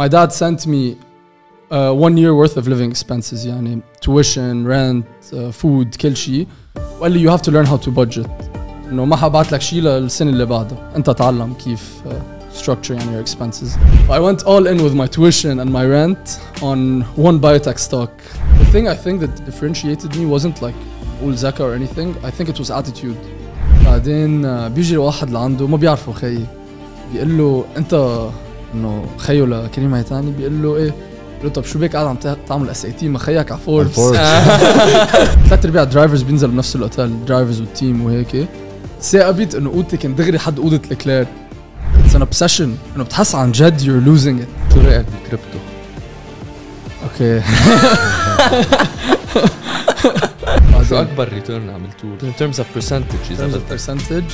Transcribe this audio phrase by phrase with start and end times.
[0.00, 0.97] my dad sent me
[1.69, 6.47] uh, one year worth of living expenses يعني tuition rent uh, food كل شيء
[6.99, 8.29] وقال لي you have to learn how to budget
[8.91, 13.27] انه ما حبعت لك شيء للسنه اللي بعدها انت تعلم كيف uh, structure يعني your
[13.27, 13.77] expenses
[14.09, 18.11] I went all in with my tuition and my rent on one biotech stock
[18.59, 20.75] the thing I think that differentiated me wasn't like
[21.21, 23.17] قول ذكاء or anything I think it was attitude
[23.85, 26.45] بعدين uh, بيجي واحد لعنده ما بيعرفه خيي
[27.13, 27.93] بيقول له انت
[28.73, 30.93] انه خيو لكريم هيتاني بيقول له إيه؟
[31.43, 33.95] له طب شو بك قاعد عم تع- تعمل اس اي تي؟ ما خيك على فوربس.
[35.49, 38.47] ثلاث أرباع الدرايفرز بينزلوا بنفس الأوتيل درايفرز والتيم وهيك.
[39.01, 41.27] ثاقبت إنه أوضتي كان دغري حد أوضة الكلير
[42.05, 45.57] اتس ان اوبسيشن إنه بتحس عن جد يور لوزينج ات شو رايك بالكريبتو؟
[47.03, 47.41] أوكي.
[50.89, 53.79] شو أكبر ريتيرن عملتوه؟ in terms of percentage إذا terms of بدك.
[53.79, 54.33] percentage.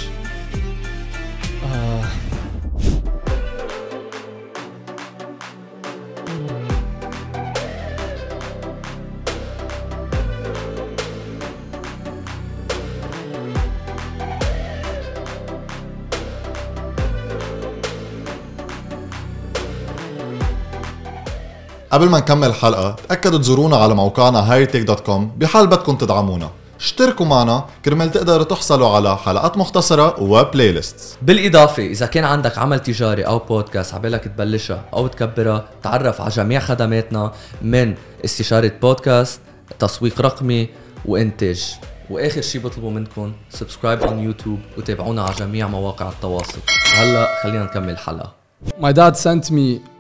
[21.98, 26.50] قبل ما نكمل الحلقة تأكدوا تزورونا على موقعنا hightech.com بحال بدكم تدعمونا.
[26.80, 32.80] اشتركوا معنا كرمال تقدروا تحصلوا على حلقات مختصرة وبلاي ليست بالإضافة إذا كان عندك عمل
[32.80, 37.32] تجاري أو بودكاست عبالك تبلشها أو تكبرها تعرف على جميع خدماتنا
[37.62, 39.40] من استشارة بودكاست
[39.80, 40.70] تسويق رقمي
[41.06, 41.76] وإنتاج.
[42.10, 46.60] وآخر شي بطلبه منكم سبسكرايب on يوتيوب وتابعونا على جميع مواقع التواصل.
[46.94, 48.34] وهلا خلينا نكمل الحلقة
[48.82, 49.97] my dad sent me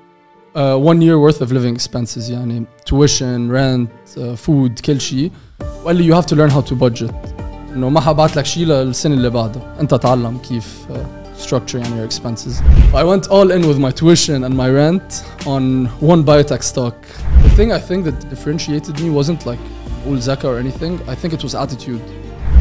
[0.56, 5.30] uh, one year worth of living expenses يعني tuition rent uh, food كل شيء
[5.84, 7.14] وقال لي you have to learn how to budget
[7.74, 10.96] انه ما حبعت لك شيء للسنه اللي بعدها انت تعلم كيف uh,
[11.46, 12.52] structure يعني your expenses
[12.94, 16.94] I went all in with my tuition and my rent on one biotech stock
[17.44, 19.62] the thing I think that differentiated me wasn't like
[20.06, 22.00] قول ذكاء or anything I think it was attitude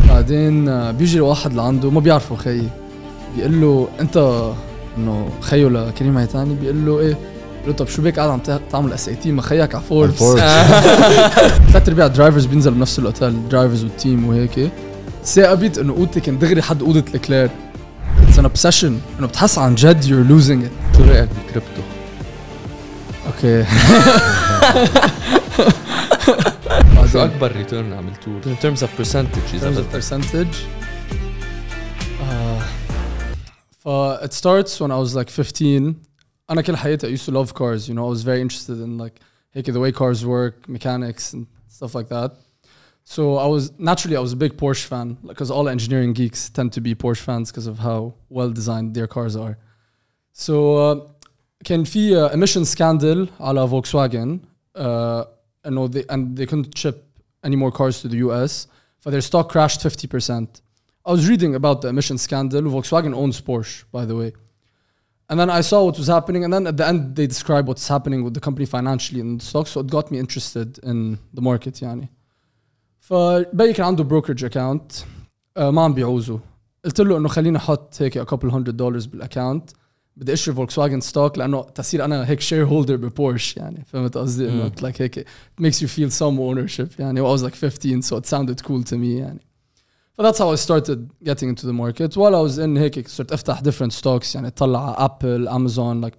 [0.09, 2.70] بعدين uh, بيجي واحد لعنده ما بيعرفه خيي
[3.36, 4.17] بيقول له انت
[4.98, 7.17] انه خيو لكريم هيتاني بيقول له ايه
[7.73, 10.19] طب شو بك قاعد عم تع- تعمل اس اي تي ما خيك على فوربس.
[11.73, 14.71] ثلاث ارباع الدرايفرز بينزلوا بنفس الأوتيل درايفرز والتيم وهيك.
[15.25, 17.51] ثاقبت إنه أوضتي كان دغري حد أوضة الكلير
[18.29, 21.83] اتس ان اوبسيشن إنه بتحس عن جد يور لوزينج ات شو رأيك بالكريبتو؟
[23.27, 23.65] أوكي.
[27.13, 30.03] شو أكبر ريتيرن عملتوه؟ in terms of percentage إذا terms of بدك.
[30.03, 30.57] percentage.
[32.21, 32.63] uh,
[33.79, 33.89] ف
[34.25, 35.95] it starts when I was like 15
[36.49, 38.98] أنا كل حياتي I used to love cars you know I was very interested in
[38.98, 39.20] like
[39.54, 42.32] هيك the way cars work mechanics and stuff like that
[43.04, 46.73] so I was naturally I was a big Porsche fan because all engineering geeks tend
[46.73, 49.58] to be Porsche fans because of how well designed their cars are
[50.33, 50.95] so uh,
[51.64, 54.39] كان في uh, emission scandal على Volkswagen
[54.76, 55.26] uh,
[55.66, 56.95] انه they, and they couldn't ship
[57.44, 58.67] any more cars to the US
[59.04, 60.61] but their stock crashed 50%.
[61.05, 62.61] I was reading about the emission scandal.
[62.61, 64.33] Volkswagen owns Porsche, by the way.
[65.30, 67.88] And then I saw what was happening, and then at the end they describe what's
[67.88, 71.42] happening with the company financially in the stock, so it got me interested in the
[71.42, 72.10] market يعني.
[72.99, 75.04] فبي كان عنده brokerage account
[75.58, 76.39] uh, ما عم بيعوزه.
[76.86, 79.70] قلت له انه خليني احط هيك a couple hundred dollars بالاكونت
[80.17, 84.72] بدي اشتري فولكسواجن ستوك لانه تصير انا هيك شير هولدر ببورش يعني فهمت قصدي انه
[84.82, 88.26] like هيك it makes you feel some ownership يعني I was like 15 so it
[88.26, 89.39] sounded cool to me يعني
[90.17, 92.16] But that's how I started getting into the market.
[92.16, 96.16] While I was in هيك صرت افتح different stocks يعني اطلع على ابل امازون like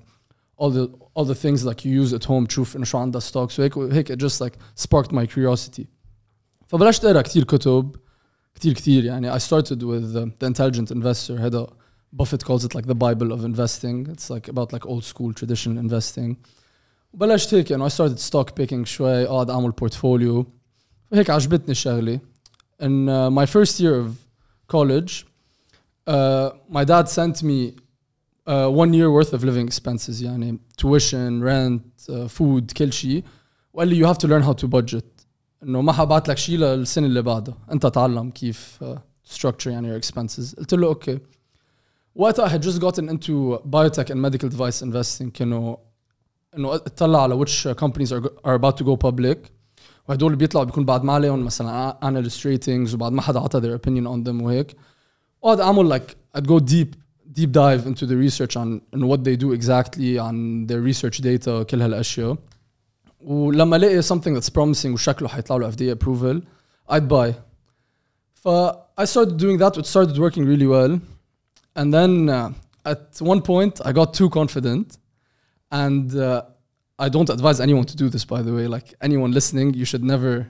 [0.59, 3.59] all the all the things like you use at home تشوف انه شو عندها stocks
[3.59, 5.85] وهيك وهيك it just like sparked my curiosity.
[6.67, 7.97] فبلشت اقرا كثير كتب
[8.55, 11.67] كثير كثير يعني I started with uh, the intelligent investor هذا
[12.13, 14.07] Buffett calls it like the Bible of investing.
[14.15, 16.37] It's like about like old school traditional investing.
[17.13, 20.47] وبلشت هيك يعني I started stock picking شوي اقعد اعمل portfolio
[21.13, 22.21] وهيك عجبتني الشغله.
[22.81, 24.09] In uh, my first year of
[24.67, 25.27] college,
[26.07, 27.75] uh, my dad sent me
[28.47, 33.25] uh, one year worth of living expenses يعني tuition, rent, uh, food, كل شيء
[33.73, 35.05] وقال لي you have to learn how to budget
[35.63, 38.99] انه ما حبعت لك شيء للسنه اللي بعدها انت تعلم كيف uh,
[39.35, 41.19] structure يعني your expenses قلت له اوكي
[42.15, 45.77] وقتها I had just gotten into biotech and medical device investing كانوا
[46.57, 49.39] انه اطلع على which companies are, are about to go public
[50.09, 54.07] وهدول بيطلعوا بيكون بعد ما عليهم مثلا analyst ratings وبعد ما حدا عطى their opinion
[54.07, 54.77] on them وهيك
[55.45, 56.97] اقعد اعمل like I'd go deep
[57.33, 61.63] deep dive into the research on on what they do exactly on their research data
[61.63, 62.37] كل هالاشياء
[63.21, 66.43] ولما الاقي something that's promising وشكله حيطلع له FDA approval
[66.95, 67.33] I'd buy
[68.35, 68.49] ف
[69.01, 71.01] I started doing that it started working really well
[71.77, 72.51] and then uh,
[72.85, 74.99] at one point I got too confident
[75.71, 76.43] and uh,
[77.00, 78.68] I don't advise anyone to do this, by the way.
[78.68, 80.48] Like anyone listening, you should never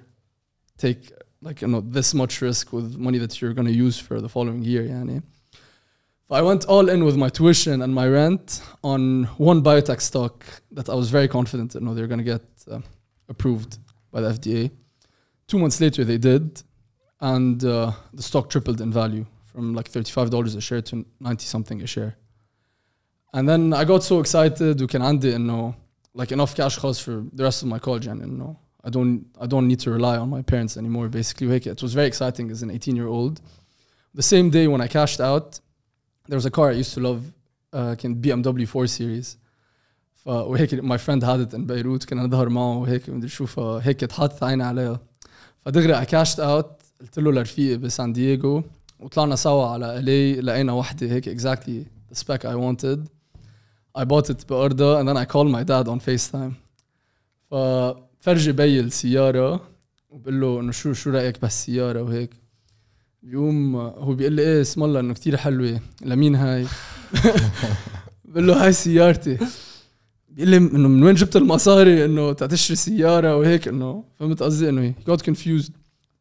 [0.77, 1.11] take
[1.41, 4.29] like you know this much risk with money that you're going to use for the
[4.29, 4.83] following year.
[4.83, 5.21] Yani.
[6.29, 10.89] I went all in with my tuition and my rent on one biotech stock that
[10.89, 12.79] I was very confident you know they're going to get uh,
[13.29, 13.77] approved
[14.11, 14.71] by the FDA.
[15.47, 16.61] Two months later, they did,
[17.21, 21.45] and uh, the stock tripled in value from like thirty-five dollars a share to ninety
[21.45, 22.15] something a share.
[23.33, 25.75] And then I got so excited, we can end it, you know
[26.16, 29.46] like enough cash خلاص for the rest of my college and انه I don't I
[29.46, 32.62] don't need to rely on my parents anymore basically وهيك it was very exciting as
[32.62, 33.40] an 18 year old
[34.14, 35.60] the same day when I cashed out
[36.28, 37.22] there was a car I used to love
[37.72, 39.36] uh, كان BMW 4 series
[40.14, 44.04] ف وهيك my friend had it in بيروت كنا نظهر معه وهيك مدري شو فهيك
[44.04, 45.00] اتحطت عيني عليها
[45.64, 48.62] فدغري I cashed out قلت له لرفيقي بسان دييغو
[49.00, 53.08] وطلعنا سوا على LA لقينا وحده هيك exactly the spec I wanted
[53.97, 56.53] I bought it بأرضها and then I called my dad on FaceTime.
[57.51, 59.61] ففرجي بي السيارة
[60.09, 62.29] وبقول له إنه شو شو رأيك بهالسيارة وهيك.
[63.23, 65.79] بيقوم هو بيقول لي إيه اسم الله إنه كتير حلوة.
[66.01, 66.65] لمين هاي؟
[68.25, 69.37] بقول له هاي سيارتي.
[70.29, 74.93] بيقول لي إنه من وين جبت المصاري؟ إنه تشتري سيارة وهيك إنه فهمت قصدي؟ إنه
[75.09, 75.71] got confused.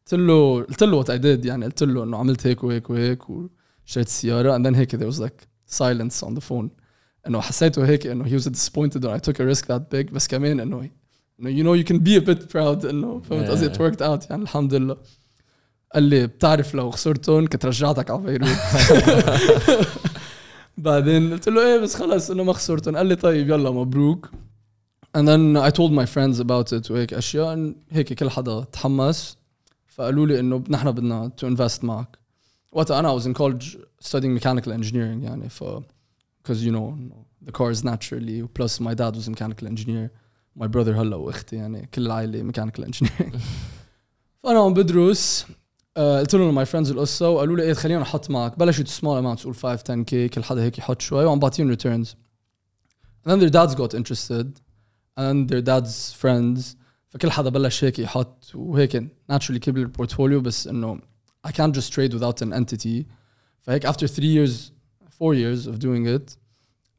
[0.05, 1.65] قلت له قلت له what I did يعني.
[1.65, 5.47] قلت له إنه عملت هيك وهيك وهيك واشتريت السيارة and then هيك there was like
[5.65, 6.86] silence on the phone.
[7.27, 10.13] إنه حسيته هيك إنه he was disappointed when I took a risk that big.
[10.13, 10.89] بس كمان إنه
[11.39, 14.29] إنه you know you can be a bit proud إنه فهمت قصدي؟ It worked out.
[14.29, 14.97] يعني الحمد لله.
[15.93, 18.49] قال لي بتعرف لو خسرتهم كنت رجعتك على بيروت.
[20.77, 22.97] بعدين قلت له إيه بس خلص إنه ما خسرتهم.
[22.97, 24.29] قال لي طيب يلا مبروك.
[25.17, 27.73] And then I told my friends about it وهيك أشياء.
[27.89, 29.37] هيك كل حدا تحمس.
[29.87, 32.17] فقالوا لي إنه نحن بدنا to invest معك.
[32.71, 33.77] وقتها أنا I was in college
[34.07, 35.49] studying mechanical engineering يعني.
[35.49, 35.63] ف
[36.46, 36.86] because you know
[37.46, 40.10] the cars naturally plus my dad was a mechanical engineer
[40.56, 43.36] my brother هلا واختي يعني كل العائله mechanical engineering
[44.42, 45.46] فانا عم بدرس
[45.96, 49.44] آه، قلت لهم my friends القصه وقالوا لي ايه خلينا نحط معك بلشوا small amounts
[49.44, 52.08] قول 5 10 k كل حدا هيك يحط شوي وعم بعطيهم returns
[53.26, 54.46] and then their dads got interested
[55.18, 56.76] and their dads friends
[57.08, 58.96] فكل حدا بلش هيك يحط وهيك
[59.32, 61.00] naturally كبر البورتفوليو بس انه
[61.48, 63.04] I can't just trade without an entity
[63.60, 64.72] فهيك after three years
[65.16, 66.36] four years of doing it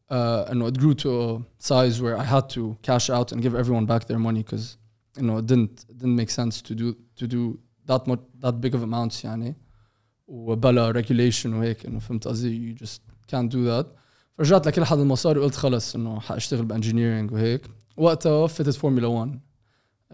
[0.10, 3.56] uh, and it grew to a size where I had to cash out and give
[3.56, 4.78] everyone back their money because
[5.18, 8.62] you know it didn't it didn't make sense to do to do that much that
[8.62, 9.56] big of amounts يعني
[10.28, 13.86] وبلا regulation وهيك انه فهمت قصدي you just can't do that
[14.38, 17.62] فرجعت لكل حد المصاري وقلت خلص انه حاشتغل بانجينيرنج وهيك
[17.98, 19.40] وقتها فتت فورمولا 1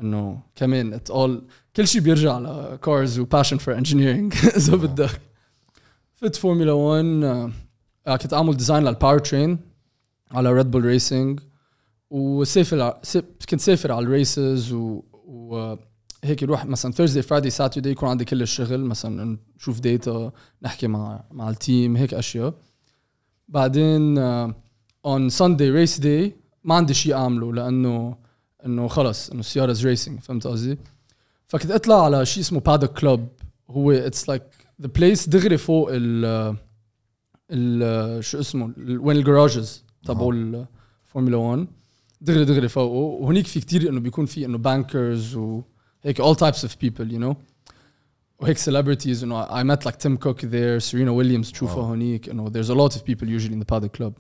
[0.01, 1.44] انه كمان it all
[1.75, 5.21] كل شيء بيرجع ل cars و passion for engineering اذا بدك
[6.15, 7.51] فت فورمولا 1 آه،
[8.06, 9.58] كنت أعمل ديزاين للباور ترين
[10.30, 11.40] على ريد بول ريسنج
[12.10, 13.00] وسافر
[13.48, 15.76] كنت سافر على الريسز و, و
[16.24, 21.24] هيك يروح مثلا ثيرزداي فرايداي ساترداي يكون عندي كل الشغل مثلا نشوف ديتا نحكي مع
[21.30, 22.54] مع التيم هيك أشياء
[23.48, 24.18] بعدين
[25.06, 28.16] اون سانداي ريس داي ما عندي شيء أعمله لأنه
[28.66, 30.78] إنه خلص إنه السيارة ريسنج فهمت قصدي؟
[31.46, 33.28] فكنت أطلع على شيء اسمه بادك كلوب
[33.70, 34.42] هو اتس لايك
[34.82, 36.56] ذا بليس دغري فوق ال
[38.20, 41.67] شو اسمه وين الجراجز تبعوا الفورمولا 1
[42.20, 42.94] دغري دغري فوقه.
[42.94, 47.34] وهنيك في كتير إنه بيكون في إنه بانكرز وهيك all types of people you know.
[48.41, 51.53] وهيك celebrities إنه I met like Tim Cook there Serena Williams.
[51.53, 51.94] تشوفها.
[51.94, 54.13] هنيك إنه there's a lot of people usually in the paddock club.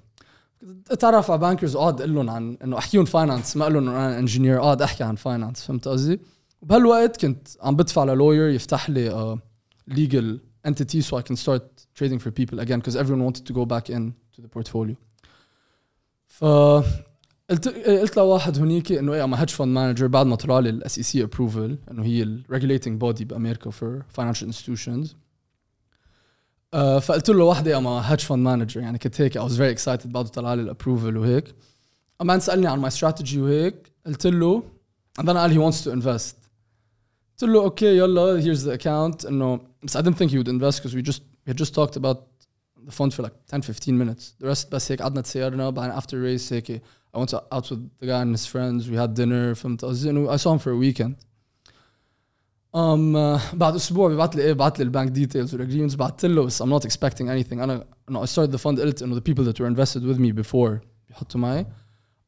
[0.90, 4.58] اتعرف على بانكرز اقعد أقول لهم عن إنه أحكيهم فاينانس ما أقول لهم أنا انجينير
[4.58, 6.20] اقعد أحكي عن فاينانس فهمت قصدي؟
[6.62, 9.38] وبهالوقت كنت عم بدفع للوير يفتح لي
[9.90, 10.38] legal
[10.68, 13.89] entity so I can start trading for people again because everyone wanted to go back
[13.89, 14.95] in to the portfolio.
[16.27, 16.43] ف
[17.49, 20.97] قلت قلت لواحد هنيك انه ايه ام هيدج فند مانجر بعد ما طلع لي الاس
[20.97, 25.15] اي سي ابروفل انه هي الريجوليتنج بودي بامريكا فور فاينانشال انستتيوشنز
[26.73, 30.27] فقلت له واحده ام هيدج فند مانجر يعني كنت هيك I was very excited بعده
[30.27, 31.55] طلع لي الابروفل وهيك
[32.21, 34.63] اما سالني عن ماي استراتيجي وهيك قلت له
[35.21, 36.35] and then قال he wants to invest
[37.31, 40.83] قلت له اوكي يلا here's the account انه بس I didn't think he would invest
[40.83, 42.17] because we just we had just talked about
[42.85, 46.13] the fund for like 10 15 minutes the rest بس هيك قعدنا تسيرنا بعدين after
[46.13, 46.81] race هيك
[47.15, 50.37] I went out with the guy and his friends we had dinner فهمت قصدي انه
[50.37, 51.15] I saw him for a weekend
[52.73, 56.63] um, uh, بعد اسبوع بيبعت لي ايه بعت لي البانك ديتيلز والاجريمنتس بعت له بس
[56.63, 59.59] I'm not expecting anything انا انه I started the fund قلت انه the people that
[59.59, 61.65] were invested with me before بيحطوا معي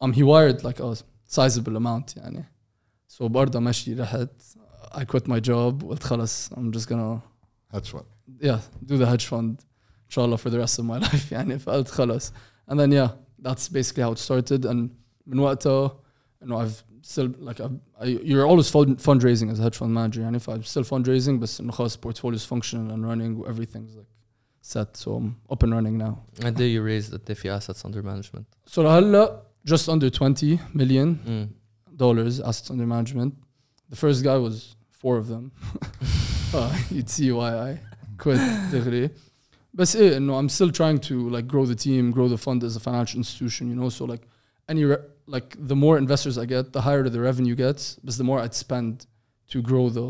[0.04, 0.96] um, he wired like a
[1.36, 2.46] sizable amount يعني
[3.18, 4.30] so برضه ماشي رحت
[4.92, 7.20] I quit my job قلت خلص I'm just gonna
[7.72, 8.04] هاتش وان
[8.42, 9.60] yeah do the hedge fund
[10.06, 12.32] ان شاء الله for the rest of my life يعني فقلت خلص
[12.72, 13.10] and then yeah
[13.42, 14.90] that's basically how it started and
[15.28, 16.00] من وقتها
[16.44, 20.20] انه I've still like I've, I, you're always fund, fundraising as a hedge fund manager
[20.22, 24.12] يعني ف I'm still fundraising بس انه خلاص portfolio's functional and running everything's like
[24.62, 27.82] set so I'm up and running now قد ايه you raised قد ايه في assets
[27.86, 31.50] under management so لهلا just under 20 million مم.
[31.96, 33.32] dollars assets under management
[33.92, 35.52] the first guy was four of them
[36.54, 37.80] uh, you'd see why I
[38.24, 38.40] quit
[38.72, 39.10] دغري
[39.74, 42.76] بس ايه انه I'm still trying to like grow the team grow the fund as
[42.76, 44.24] a financial institution you know so like
[44.72, 48.26] any re- like the more investors I get the higher the revenue gets but the
[48.30, 48.94] more I'd spend
[49.54, 50.08] to grow the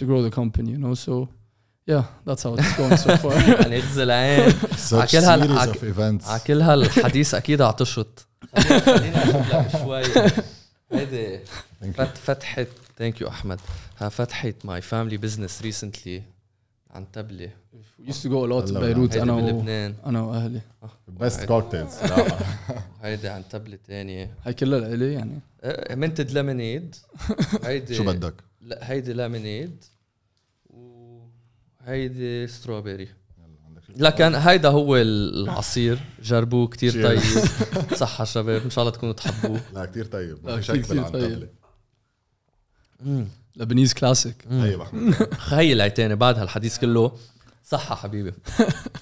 [0.00, 1.14] to 100% grow the company you know so
[1.92, 4.50] yeah that's how it's going so far يعني يغزل العين
[4.90, 8.26] Such عكل هال- series عك- of events على كل هالحديث اكيد عطشت
[8.58, 10.02] خليني اشوف لك شوي
[10.92, 11.38] هيدي
[11.94, 12.68] فت فتحت
[12.98, 13.60] ثانك يو احمد
[13.98, 16.22] ها فتحت ماي فاميلي بزنس ريسنتلي
[16.91, 17.05] عن
[18.47, 19.95] a lot to هلا بيروت أنا و بلبنان.
[20.05, 20.61] أنا وأهلي.
[21.19, 22.11] best cocktails.
[23.03, 25.39] هيدي عن تبله ثانية هاي كلها لإلي يعني.
[25.95, 26.95] منتد ليمونيد.
[27.65, 29.83] هيدي شو بدك؟ لا هيدي ليمونيد.
[30.69, 33.07] وهيدي ستروبري
[33.95, 35.99] لكن هيدا هو العصير.
[36.23, 37.07] جربوه كتير.
[37.07, 37.19] طيب.
[38.03, 38.61] صحة شباب.
[38.61, 39.61] إن شاء الله تكونوا تحبوه.
[39.73, 40.47] لا كثير طيب.
[40.47, 41.49] لا، كتير كتير طيب.
[43.55, 44.45] لبنيز كلاسيك.
[44.49, 47.11] طيب احمد خيل عيتاني بعد هالحديث كله.
[47.63, 48.33] صحة حبيبي.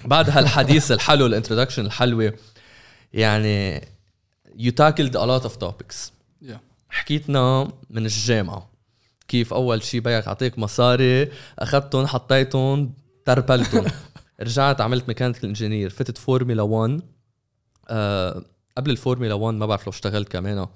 [0.04, 2.34] بعد هالحديث الحلو الانترودكشن الحلوة.
[3.12, 3.80] يعني
[4.56, 6.10] you tackled a lot of topics.
[6.42, 6.58] Yeah.
[6.88, 8.70] حكيتنا من الجامعة.
[9.28, 11.28] كيف أول شي بيك أعطيك مصاري
[11.58, 13.86] أخذتهم حطيتهم تربلتهم.
[14.40, 17.00] رجعت عملت ميكانيكال انجينير فتت فورمولا 1
[17.88, 18.44] آه
[18.76, 20.66] قبل الفورمولا 1 ما بعرف لو اشتغلت كمان.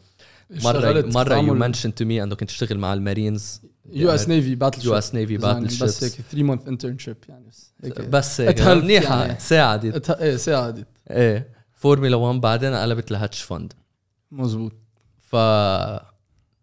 [0.50, 3.60] مرة اشتغلت مرة يو mentioned to me انه كنت تشتغل مع المارينز.
[3.92, 7.46] يو اس نيفي باتل يو اس نيفي باتل بس شيبس هيك 3 مانث انترنشيب يعني
[7.46, 9.40] بس هيك بس منيحة يعني.
[9.40, 10.10] ساعدت.
[10.10, 10.86] إيه ساعدت.
[11.10, 11.48] إيه.
[11.72, 13.72] فورمولا 1 بعدين قلبت لهاتش فند
[14.32, 14.72] مزبوط
[15.18, 15.32] ف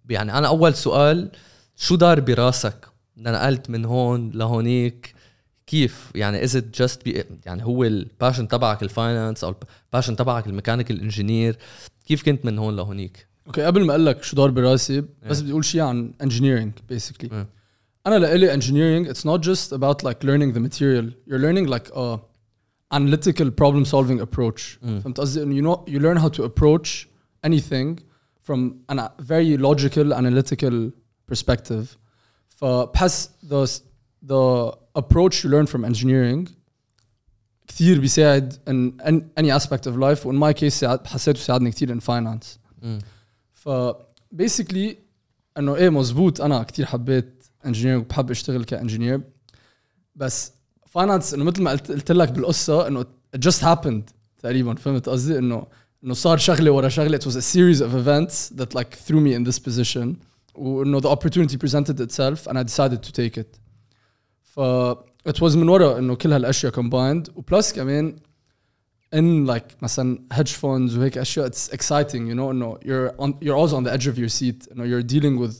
[0.10, 1.32] يعني أنا أول سؤال
[1.76, 5.16] شو دار براسك؟ نقلت من هون لهونيك
[5.68, 7.08] كيف؟ يعني از ات جاست
[7.46, 11.58] يعني هو الباشن تبعك الفاينانس أو الباشن تبعك الميكانيكال انجينير
[12.06, 15.43] كيف كنت من هون لهونيك؟ اوكي قبل ما اقول لك شو دار براسي بس Yeah.
[15.43, 17.35] بدي اقول شيء عن engineering basically Mm.
[18.07, 22.19] انا لإلي engineering it's not just about like learning the material you're learning like a
[22.97, 24.87] analytical problem solving approach Mm.
[25.03, 27.07] فهمت قصدي انه you know you learn how to approach
[27.47, 27.99] anything
[28.49, 28.59] from
[28.91, 30.91] a very logical analytical
[31.33, 31.85] perspective
[32.49, 33.67] فبحس the
[34.27, 36.49] the approach you learn from engineering
[37.67, 41.95] كثير بيساعد in an- any aspect of life وin my case ساعد حسيته ساعدني كثير
[41.99, 42.47] in finance
[42.83, 42.99] مم.
[43.62, 43.70] ف
[44.36, 44.96] basically
[45.58, 49.22] انه إيه مزبوط أنا كثير حبيت انجينيرنج وبحب اشتغل كانجينير
[50.16, 50.52] بس
[50.88, 55.68] فاينانس إنه مثل ما قلت, لك بالقصة إنه it just happened تقريبا فهمت قصدي؟ انه
[56.04, 57.18] إنه صار شغلة ورا شغلة.
[57.18, 60.16] It was a series of events that like threw me in this position.
[60.56, 63.60] وإنه the opportunity presented itself and I decided to take it.
[64.42, 64.60] ف
[65.30, 67.30] it was من ورا إنه كل هالأشياء combined.
[67.36, 68.16] وبلس كمان
[69.15, 73.57] in like مثلا hedge funds وهيك اشياء it's exciting you know انه you're on you're
[73.57, 75.55] always on the edge of your seat انه you're dealing with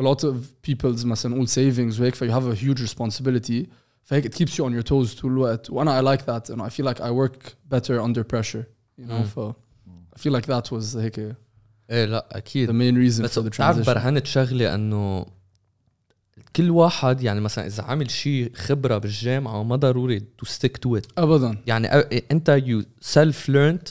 [0.00, 0.34] a lot of
[0.70, 3.66] people's مثلا نقول savings وهيك ف you have a huge responsibility
[4.02, 6.68] فهيك it keeps you on your toes طول الوقت وانا I like that and I
[6.68, 8.64] feel like I work better under pressure
[8.98, 9.26] you know Mm.
[9.26, 9.38] ف
[10.16, 11.18] I feel like that was هيك
[11.90, 15.26] ايه لا the اكيد main reason بس for the بتعرف transition برهنت شغله انه
[16.55, 21.05] كل واحد يعني مثلا إذا عمل شيء خبرة بالجامعة ما ضروري تو ستيك تو ات
[21.17, 21.57] ابدا.
[21.67, 21.87] يعني
[22.31, 23.89] أنت يو سيلف ليرنت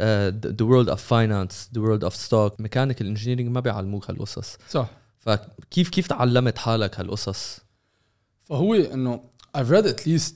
[0.00, 4.56] ذا وورلد اوف فاينانس ذا وورلد اوف ستوك ميكانيكال انجينيرينج ما بيعلموك هالقصص.
[4.70, 4.90] صح.
[5.18, 7.60] فكيف كيف تعلمت حالك هالقصص؟
[8.44, 9.20] فهو إنه
[9.58, 10.34] I've read at least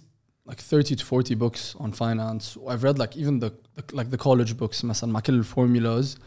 [0.50, 2.58] like 30 to 40 books on finance.
[2.66, 3.50] I've read like even the
[3.92, 6.18] like the college books مثلا مع كل الفورمولاز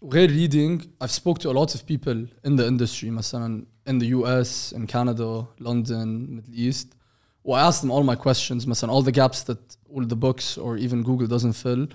[0.00, 4.07] وغير reading I've spoke to a lot of people in the industry مثلا in the
[4.17, 6.87] US in Canada London Middle East
[7.43, 9.61] well, I asked them all my questions مثلا all the gaps that
[9.93, 11.87] all the books or even Google doesn't fill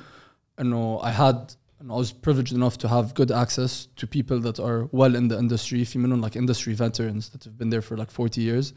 [0.61, 4.59] انه I had and I was privileged enough to have good access to people that
[4.59, 7.97] are well in the industry في منهم like industry veterans that have been there for
[7.97, 8.73] like 40 years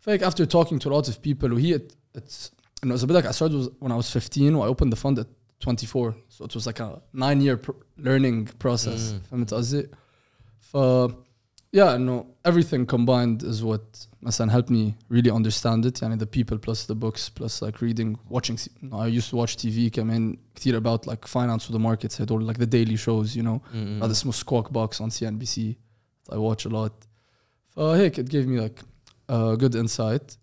[0.00, 2.50] فهيك after talking to a lot of people وهي it, it's
[2.84, 5.18] انه اذا بدك I started was- when I was 15 و I opened the fund
[5.18, 5.26] at
[5.60, 9.32] 24 so it was like a nine year pr- learning process Mm.
[11.72, 16.02] فهمت قصدي؟ ف yeah انه everything combined is what مثلا helped me really understand it
[16.02, 19.30] يعني the people plus the books plus like reading watching C- you know, I used
[19.30, 22.96] to watch TV كمان كثير about like finance with the markets هدول like the daily
[22.96, 25.60] shows you know هذا اسمه Squawk Box on CNBC
[26.32, 27.06] I watch a lot
[27.68, 28.82] فهيك it gave me like
[29.30, 30.36] a good insight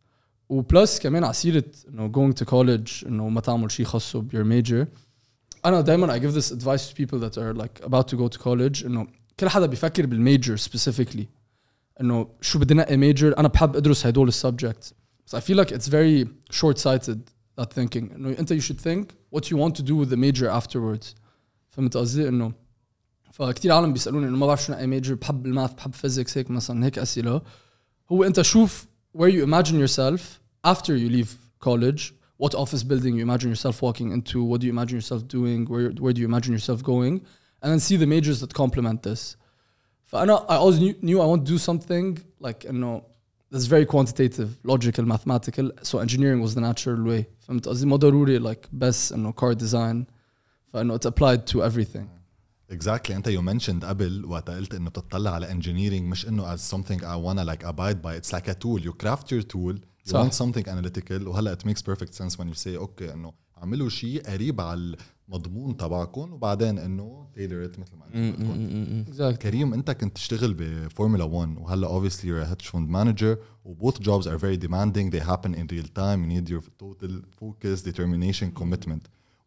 [0.49, 4.45] وبلس كمان على سيرة انه going to college انه ما تعمل شيء خاصه ب your
[4.45, 4.87] major
[5.65, 8.39] انا دائما I give this advice to people that are like about to go to
[8.39, 9.07] college انه
[9.40, 11.24] كل حدا بيفكر بالميجر specifically
[12.00, 14.94] انه شو بدي نقي ميجر أنا بحب ادرس هدول السبجكتس
[15.26, 17.18] بس I feel like it's very short sighted
[17.60, 20.48] that thinking انه انت you should think what you want to do with the major
[20.60, 21.14] afterwards
[21.70, 22.52] فهمت قصدي انه
[23.32, 26.86] فكتير عالم بيسالوني انه ما بعرف شو نقي ميجر بحب الماث بحب فيزيكس هيك مثلا
[26.86, 27.42] هيك اسئله
[28.12, 28.86] هو انت شوف
[29.18, 30.20] where you imagine yourself
[30.66, 31.30] after you leave
[31.68, 35.60] college what office building you imagine yourself walking into what do you imagine yourself doing
[35.72, 37.14] where, where do you imagine yourself going
[37.63, 39.35] and then see the majors that complement this
[40.05, 43.01] فانا I always knew, knew I want to do something like انه
[43.51, 48.39] that's very quantitative logical mathematical so engineering was the natural way فهمت قصدي ما ضروري
[48.39, 50.05] like بس انه car design
[50.73, 52.07] فانه it's applied to everything
[52.71, 56.99] Exactly انت you mentioned قبل وقت قلت انه بتطلع على engineering مش انه as something
[56.99, 60.29] I wanna like abide by it's like a tool you craft your tool you صح.
[60.29, 64.23] want something analytical وهلا it makes perfect sense when you say اوكي انه اعملوا شيء
[64.23, 64.97] قريب على
[65.29, 69.09] المضمون تبعكم وبعدين انه tailor it مثل ما انت قلت.
[69.17, 73.73] exactly كريم انت كنت تشتغل بفورمولا 1 وهلا obviously you're a hedge fund manager و
[73.89, 77.81] both jobs are very demanding they happen in real time you need your total focus
[77.83, 79.03] determination commitment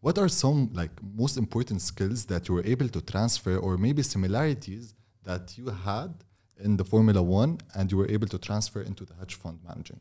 [0.07, 4.03] what are some like most important skills that you were able to transfer or maybe
[4.15, 4.85] similarities
[5.29, 6.11] that you had
[6.67, 10.01] in the formula 1 and you were able to transfer into the hedge fund managing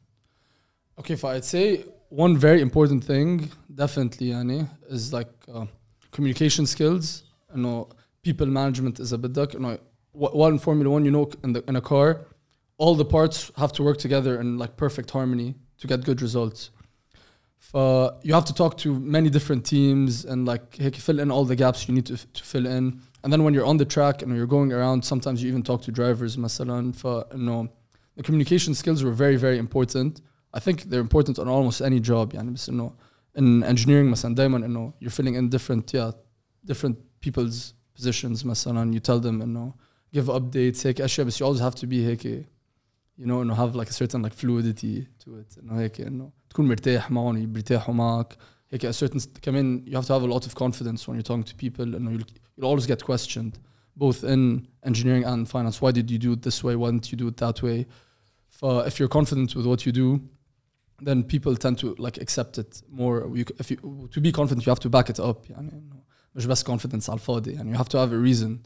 [0.99, 1.65] Okay, if I'd say
[2.11, 5.65] one very important thing, definitely, يعني, is like uh,
[6.11, 7.23] communication skills.
[7.55, 7.89] You know,
[8.23, 9.53] people management is a bit duck.
[9.53, 9.77] You know,
[10.11, 12.21] wh- while in Formula One, you know, in the in a car,
[12.77, 16.71] all the parts have to work together in like perfect harmony to get good results.
[17.73, 21.43] Uh, you have to talk to many different teams and like هيك fill in all
[21.43, 23.01] the gaps you need to, to fill in.
[23.23, 25.81] And then when you're on the track and you're going around, sometimes you even talk
[25.81, 26.37] to drivers.
[26.37, 27.67] مثلا, ف, you know,
[28.15, 30.21] the communication skills were very very important.
[30.53, 32.91] I think they're important on almost any job يعني بس انه
[33.37, 36.11] in engineering مثلا دائما انه you're filling in different yeah
[36.71, 36.95] different
[37.25, 39.73] people's positions مثلا you tell them انه
[40.15, 42.47] give updates هيك اشياء بس you always have to be هيك
[43.19, 46.67] you know انه have like a certain like fluidity to it انه هيك انه تكون
[46.67, 48.37] مرتاح معهم بيرتاحوا معك
[48.69, 51.51] هيك a certain كمان you have to have a lot of confidence when you're talking
[51.51, 52.25] to people انه you'll,
[52.57, 53.53] you'll always get questioned
[53.99, 57.17] both in engineering and finance why did you do it this way why didn't you
[57.17, 57.85] do it that way
[58.49, 60.19] ف if you're confident with what you do
[61.01, 64.71] then people tend to like accept it more you, if you to be confident you
[64.71, 66.03] have to back it up يعني إنه
[66.35, 68.59] مش بس confidence على الفاضي يعني you have to have a reason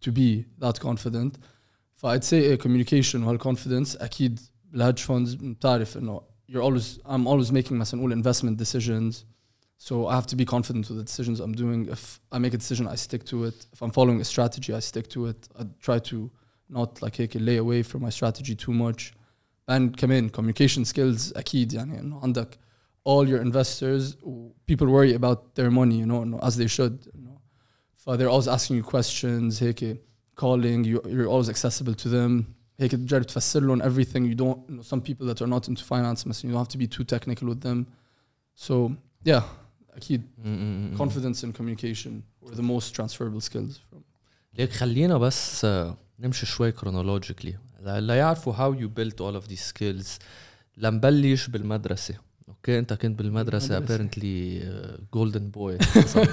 [0.00, 1.38] to be that confident
[1.94, 4.40] ف I'd say a communication وهال confidence أكيد
[4.72, 9.24] بالهedge funds بتعرف إنه you're always I'm always making مثلا نقول investment decisions
[9.78, 12.58] so I have to be confident with the decisions I'm doing if I make a
[12.58, 15.62] decision I stick to it if I'm following a strategy I stick to it I
[15.86, 16.30] try to
[16.68, 19.12] not like هيك lay away from my strategy too much
[19.70, 22.58] and كمان communication skills اكيد يعني انه عندك
[23.08, 27.06] all your investors و people worry about their money you know إنه as they should
[27.06, 27.40] you know
[27.96, 30.00] ف they're always asking you questions هيك
[30.40, 32.44] calling you you're always accessible to them
[32.80, 35.84] هيك تجرب تفسر لهم everything you don't you know, some people that are not into
[35.84, 37.84] finance مثلا you don't have to be too technical with them
[38.54, 38.92] so
[39.28, 39.42] yeah
[39.90, 40.22] اكيد
[40.98, 44.00] confidence and communication were the most transferable skills from
[44.58, 47.54] ليك خلينا بس آه، نمشي شوي chronologically
[47.85, 50.07] لا يعرفوا how you built all of these skills.
[50.77, 52.15] لنبلش بالمدرسة.
[52.49, 54.07] أوكي انت كنت بالمدرسة بالمدرسة.
[54.07, 54.65] apparently
[55.13, 56.27] جولدن بوي حسب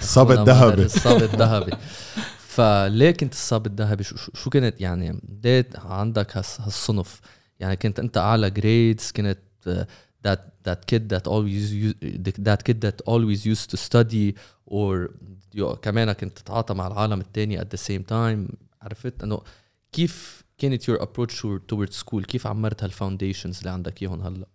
[0.00, 0.84] الصاب الذهبي.
[0.84, 1.72] الصاب الذهبي.
[2.38, 7.20] فليه كنت الصاب الذهبي؟ شو, شو- شو كنت يعني ليه عندك هالص- هالصنف؟
[7.60, 9.86] يعني كنت انت اعلى جريدز كنت آه،
[10.28, 11.94] that that kid that always
[12.48, 14.32] that kid that always used to study
[14.70, 15.08] or
[15.56, 18.54] you- كمان كنت تتعاطى مع العالم التاني at the same time.
[18.82, 19.40] عرفت؟ انه
[19.92, 24.47] كيف كانت your approach toward- towards school كيف عمرت هالفاونديشنز اللي عندك اياهم هلا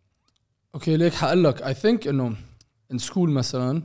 [0.74, 2.36] اوكي ليك حقول لك I think انه
[2.94, 3.82] in school مثلا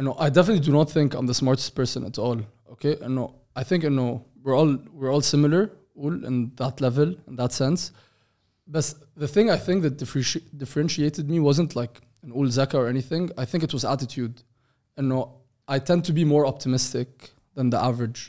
[0.00, 2.38] انه I definitely do not think I'm the smartest person at all
[2.72, 7.36] okay انه I think انه we're all we're all similar all in that level in
[7.36, 7.80] that sense
[8.70, 8.84] but
[9.22, 11.94] the thing I think that differenti- differentiated me wasn't like
[12.26, 14.42] an old zaka or anything I think it was attitude
[14.98, 17.08] انه I tend to be more optimistic
[17.56, 18.20] than the average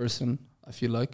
[0.00, 0.28] person
[0.68, 1.12] I feel like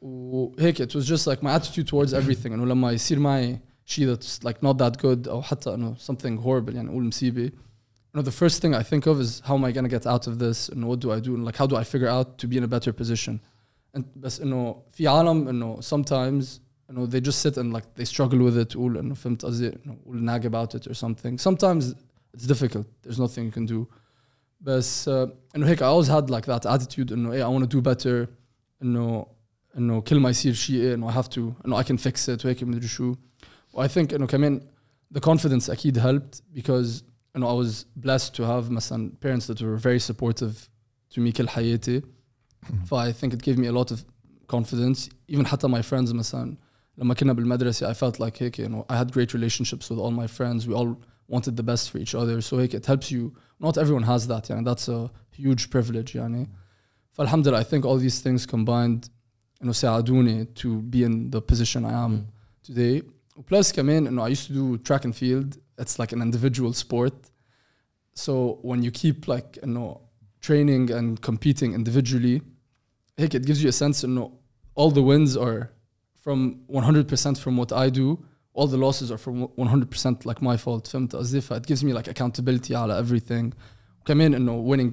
[0.00, 4.44] وهيك it was just like my attitude towards everything انه لما يصير معي شيء that's
[4.44, 8.30] like not that good او حتى انه something horrible يعني نقول مصيبه you know the
[8.30, 10.84] first thing I think of is how am I gonna get out of this and
[10.88, 12.68] what do I do and like how do I figure out to be in a
[12.68, 13.40] better position
[13.96, 16.44] and بس انه في عالم انه sometimes
[16.88, 19.68] you know they just sit and like they struggle with it تقول انه فهمت قصدي
[19.68, 21.84] انه قول nag about it or something sometimes
[22.36, 23.86] it's difficult there's nothing you can do
[24.60, 27.76] بس uh, انه هيك I always had like that attitude انه hey I want to
[27.76, 28.28] do better
[28.82, 29.26] انه
[29.78, 32.44] انه كل ما يصير شيء إيه، انه I have to انه I can fix it
[32.44, 33.14] وهيك مدري شو
[33.72, 34.60] و I think انه كمان
[35.14, 37.02] the confidence اكيد helped because
[37.36, 40.68] انه I was blessed to have مثلا parents that were very supportive
[41.14, 42.02] to me كل حياتي
[42.84, 43.98] ف I think it gave me a lot of
[44.56, 46.56] confidence even حتى my friends مثلا
[46.98, 50.10] لما كنا بالمدرسة I felt like هيك you know I had great relationships with all
[50.10, 50.96] my friends we all
[51.28, 54.50] wanted the best for each other so هيك it helps you not everyone has that
[54.50, 56.48] يعني that's a huge privilege يعني
[57.12, 59.10] فالحمد لله I think all these things combined
[59.62, 62.12] انه ساعدوني to be in the position I am
[62.70, 63.02] today
[63.52, 67.14] plus كمان انه I used to do track and field it's like an individual sport
[68.14, 69.96] so when you keep like انه
[70.46, 72.42] training and competing individually
[73.18, 74.32] هيك it gives you a sense انه
[74.80, 75.68] all the wins are
[76.24, 78.18] from 100% from what I do
[78.56, 81.92] all the losses are from 100% like my fault فهمت قصدي ف it gives me
[81.92, 83.54] like accountability على everything
[84.00, 84.92] وكمان انه winning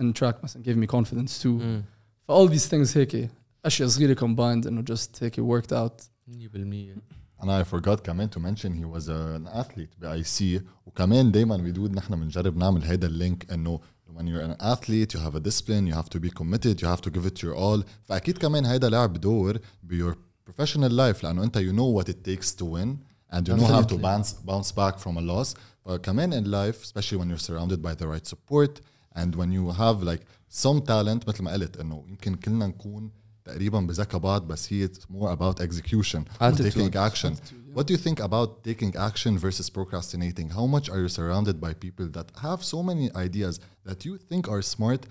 [0.00, 1.82] in track مثلا gave me confidence too مم.
[2.22, 3.30] ف all these things هيك
[3.65, 7.01] اشياء صغيره combined انه just هيك worked out 100%
[7.41, 11.95] And I forgot كمان to mention he was an athlete ب IC وكمان دايما بدود
[11.95, 13.79] نحن بنجرب نعمل هيدا اللينك انه
[14.17, 17.01] when you're an athlete you have a discipline you have to be committed you have
[17.01, 20.15] to give it your all فاكيد كمان هيدا لعب دور ب your
[20.49, 22.97] professional life لأنه انت you know what it takes to win
[23.33, 27.17] and you know how to bounce bounce back from a loss فكمان in life especially
[27.17, 28.81] when you're surrounded by the right support
[29.15, 33.11] and when you have like some talent مثل ما قلت انه يمكن كلنا نكون
[33.44, 36.72] تقريبا بذكى بعض بس هي it's more about execution and Attitude.
[36.72, 37.32] taking action
[37.74, 41.72] what do you think about taking action versus procrastinating how much are you surrounded by
[41.86, 43.54] people that have so many ideas
[43.88, 45.02] that you think are smart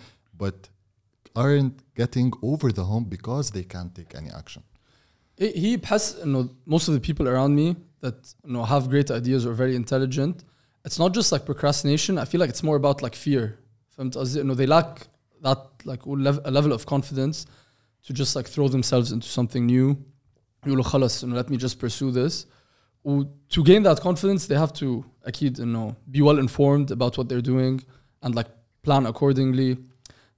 [0.41, 0.57] but
[1.43, 4.61] aren't getting over the hump because they can't take any action
[5.39, 9.11] هي هي بحس انه most of the people around me that you know have great
[9.11, 10.35] ideas or very intelligent
[10.87, 13.49] it's not just like procrastination I feel like it's more about like fear
[13.89, 15.07] فهمت قصدي انه they lack
[15.43, 17.45] that like lev- a level of confidence
[18.04, 19.96] to just like throw themselves into something new.
[20.64, 22.46] You know, let me just pursue this.
[23.04, 27.28] To gain that confidence, they have to akid, you know, be well informed about what
[27.28, 27.82] they're doing
[28.22, 28.48] and like
[28.82, 29.78] plan accordingly.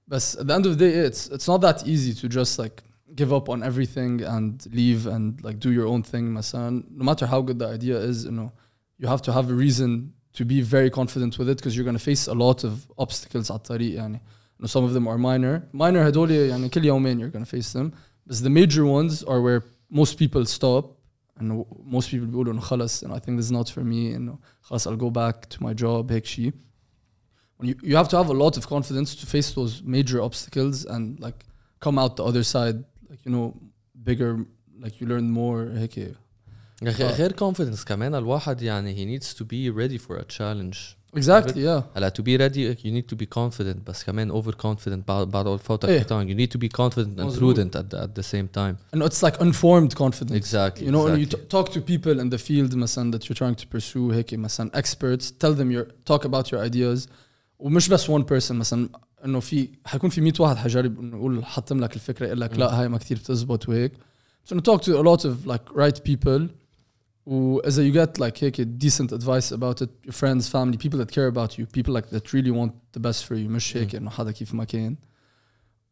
[0.07, 2.83] But at the end of the day, it's it's not that easy to just like
[3.15, 6.85] give up on everything and leave and like do your own thing, masan.
[6.89, 8.51] No matter how good the idea is, you know,
[8.97, 11.99] you have to have a reason to be very confident with it because you're gonna
[11.99, 14.19] face a lot of obstacles at tariq, yani
[14.66, 17.92] some of them are minor minor هدول يعني كل يومين you're going to face them
[18.26, 20.98] but the major ones are where most people stop
[21.38, 24.38] and most people بيقولوا انه خلص and I think this is not for me انه
[24.62, 26.52] خلص I'll go back to my job هيك شيء
[27.58, 30.84] when you, you have to have a lot of confidence to face those major obstacles
[30.84, 31.44] and like
[31.80, 33.54] come out the other side like you know
[34.04, 34.46] bigger
[34.82, 36.14] like you learn more هيك
[36.82, 41.54] غير غير confidence كمان الواحد يعني he needs to be ready for a challenge exactly
[41.54, 45.30] yeah هلا to be ready you need to be confident بس كمان over confident بعد
[45.30, 45.98] بعد اول فوتك إيه.
[45.98, 47.56] حيطان you need to be confident and مظبوط.
[47.56, 51.04] prudent at the, at the same time and it's like informed confidence exactly you know
[51.04, 51.26] when you exactly.
[51.26, 54.70] t- talk to people in the field مثلا that you're trying to pursue هيك مثلا
[54.82, 57.08] experts tell them your talk about your ideas
[57.58, 58.88] ومش بس one person مثلا
[59.24, 62.80] انه في حيكون في 100 واحد حيجرب انه يقول حطم لك الفكره يقول لك لا
[62.80, 63.92] هاي ما كثير بتزبط وهيك
[64.48, 66.42] so انه talk to a lot of like right people
[67.26, 71.26] وإذا you get like هيك decent advice about it your friends family people that care
[71.26, 74.30] about you people like that really want the best for you مش هيك انه حدا
[74.30, 74.96] كيف ما كان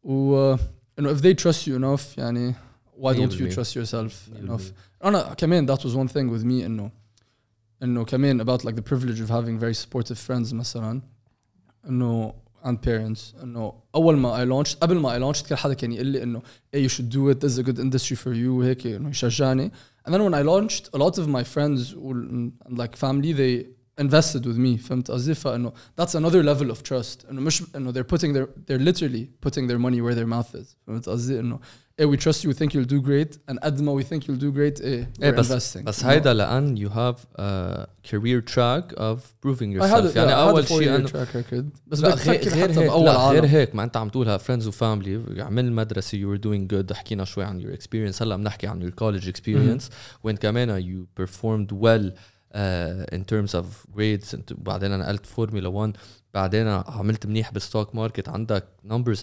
[0.03, 0.59] و uh,
[0.99, 2.55] انه if they trust you enough يعني
[2.99, 3.53] why don't you 100%.
[3.53, 4.63] trust yourself enough
[5.03, 6.91] انا كمان that was one thing with me انه
[7.83, 11.01] انه كمان about like the privilege of having very supportive friends مثلا
[11.89, 12.33] انه
[12.63, 16.07] and parents انه اول ما I launched قبل ما I launched كان حدا كان يقول
[16.07, 16.41] لي انه
[16.75, 19.71] hey you should do it this is a good industry for you وهيك انه يشجعني
[20.05, 22.29] and then when I launched a lot of my friends وال-
[22.65, 23.65] and like family they
[23.99, 28.15] invested with me فهمت قصدي فانه that's another level of trust انه مش انه they're
[28.15, 31.59] putting their they're literally putting their money where their mouth is فهمت قصدي انه
[32.01, 34.41] hey we trust you we think you'll do great and قد ما we think you'll
[34.41, 36.05] do great eh ايه we're بس investing بس you know?
[36.07, 40.33] هيدا لان you have a career track of proving I had yourself a, يعني yeah,
[40.33, 42.63] اول I had a شيء four-year انه track record بس لا بدك غير تفكر غير
[42.69, 46.17] حتى هيك باول لا غير عالم هيك ما انت عم تقولها فريندز وفاميلي عمل المدرسه
[46.17, 49.83] you were doing good حكينا شوي عن your experience هلا بنحكي عن your college experience
[50.23, 53.65] وين كمان you performed well uh, in terms of
[53.97, 55.93] grades انت- بعدين نقلت فورمولا 1
[56.33, 59.19] بعدين عملت منيح بالستوك ماركت عندك numbers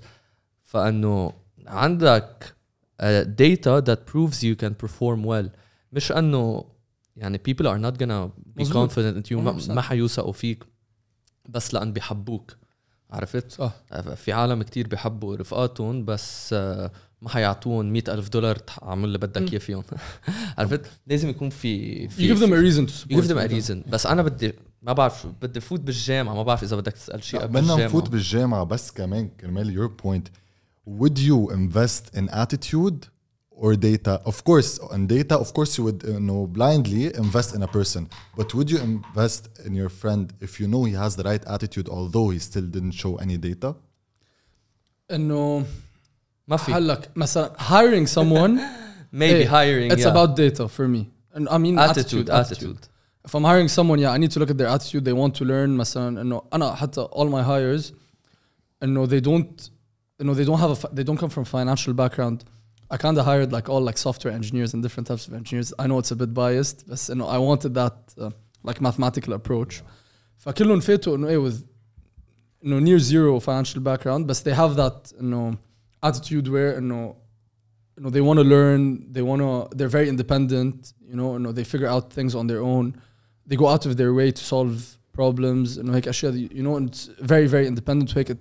[0.64, 1.32] فانه
[1.66, 2.54] عندك
[2.99, 5.49] uh, data that proves you can perform well
[5.93, 6.65] مش انه
[7.15, 8.91] يعني people are not gonna be مظبوط.
[8.91, 9.69] confident in you ما, 100%.
[9.69, 10.63] ما حيوثقوا فيك
[11.49, 12.55] بس لأن بيحبوك
[13.11, 13.73] عرفت؟ صح
[14.15, 19.51] في عالم كتير بيحبوا رفقاتهم بس آه، ما حيعطوهم مئة ألف دولار تعمل اللي بدك
[19.51, 19.83] إياه فيهم
[20.57, 23.37] عرفت؟ لازم يكون في you في give them a reason to support you give them
[23.37, 23.65] a you.
[23.67, 27.39] reason بس أنا بدي ما بعرف بدي فوت بالجامعة ما بعرف إذا بدك تسأل شيء
[27.39, 30.29] قبل بدنا نفوت بالجامعة بس كمان كرمال your point
[30.88, 33.08] would you invest in attitude
[33.50, 37.62] or data of course in data of course you would uh, know blindly invest in
[37.62, 41.22] a person but would you invest in your friend if you know he has the
[41.22, 43.74] right attitude although he still didn't show any data
[45.10, 45.66] انه
[46.48, 48.60] ما في هلك مثلا hiring someone
[49.12, 50.08] maybe eh, hiring it's yeah.
[50.08, 52.88] about data for me and I mean attitude attitude
[53.24, 55.44] if I'm hiring someone yeah I need to look at their attitude they want to
[55.44, 57.92] learn مثلا انه انا حتى all my hires
[58.82, 59.70] انه they don't
[60.20, 62.38] انه they don't have a fi- they don't come from financial background
[62.94, 65.86] I kind of hired like all like software engineers and different types of engineers I
[65.88, 68.30] know it's a bit biased but you know I wanted that uh,
[68.68, 69.82] like mathematical approach
[70.38, 71.54] فكلهم فاتوا انه ايه with
[72.64, 75.56] انه near zero financial background but they have that انه
[76.06, 77.14] attitude where انه
[77.98, 81.42] you know they want to learn they want to they're very independent you know you
[81.44, 82.86] know they figure out things on their own
[83.48, 84.76] they go out of their way to solve
[85.18, 88.36] problems انه هيك اشياء دي- you know and it's very very independent وهيك it,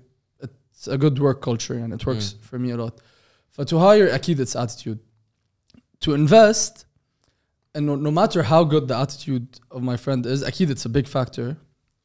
[0.78, 2.40] it's a good work culture and it works Mm.
[2.50, 2.96] for me a lot
[3.58, 5.00] but to hire اكيد it's attitude
[6.00, 6.86] to invest
[7.76, 10.90] and no, no matter how good the attitude of my friend is اكيد it's a
[10.90, 11.58] big factor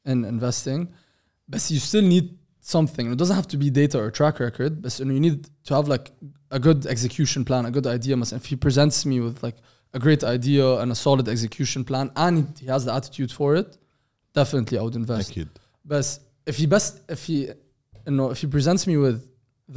[0.07, 0.89] in investing
[1.49, 2.27] but you still need
[2.61, 5.49] something it doesn't have to be data or track record but you, know, you need
[5.65, 6.07] to have like
[6.51, 9.57] a good execution plan a good idea مثلا if he presents me with like
[9.95, 13.79] a great idea and a solid execution plan and he has the attitude for it
[14.35, 15.49] definitely I would invest اكيد
[15.85, 17.37] But if he best if he
[18.07, 19.19] you know if he presents me with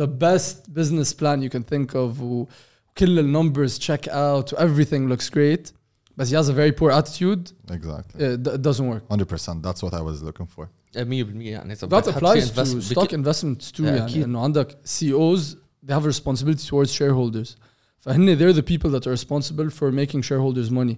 [0.01, 2.47] the best business plan you can think of who
[2.95, 5.71] kill the numbers check out everything looks great
[6.17, 9.93] but he has a very poor attitude exactly it, it doesn't work 100% that's what
[9.93, 13.03] I was looking for 100% يعني اذا that بدك تحط applies شي to investment stock
[13.07, 14.23] بك- investments too Yeah, يعني أكيد.
[14.23, 17.55] انه عندك CEOs they have a responsibility towards shareholders
[17.99, 20.97] فهن they're the people that are responsible for making shareholders money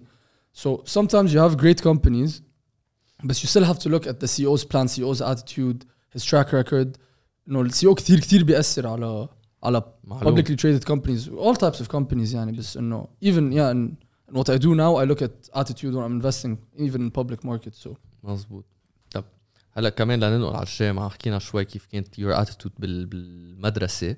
[0.54, 2.42] so sometimes you have great companies
[3.24, 5.86] but you still have to look at the CEO's plan CEO's attitude
[6.16, 6.98] his track record
[7.49, 9.29] انه السي أو كثير كثير بيأثر على
[9.63, 13.97] على publicly traded companies all types of companies يعني بس انه even yeah and,
[14.29, 17.45] and what I do now I look at attitude when I'm investing even in public
[17.45, 18.65] markets so مزبوط
[19.11, 19.25] طب
[19.73, 24.17] هلا كمان لننقل على الجامعة حكينا شوي كيف كانت your attitude بال بالمدرسة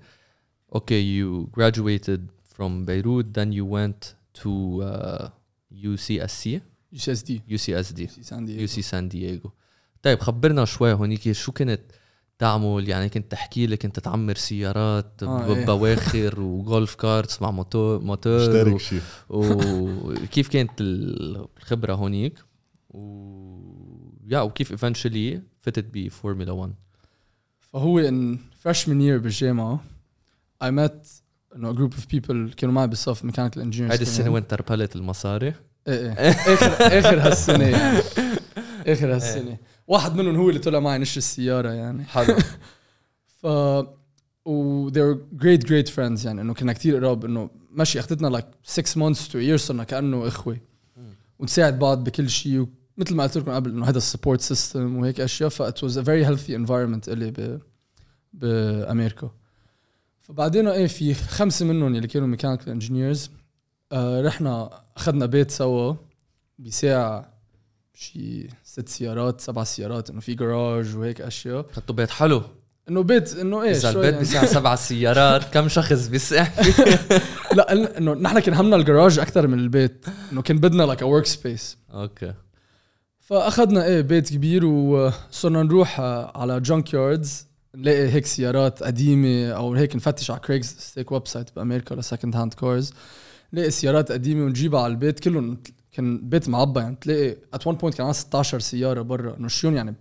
[0.75, 2.21] أوكي you graduated
[2.55, 5.29] from Beirut then you went to uh,
[5.73, 6.61] UCSC
[6.95, 9.53] UCSD UCSD San Diego UC سان دييغو
[10.03, 11.81] طيب خبرنا شوي هونيك شو كنت
[12.41, 15.67] تعمل يعني كنت تحكي لي كنت تعمر سيارات آه، إيه.
[15.77, 19.01] بواخر وجولف كارتس مع موتور موتور و- اشترك شيء
[19.31, 22.35] وكيف كانت الخبرة هونيك؟
[22.91, 23.61] و
[24.27, 26.73] يا وكيف eventually فتت بفورمولا 1
[27.61, 29.81] فهو in freshman year بالجامعة
[30.65, 31.07] I met
[31.57, 34.31] انه group of people كانوا معي بالصف mechanical engineers هيدي السنة.
[34.31, 35.47] وين تربلت المصاري؟
[35.89, 36.31] إيه إيه.
[36.31, 36.67] اخر
[36.99, 37.65] آخر هالسنة.
[37.65, 37.99] يعني.
[38.93, 39.57] آخر هالسنة.
[39.91, 42.05] واحد منهم هو اللي طلع معي نشر السيارة يعني.
[42.05, 42.37] حلو.
[43.41, 43.47] ف
[44.45, 48.71] و they were great great friends يعني إنه كنا كتير قراب إنه ماشي اخذتنا like
[48.73, 50.61] six months to a year صرنا كأنه إخوة.
[51.39, 55.49] ونساعد بعض بكل شيء مثل ما قلت لكم قبل إنه هذا السبورت سيستم وهيك أشياء
[55.49, 57.61] ف it was a very healthy environment اللي ب
[58.33, 59.31] بامريكا
[60.21, 63.31] فبعدين إيه في خمسة منهم اللي كانوا ميكانيكال انجينيرز
[63.93, 65.95] آه رحنا أخذنا بيت سوا
[66.59, 67.33] بساعة
[67.95, 71.67] شي ست سيارات سبع سيارات إنه في جراج وهيك أشياء.
[71.73, 72.43] خدتوا بيت حلو.
[72.89, 74.21] إنه بيت إنه إيه إذا البيت يعني.
[74.21, 76.47] بساع سبع سيارات كم شخص بيسع؟
[77.57, 80.05] لا إنه نحن كان همنا الجراج أكثر من البيت.
[80.33, 82.35] إنه كان بدنا لايك ورك سبيس أوكي.
[83.19, 89.75] فأخذنا إيه بيت كبير وصرنا نروح آه، على جانك ياردز نلاقي هيك سيارات قديمة أو
[89.75, 92.93] هيك نفتش على كريكس هيك ويب سايت بأمريكا لسكند هاند كارز
[93.53, 97.97] نلاقي سيارات قديمة ونجيبها على البيت كلهم كان بيت معبى يعني تلاقي ات وان بوينت
[97.97, 99.37] كان عندنا 16 سيارة برا.
[99.37, 99.95] انه شيون يعني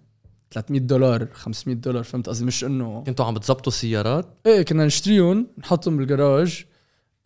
[0.52, 5.48] 300 دولار 500 دولار فهمت قصدي؟ مش انه كنتوا عم بتزبطوا سيارات؟ إيه كنا نشتريهم
[5.58, 6.66] نحطهم بالجراج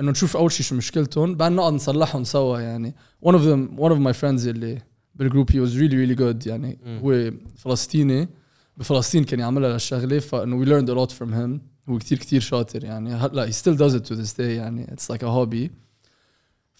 [0.01, 2.95] انه نشوف أول شيء شو مشكلتهم بعدين نقعد نصلحهم سوا يعني.
[3.25, 4.81] One of them one of my friends اللي
[5.15, 6.79] بالجروب he was really really good يعني.
[6.85, 6.99] مم.
[6.99, 8.29] هو فلسطيني.
[8.77, 11.59] بفلسطين كان يعملها للشغله فانه we learned a lot from him.
[11.89, 13.13] هو كتير كتير شاطر يعني.
[13.13, 14.87] هلا he still does it to this day يعني.
[14.87, 15.69] It's like a hobby.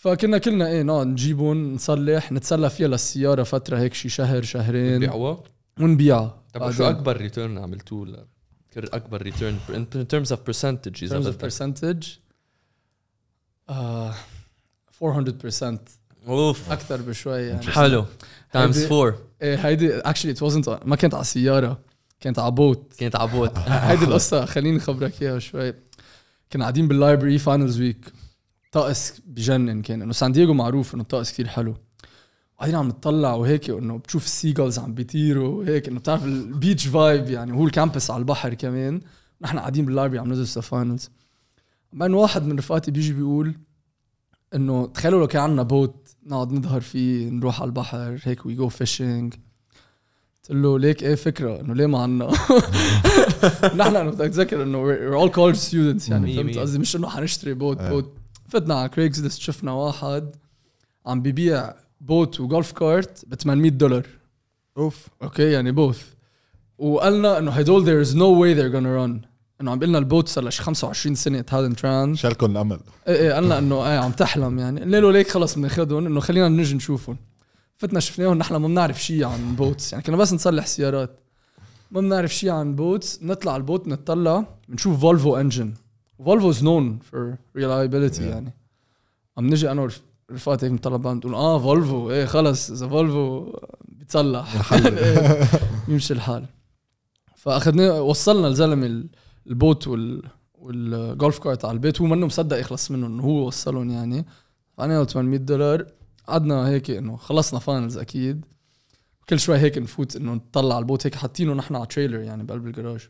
[0.04, 5.00] فكنا كلنا إيه نقعد نجيبهم نصلح نتسلى فيها للسياره فترة هيك شي شهر شهرين.
[5.00, 5.44] بيعوها
[5.80, 8.26] ونبيعها طب شو أكبر ريتيرن عملتوه؟
[8.78, 12.06] أكبر ريتيرن in terms of percentage إذا terms of percentage
[13.72, 14.14] uh,
[15.04, 15.80] 400%
[16.28, 16.72] أوف.
[16.72, 17.62] أكثر بشوي يعني.
[17.68, 18.06] حلو.
[18.54, 21.80] تايمز هيدي- 4 إيه هيدي actually it wasn't ما كانت على سياره
[22.20, 25.74] كانت على بوت كانت عبوت هيدي القصة خليني أخبرك إياها شوي.
[26.54, 28.06] كنا قاعدين باللايبرري فاينلز ويك
[28.74, 31.74] طقس بجنن كان إنه سان دييغو معروف إنه الطقس كثير حلو.
[32.60, 37.52] قاعدين عم نطلع وهيك إنه بتشوف السيجلز عم بيطيروا وهيك إنه بتعرف البيتش فايب يعني
[37.52, 39.02] وهو الكامبس على البحر كمان.
[39.42, 41.10] نحن قاعدين باللايبرري عم ندرس الفاينلز
[41.94, 43.56] بعدين واحد من رفقاتي بيجي بيقول
[44.56, 48.70] إنه تخيلوا لو كان عندنا بوت نقعد نظهر فيه نروح على البحر هيك وي جو
[48.70, 49.34] فيشينج
[50.36, 52.28] قلت له ليك إيه فكرة؟ إنه ليه ما عنا
[53.78, 56.58] نحن أنا بدك تذكر إنه we're all college students يعني فهمت.
[56.58, 57.82] قصدي؟ مش إنه حنشتري بوت.
[57.82, 58.14] بوت
[58.54, 60.36] فتنا على كريكس ليست شفنا واحد
[61.06, 64.08] عم ببيع بوت وجولف كارت ب 800 دولار.
[64.78, 65.08] أوف.
[65.24, 66.04] أوكي يعني بوث
[66.78, 69.28] وقالنا إنه هدول there is no way they're gonna run.
[69.62, 72.80] إنه عم بيقلنا البوت صار له شي 25 سنة هذا ترانس شالكم الأمل.
[73.08, 74.82] إيه إيه قالنا إنه إيه عم تحلم يعني.
[74.82, 77.18] قلنا له ليك خلص بناخذهم إنه خلينا نجي نشوفهم.
[77.78, 81.20] فتنا شفناهم نحن ما بنعرف شيء عن بوتس يعني كنا بس نصلح سيارات.
[81.92, 85.74] ما بنعرف شيء عن بوتس نطلع البوت نطلع بنشوف فولفو انجن
[86.26, 88.34] فولفو از نون فور ريلايبيليتي Yeah.
[88.34, 88.54] يعني.
[89.38, 89.90] عم نجي أنا
[90.32, 93.54] رفقاتي هيك بعض نقول آه فولفو إيه خلص إذا فولفو
[93.86, 94.74] بيتصلح.
[94.74, 95.48] إيه،
[95.88, 96.46] يمشي الحال.
[97.36, 99.10] فأخذناه وصلنا الزلمه ال-
[99.48, 100.24] البوت وال
[100.56, 104.26] والجولف كارت على البيت هو منه مصدق يخلص منه إنه هو وصلهم يعني.
[104.78, 105.86] فأنا 800 دولار.
[106.28, 108.46] قعدنا هيك إنه خلصنا فاينلز أكيد.
[109.30, 111.06] كل شوي هيك نفوت إنه نطلع على البوت.
[111.08, 113.10] هيك حاطينه نحن على تريلر يعني بقلب الجراج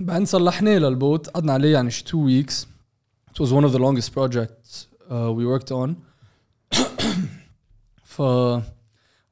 [0.00, 2.66] بعدين صلحناه للبوت قعدنا عليه يعني شي 2 ويكس
[3.30, 5.94] It was one of the longest projects uh, we worked on.
[8.12, 8.22] ف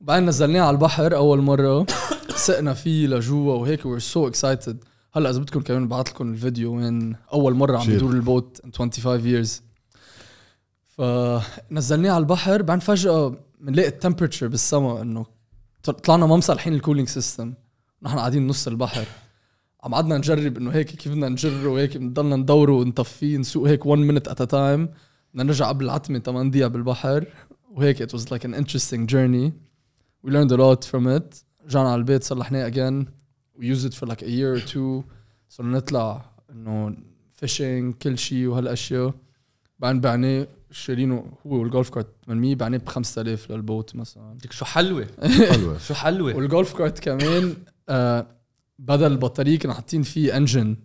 [0.01, 1.87] بعدين نزلناه على البحر أول مرة.
[2.37, 4.77] سقنا فيه لجوا وهيك we were so excited.
[5.13, 7.97] هلأ إذا بدكم كمان بعث لكم الفيديو وين أول مرة عم شير.
[7.97, 9.63] بدور البوت in 25 years.
[10.89, 15.27] فنزلناه على البحر بعدين فجأة بنلاقي التمبرتشر بالسما إنه
[16.05, 17.55] طلعنا ما مصلحين الكولينج سيستم
[18.03, 19.05] نحن قاعدين نص البحر.
[19.83, 24.01] عم قعدنا نجرب إنه هيك كيف بدنا نجره وهيك بنضلنا ندوره ونطفيه نسوق هيك 1
[24.01, 24.89] minute at a time.
[25.33, 27.27] بدنا نرجع قبل العتمة 8 دقيقة بالبحر.
[27.71, 29.53] وهيك it was like an interesting journey.
[30.25, 31.45] We learned a lot from it.
[31.67, 33.07] رجعنا على البيت صلحناه again.
[33.61, 35.05] We used it for like a year or two.
[35.49, 36.97] صرنا نطلع إنه
[37.45, 39.15] fishing كل شيء وهالأشياء.
[39.79, 44.35] بعدين بعناه شارينه هو والجولف كارت 800 بعناه ب 5000 للبوت مثلا.
[44.35, 45.07] بدك شو حلوة؟
[45.51, 47.57] حلوة شو حلوة؟ والجولف كارت كمان
[47.89, 48.27] آه
[48.79, 50.77] بدل البطارية كانوا حاطين فيه انجن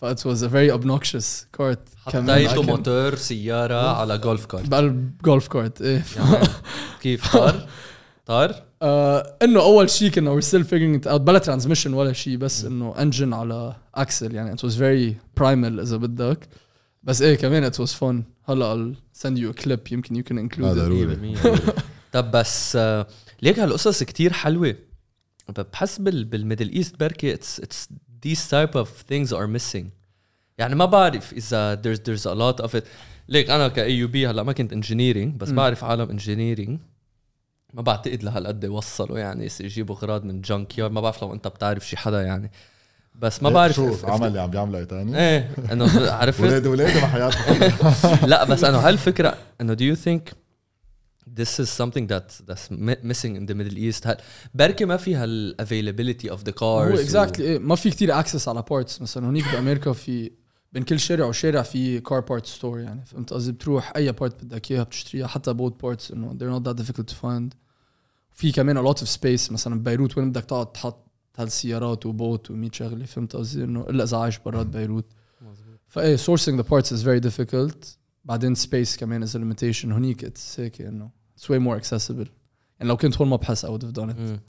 [0.00, 5.82] فات واز ا فيري اوبنوكشس كارت حطيته موتور سيارة على جولف كارت بقى جولف كارت
[5.82, 6.04] إيه.
[6.16, 6.48] يعني
[7.00, 7.68] كيف؟ طار؟
[8.26, 12.64] طار؟ آه إنه أول شيء كنا وي ستيل فيجرينج اوت بلا ترانزميشن ولا شيء بس
[12.64, 16.48] إنه انجن على اكسل يعني ات واز فيري برايمال إذا بدك.
[17.02, 20.76] بس إيه كمان ات واز فون هلا ال سند يو كليب يمكن يو كان انكلود
[20.76, 21.34] ضروري.
[22.12, 23.06] طب بس آه،
[23.42, 24.76] ليك هالقصص كتير حلوة.
[25.48, 27.88] بحس بال بالميدل ايست بركي اتس اتس
[28.26, 29.84] these type of things are missing.
[30.58, 32.84] يعني ما بعرف إذا there's there's a lot of it.
[33.28, 35.54] ليك أنا كأي يو بي هلأ ما كنت انجينيرينج بس م.
[35.54, 36.80] بعرف عالم انجينيرينج
[37.74, 41.88] ما بعتقد لهالقد وصلوا يعني يجيبوا أغراض من جانك يارد ما بعرف لو أنت بتعرف
[41.88, 42.50] شي حدا يعني.
[43.14, 47.70] بس ما بعرف شو عمل اللي عم بيعمله تاني؟ إيه إنه عرفت؟ ولاد ولاد بحياتهم
[48.30, 50.34] لا بس إنه هالفكرة إنه do you think
[51.39, 54.17] this is something that that's mi- missing in the Middle East هل
[54.53, 58.19] بركي ما في هال availability of the cars هو و- اكزاكتلي ايه ما في كتير
[58.19, 60.31] اكسس على بارتس مثلا هونيك بامريكا في
[60.73, 64.71] بين كل شارع وشارع في كار بارت ستور يعني فهمت قصدي بتروح اي بارت بدك
[64.71, 67.55] اياها بتشتريها حتى بوت بارتس انه they're not that difficult to find
[68.33, 71.05] في كمان a lot of space مثلا ببيروت وين بدك تقعد تحط
[71.37, 75.05] هالسيارات وبوت و100 شغله فهمت قصدي انه الا اذا عايش برات بيروت
[75.87, 77.87] فايه sourcing the parts is very difficult
[78.29, 82.27] بعدين space كمان is a limitation هونيك it's هيك انه it's way more accessible
[82.79, 84.39] يعني لو كنت هون ما بحس I would have done it مم.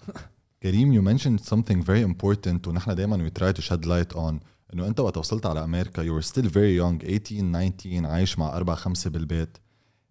[0.62, 4.34] كريم you mentioned something very important ونحن دائما we try to shed light on
[4.74, 7.42] انه انت وقت وصلت على امريكا you were still very young 18
[7.78, 9.58] 19 عايش مع اربعه خمسه بالبيت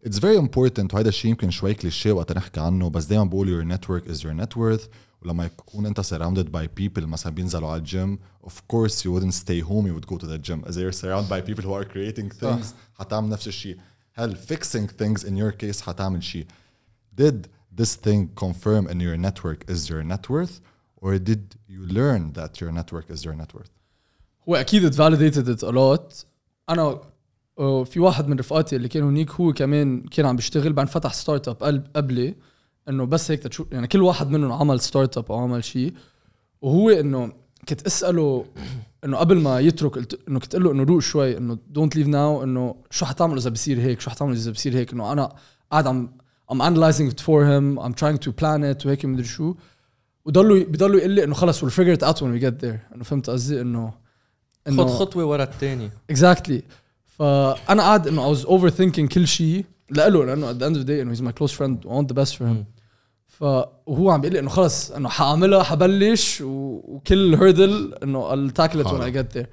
[0.05, 3.77] It's very important وهذا الشيء يمكن شوي كليشيه وقت نحكي عنه بس دائما بقول your
[3.77, 4.83] network is your net worth
[5.21, 9.61] ولما يكون انت surrounded by people مثلا بينزلوا على الجيم of course you wouldn't stay
[9.61, 12.29] home you would go to the gym as you're surrounded by people who are creating
[12.29, 12.65] things
[12.99, 13.77] حتعمل نفس الشيء
[14.13, 16.45] هل fixing things in your case حتعمل شيء
[17.21, 17.47] did
[17.81, 20.61] this thing confirm in your network is your net worth
[21.01, 23.71] or did you learn that your network is your net worth
[24.49, 26.25] هو اكيد it validated it a lot
[26.69, 26.99] انا
[27.59, 31.13] آه، في واحد من رفقاتي اللي كان هنيك هو كمان كان عم بيشتغل بعدين فتح
[31.13, 32.35] ستارت اب قلب قبلي
[32.90, 35.94] إنه بس هيك تشوف يعني كل واحد منهم عمل ستارت اب أو عمل شيء
[36.62, 37.32] وهو إنه
[37.68, 38.44] كنت أسأله
[39.04, 42.42] إنه قبل ما يترك قلت إنه كنت له إنه روق شوي إنه دونت ليف ناو
[42.42, 45.32] إنه شو حتعمل إذا بصير هيك؟ شو حتعمل إذا بصير هيك؟ إنه أنا
[45.70, 46.10] قاعد عم
[46.52, 49.54] I'm analyzing it for him I'm trying to plan it وهيك مدري شو.
[50.24, 52.94] وضلوا بضلوا يقول لي إنه خلص we'll figure it out when we get there.
[52.94, 53.92] إنه فهمت قصدي؟ انه
[54.68, 56.62] خد خطوة ورا الثاني اكزاكتلي
[57.06, 60.86] فأنا قاعد إنه I was overthinking كل شيء لإله لإنه at the end of the
[60.86, 62.79] day إنه he's my close friend I want the best for him.
[63.40, 69.34] فهو عم بيقول لي إنه خلص إنه حأعملها حبلش وكل هيردل إنه التاكلت وأنا جت
[69.36, 69.46] ذير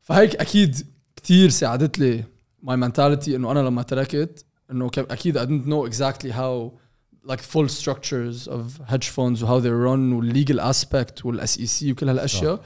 [0.00, 2.24] فهيك أكيد كثير ساعدت لي
[2.62, 6.78] ماي منتاليتي إنه أنا لما تركت إنه أكيد اي دونت نو اكزاكتلي هاو
[7.24, 12.08] لايك فول ستراكشرز اوف هيدج فوندز وهاو ذي رن والليجل اسبكت والاس اي سي وكل
[12.08, 12.60] هالأشياء.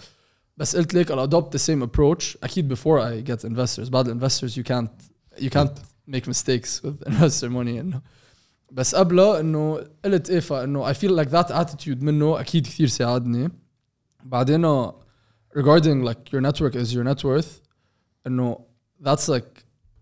[0.57, 3.89] بس قلت لك I'll adopt the same approach أكيد before I get investors.
[3.89, 4.91] بعد investors you can't
[5.45, 5.79] you can't
[6.09, 8.01] make mistakes with investor money you know.
[8.73, 13.51] بس قبله إنه قلت ايفا انه اي فيل لايك ذات اتيتيود منه أكيد كثير ساعدني.
[14.25, 14.91] بعدين
[15.57, 17.59] ريجاردينج لايك يور نتورك از يور نت وورث
[18.27, 18.59] إنه
[19.05, 19.45] ذاتس لايك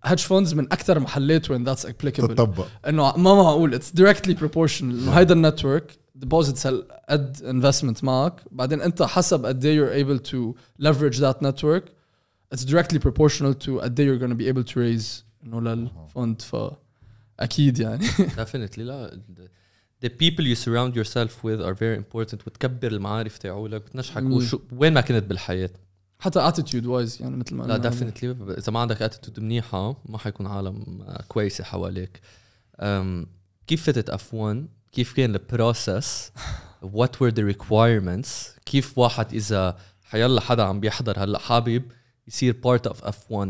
[0.04, 4.98] هيدج فوندز من أكثر محلات وين ذاتس ابليكابل تطبق إنه ما معقول اتس دايركتلي بروبورشنال
[4.98, 6.66] إنه هيدا النتورك ديبوزيتس
[7.08, 8.40] قد انفستمنت معك.
[8.50, 11.84] بعدين أنت حسب قد إيه يور ايبل تو ليفرج ذات نتورك
[12.52, 16.56] اتس دايركتلي بروبورشنال تو قد إيه يور جونا بي ايبل تو ريز إنه للفوند ف.
[17.40, 18.06] أكيد يعني.
[18.44, 18.78] Definitely.
[18.78, 19.20] لا
[20.04, 22.46] the- people you surround yourself with are very important.
[22.46, 24.22] وتكبر المعارف تاعولك بتنجحك.
[24.22, 25.70] وشو وين ما كنت بالحياة.
[26.18, 27.76] حتى attitude wise يعني مثل ما لا.
[27.76, 32.20] ديفنتلي إذا ما عندك اتيتود منيحة ما حيكون عالم كويسه حواليك.
[33.66, 36.32] كيف فتت اف 1 كيف كان البروسس
[36.82, 41.82] وات were the requirements كيف واحد إذا حيلا حدا عم بيحضر هلأ حابب
[42.28, 43.48] يصير part of F1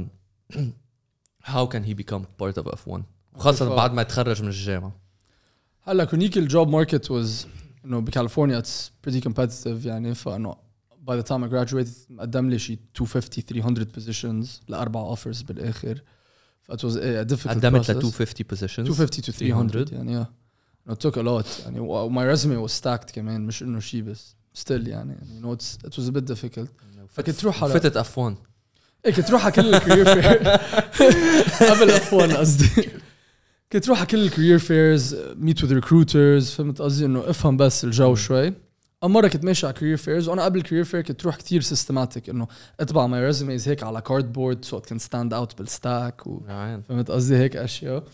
[1.53, 3.01] how can he become part of F1
[3.35, 4.93] وخاصة كيف- بعد ما يتخرج من الجامعة.
[5.83, 7.47] هلا كونيك الجوب ماركت was
[7.85, 10.55] إنه بكاليفورنيا اتس pretty competitive يعني فانه
[11.11, 16.03] by the time I graduated مقدم لي شي 250 300 positions لأربع offers بالآخر.
[16.63, 18.05] ف it was a difficult قدمت ل process.
[18.05, 18.89] 250 positions.
[18.89, 20.29] 250 to 300 300 يعني yeah.
[20.93, 24.35] It took a lot يعني و- my resume was stacked كمان مش إنه شي بس.
[24.59, 26.69] Still يعني you know it's, it was a bit difficult.
[27.09, 28.19] فكنت تروح على فتت F1
[29.07, 30.49] إيه كنت روح على كل الكارير فير
[31.71, 32.89] قبل اف 1 قصدي.
[33.75, 38.15] كنت روح على كل الكارير فيرز ميت وذ ريكروترز فهمت قصدي؟ إنه افهم بس الجو
[38.15, 38.47] شوي.
[39.05, 42.31] اما مرة كنت ماشي على كارير فيرز وأنا قبل الكارير فير كنت روح كثير سيستماتيك
[42.31, 42.47] إنه
[42.81, 47.11] اطبع ماي ريزوميز هيك على كارد بورد سو كان ستاند اوت بالستاك و يعني فهمت
[47.11, 48.05] قصدي؟ هيك أشياء.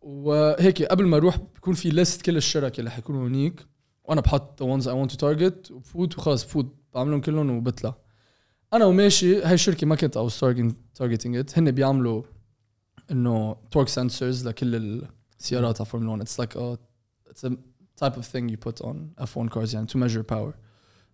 [0.00, 3.66] وهيك قبل ما أروح بيكون في ليست كل الشركة اللي حيكونوا هونيك
[4.04, 7.94] وأنا بحط the ones I want to target وبفوت وخلص بفوت بعملهم كلهم وبطلع
[8.72, 10.72] أنا وماشي هاي الشركة ما كنت I was targeting,
[11.02, 11.58] targeting it.
[11.58, 12.22] هن بيعملوا
[13.11, 15.03] انه torque sensors لكل
[15.39, 16.77] السيارات على فورمولا 1 it's like a
[17.31, 17.55] it's a
[18.03, 20.53] type of thing you put on F1 cars يعني to measure power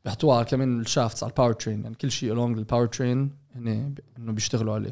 [0.05, 4.31] بيحطوها على كمان الشافتس على الباور ترين يعني كل شيء along الباور ترين هن انه
[4.31, 4.91] بيشتغلوا عليه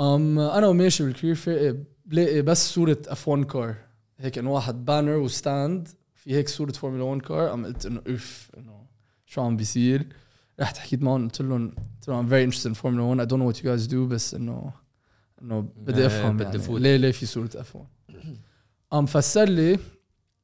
[0.00, 3.74] um, انا وماشي بالكارير فير بلاقي بس صوره اف 1 كار
[4.18, 8.50] هيك انه واحد بانر وستاند في هيك صوره فورمولا 1 كار قام قلت انه اوف
[8.58, 8.86] انه
[9.26, 10.08] شو عم بيصير
[10.60, 13.38] رحت حكيت معهم قلت لهم قلت لهم I'm very interested in Formula 1 I don't
[13.38, 14.72] know what you guys do بس انه
[15.43, 16.79] إنه بدي أفهم بدي يعني.
[16.79, 17.87] ليه ليه في صورة اف 1
[18.91, 19.79] قام فسر لي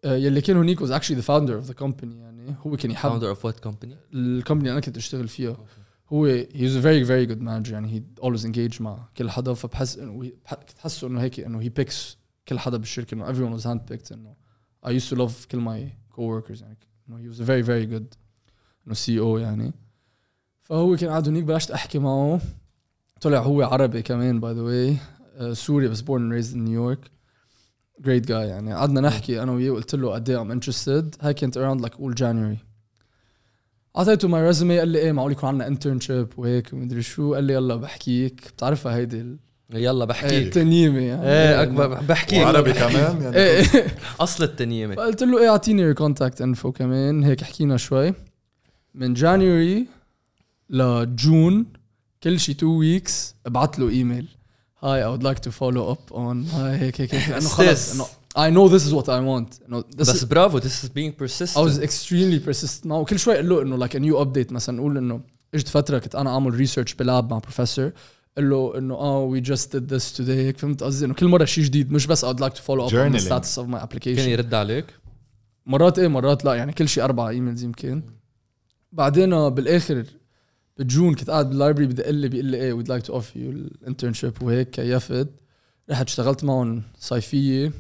[0.06, 3.10] آه، يلي كان هونيك was actually the founder of the company يعني هو كان يحب
[3.10, 5.58] founder of what company الكومباني أنا كنت أشتغل فيها.
[6.10, 9.97] هو was a very very good manager يعني he always engaged مع كل حدا فبحس
[9.97, 11.95] إنه كنت حاسه إنه هيك إنه he picks
[12.47, 14.36] كل حدا بالشركة إنه everyone was handpicked إنه
[14.86, 16.78] I used to love كل my coworkers يعني
[17.10, 18.18] إنه he was a very very good
[18.88, 19.74] إنه سي أو يعني.
[20.62, 22.41] فهو كان قاعد هونيك بلشت أحكي معه.
[23.22, 24.97] طلع هو عربي كمان باي ذا واي
[25.53, 27.09] سوري بس born and raised in New York.
[28.03, 28.74] Great guy يعني.
[28.74, 31.05] قعدنا نحكي أنا وياه وقلت له قد إيه I'm interested.
[31.26, 32.57] هاي كانت around like all January.
[33.97, 37.34] أعطيته ماي ريزومي قال لي إيه معقول يكون عندنا انترنشيب وهيك ومدري شو.
[37.34, 38.41] قال لي يلا بحكيك.
[38.55, 39.38] بتعرفها هيدي ال-
[39.74, 41.24] يلا إيه، بحكي التنيمة يعني.
[41.24, 43.36] إيه اكبر بحكي وعربي كمان يعني.
[43.36, 43.88] إيه إيه.
[44.20, 44.95] أصل التنيمة.
[44.95, 47.24] فقلت له إيه أعطيني يور كونتاكت انفو كمان.
[47.24, 48.13] هيك حكينا شوي.
[48.95, 49.88] من جانيوري
[50.70, 51.65] لجون
[52.24, 54.28] كل شي تو ويكس ابعت له ايميل
[54.80, 57.30] هاي I would like to follow up on هاي هيك هيك هيك.
[57.30, 57.93] انه خلص.
[57.93, 58.05] إنه
[58.38, 59.67] I know this is what I want.
[59.67, 62.86] إنه this بس is برافو this is being I was persistent extremely persistent.
[62.86, 65.22] معه وكل شوي أقول له إنه like a new update مثلا نقول إنه
[65.53, 67.91] اجت فترة كنت أنا اعمل ريسيرش بلاب مع بروفيسور
[68.38, 70.30] قال له إنه آه just did this today.
[70.30, 72.93] هيك فهمت قصدي؟ إنه كل مرة شيء جديد مش بس I'd like to follow up
[72.93, 74.86] on the status of my كان يرد عليك؟
[75.65, 76.53] مرات إيه مرات لا.
[76.53, 78.03] يعني كل شيء أربع ايميلز يمكن.
[78.91, 80.05] بعدين بالآخر
[80.80, 84.43] بجون كنت قاعد باللايبرري بدق لي بيقول لي إيه ويد لايك تو اوفر يو الانترنشيب
[84.43, 85.30] وهيك كيفت
[85.89, 87.71] رحت اشتغلت معهم صيفية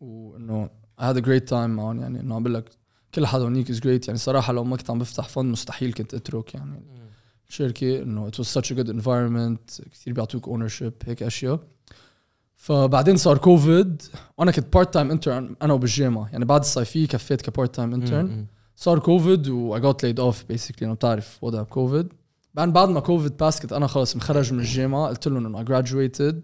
[0.00, 0.70] وإنه
[1.00, 2.70] I had a great time معهم يعني إنه عم بقول لك
[3.14, 6.14] كل حدا هونيك از جريت يعني صراحة لو ما كنت عم بفتح فند مستحيل كنت
[6.14, 6.82] أترك يعني
[7.48, 11.60] الشركة إنه it was such a good environment كثير بيعطوك ownership هيك أشياء.
[12.56, 14.02] فبعدين صار كوفيد
[14.38, 16.28] وأنا كنت بارت تايم انترن أنا وبالجامعة.
[16.32, 20.82] يعني بعد الصيفية كفيت كبارت تايم انترن صار كوفيد و I got laid off basically
[20.82, 22.12] إنه بتعرف وضع كوفيد
[22.54, 26.34] بعد بعد ما كوفيد باس كنت أنا خلص مخرج من الجامعة قلت لهم إنه graduated.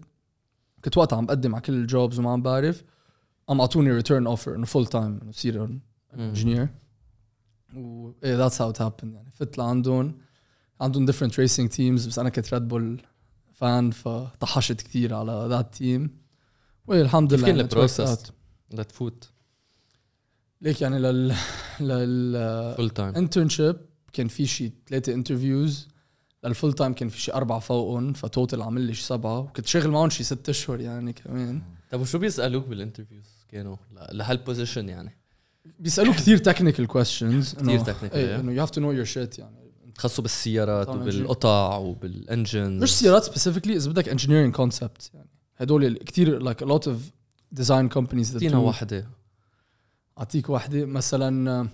[0.83, 2.83] كنت وقتها عم بقدم على كل الجوبز وما عم بعرف.
[3.47, 5.79] قام أعطوني ريتيرن اوفر إنه فول تايم إنه صير
[6.13, 6.69] انجينير
[7.75, 9.31] و إيه ذاتس هاو ات هابند يعني.
[9.31, 10.17] فت لعندهم.
[10.81, 13.01] عندهم different racing teams بس أنا كنت ريد بول
[13.53, 16.17] فان فطحشت كثير على ذات تيم
[16.87, 18.31] والحمد كيف لله كان it worked البروسس.
[18.71, 19.29] لتفوت؟
[20.61, 21.35] ليك يعني لل
[21.79, 23.75] لل فول تايم انترنشيب
[24.13, 25.87] كان في شي ثلاثة انترفيوز
[26.43, 30.09] للفول تايم كان في شي أربعة فوقهم فتوتل عمل لي شي سبعة وكنت شاغل معهم
[30.09, 31.61] شي ست أشهر يعني كمان.
[31.91, 33.75] طب وشو بيسألوك بالانترفيوز كانوا
[34.11, 35.17] لهالبوزيشن يعني؟
[35.79, 38.39] بيسألوا كثير تكنيكال كويستشنز technical، إيه إيه.
[38.39, 39.55] إنه يو هاف تو نو يور شيت يعني.
[39.95, 45.29] تخصصوا بالسيارات وبالقطع وبالانجنز مش سيارات سبيسيفيكلي إذا بدك انجينيرنج كونسبت يعني.
[45.57, 46.97] هدول كثير لايك of
[47.55, 49.07] design companies that أعطينا وحده
[50.17, 51.67] أعطيك واحدة مثلا آه،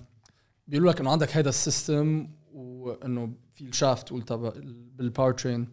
[0.68, 4.53] بيقولوا لك إنه عندك هيدا السيستم وإنه في الشافت تقول تبع
[4.99, 5.69] بالباور ترين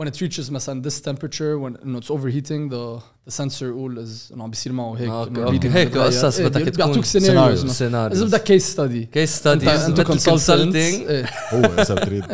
[0.00, 4.32] when it reaches مثلا this temperature when انه it's overheating the the sensor يقول is
[4.32, 5.58] انه عم بيصير معه هيك آه، إنه أوكي.
[5.58, 6.06] reading هيك بيتغير.
[6.06, 7.06] قصص إيه، بدك بي- تكون بيعطوك scenarios.
[7.06, 11.94] سيناريوز اذا سيناريوز بدك كيس ستدي كيس انت ستاديز انت مثل كونسلتنت كونسلتنج هو اذا
[11.94, 12.24] بتريد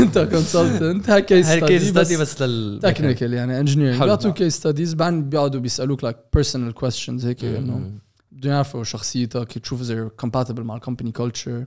[0.00, 4.04] انت كونسلتنت هاي كيس هاي كيس ستدي ستادي بس بس لل تكنيكال يعني انجينيرنج حلو.
[4.06, 7.98] بيعطوك كيس ستديز بعدين بيقعدوا بيسالوك لايك بيرسونال كويستشنز هيك انه مم.
[8.32, 11.64] بدهم يعرفوا شخصيتك تشوف اذا كومباتبل مع الكومباني كلتشر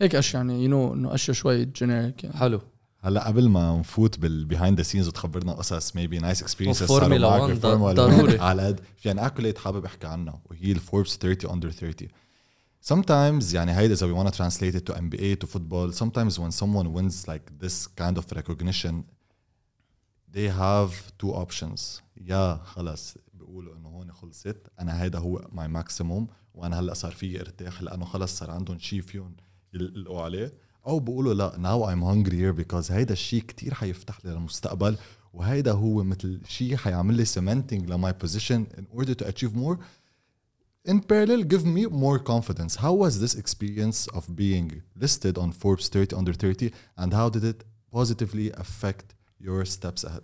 [0.00, 2.36] هيك أشياء يعني يو نو إنه أشياء شوي جينيريك يعني.
[2.36, 2.60] حلو.
[3.00, 7.60] هلأ قبل ما نفوت بالبيهايند ذا سينز وتخبرنا قصص ميبي نايس اكسبيرينسز وفورمولا 1
[7.94, 8.38] ضروري.
[8.48, 8.80] على قد.
[8.96, 12.08] في يعني اكوليت حابب أحكي عنها وهي الفوربس 30 اندر 30
[12.92, 16.50] sometimes يعني هيدا إذا we want to translate it to NBA to football sometimes when
[16.50, 19.04] someone wins like this kind of recognition
[20.34, 22.02] they have two options.
[22.16, 27.40] يا خلص بيقولوا إنه هون خلصت أنا هيدا هو my maximum وأنا هلأ صار فيي
[27.40, 29.36] ارتاح لأنه خلص صار عندهم شيء فيهم
[29.73, 30.53] يلقوا عليه
[30.87, 34.97] او بيقولوا لا now I'm hungrier because هيدا الشيء كتير حيفتح لي للمستقبل
[35.33, 39.77] وهيدا هو مثل شيء حيعمل لي cementing ل my position in order to achieve more
[40.91, 45.89] in parallel give me more confidence how was this experience of being listed on Forbes
[45.89, 50.23] 30 under 30 and how did it positively affect your steps ahead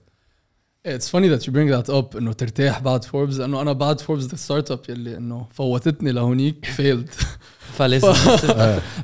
[0.87, 4.23] It's funny that you bring that up انه ترتاح بعد فوربس لانه انا بعد فوربس
[4.23, 7.09] ذا ستارت اب يلي انه فوتتني لهونيك فيلد
[7.77, 8.13] فلازم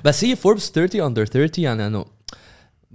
[0.06, 2.06] بس هي فوربس 30 اندر 30 يعني انه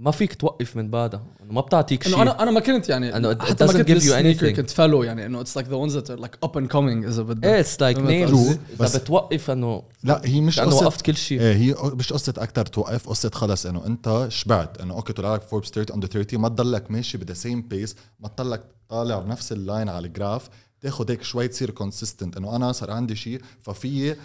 [0.02, 2.22] ما فيك توقف من بعدها إنه ما بتعطيك إنه شيء.
[2.22, 4.56] أنا أنا ما كنت يعني it حتى ما كنت give you sneaker anything.
[4.56, 7.22] كنت فالو يعني إنه it's like the ones that are like up and coming إذا
[7.22, 7.44] بدك.
[7.44, 11.40] إيه اتس لايك نيمز؟ إذا بتوقف إنه لا هي مش قصة وقفت كل شيء.
[11.40, 15.42] إيه هي مش قصة أكتر توقف قصة خلص إنه أنت شبعت إنه أوكي طلع لك
[15.42, 19.88] فوربس 30 أندر 30 ما تضلك ماشي بذا سيم بيس ما تضلك طالع بنفس اللاين
[19.88, 20.48] على الجراف
[20.80, 24.16] تاخد هيك شوي تصير كونسيستنت إنه أنا صار عندي شيء ففي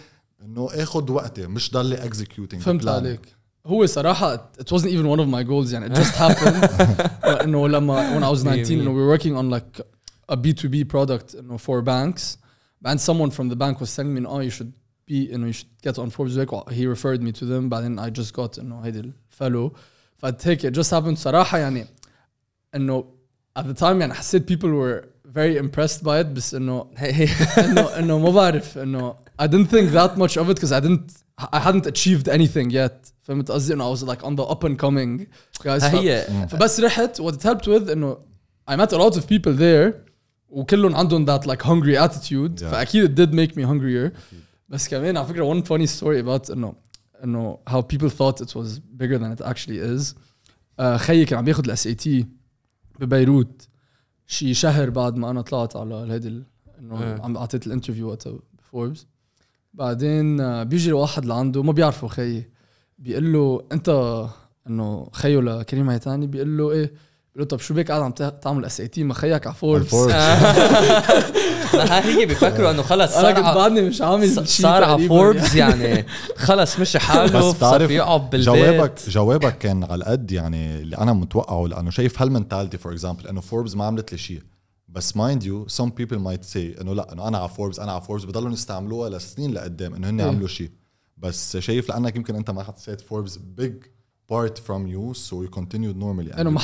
[0.44, 3.37] إنه آخد وقتي مش ضلي اكزكيوتينج فهمت عليك.
[3.67, 6.81] هو صراحة it wasn't even one of my goals يعني it just happened
[7.25, 9.81] انه لما when I was 19 انه we were working on like
[10.31, 12.37] a B2B product انه for banks
[12.85, 14.71] and someone from the bank was telling me oh you should
[15.07, 18.09] be انه you should get on Forbes هيك he referred me to them بعدين I
[18.09, 18.99] just got انه هيدي
[19.31, 19.73] الفالو
[20.17, 21.85] فهيك it just happened صراحة يعني
[22.75, 23.05] انه
[23.59, 26.85] at the time يعني حسيت people were very impressed by it بس انه
[27.57, 31.11] انه انه ما بعرف انه I didn't think that much of it because I didn't
[31.41, 34.77] I hadn't achieved anything yet فهمت قصدي انه I was like on the up and
[34.85, 35.25] coming
[35.63, 38.17] guys ف- هي فبس رحت what it helped with انه
[38.71, 39.93] I met a lot of people there
[40.49, 42.65] وكلهم عندهم that like hungry attitude Yeah.
[42.71, 44.11] فاكيد it did make me hungrier
[44.69, 46.73] بس كمان على فكره one funny story about انه
[47.23, 50.15] انه how people thought it was bigger than it actually is
[50.79, 52.27] آه، خيي كان عم ياخذ الاس اي تي
[52.99, 53.67] ببيروت
[54.27, 56.43] شي شهر بعد ما انا طلعت على هيدي ال-
[56.79, 57.21] انه إيه.
[57.21, 59.05] عم اعطيت الانترفيو وقتها بفوربس
[59.78, 62.50] بعدين بيجي واحد لعنده ما بيعرفه خيي
[62.98, 63.88] بيقول له انت
[64.66, 66.84] انه خيو لكريم هيتاني بيقول له إيه؟
[67.34, 69.94] بيقول له طب شو بك قاعد عم تعمل اس اي تي ما خيك على فوربس
[71.74, 75.08] ما هي بيفكروا إنه خلص أنا صار كنت على بعدني مش عامل شيء صار على
[75.08, 76.06] فوربس يعني.
[76.36, 78.46] خلص مشي حاله بس صار بتعرف يقعد بالبيت.
[78.46, 83.40] جوابك جوابك كان على قد يعني اللي أنا متوقعه لأنه شايف هالمنتاليتي فور اكزامبل إنه
[83.40, 84.40] فوربس ما عملت لي شيء
[84.88, 88.00] بس مايند يو سم بيبل مايت سي إنه لا إنه أنا على فوربس أنا على
[88.00, 90.20] فوربس بضلوا يستعملوها لسنين لقدام إنه هن.
[90.20, 90.70] عملوا شيء.
[91.16, 93.74] بس شايف لأنك يمكن أنت ما حسيت فوربس بيج
[94.30, 96.60] بارت فروم يو سو يو كونتينيود نورمالي إنه ما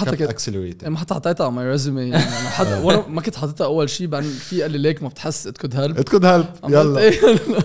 [0.83, 4.31] يعني ما حتى حطيتها على ماي ريزومي يعني وأنا ما كنت حاططها أول شيء بعدين
[4.31, 7.01] في قال لي ليك ما بتحس ات كود هيلب ات كود هيلب يلا.
[7.01, 7.21] إيه.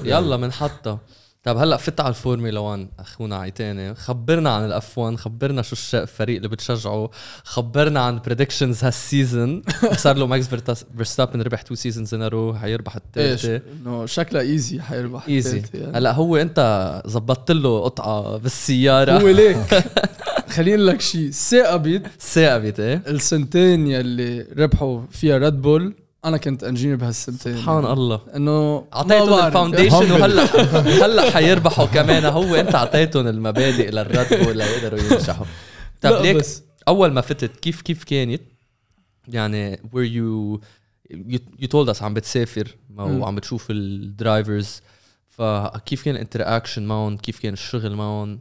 [0.15, 0.99] يلا بنحطها
[1.43, 6.35] طب هلأ فت على الفورمولا 1 أخونا عيتاني خبرنا عن الاف 1 خبرنا شو الفريق
[6.35, 7.09] اللي بتشجعه
[7.43, 9.61] خبرنا عن بريدكشنز هالسيزون
[10.03, 14.81] صار له ماكس فيرستابن ربح تو سيزونز ان رو حيربح إيش؟ الثالثه إنه شكلها ايزي
[14.81, 15.97] حيربح ايزي يعني.
[15.97, 19.11] هلأ هو أنت زبطت له قطعة بالسيارة.
[19.11, 19.83] هو ليك.
[20.55, 23.03] خليني لك شيء ثاقبت ثاقبت إيه.
[23.07, 25.93] السنتين يلي ربحوا فيها ريد بول
[26.25, 27.57] أنا كنت انجينير بهالسنتين.
[27.57, 28.21] سبحان الله.
[28.35, 29.45] إنه أعطيتهم.
[29.45, 30.43] الفاونديشن وهلا
[31.05, 32.25] هلأ حيربحوا كمان.
[32.25, 35.45] هو أنت أعطيتهم المبادئ للرد بول ليقدروا ينجحوا.
[36.03, 38.41] لا ليك بس أول ما فتت كيف كيف كانت؟
[39.27, 40.59] يعني you
[41.13, 42.75] you, you told us عم بتسافر.
[42.97, 44.81] وعم بتشوف الدرايفرز
[45.29, 48.39] فكيف كان الانتراكشن معهم؟ كيف كان الشغل معهم؟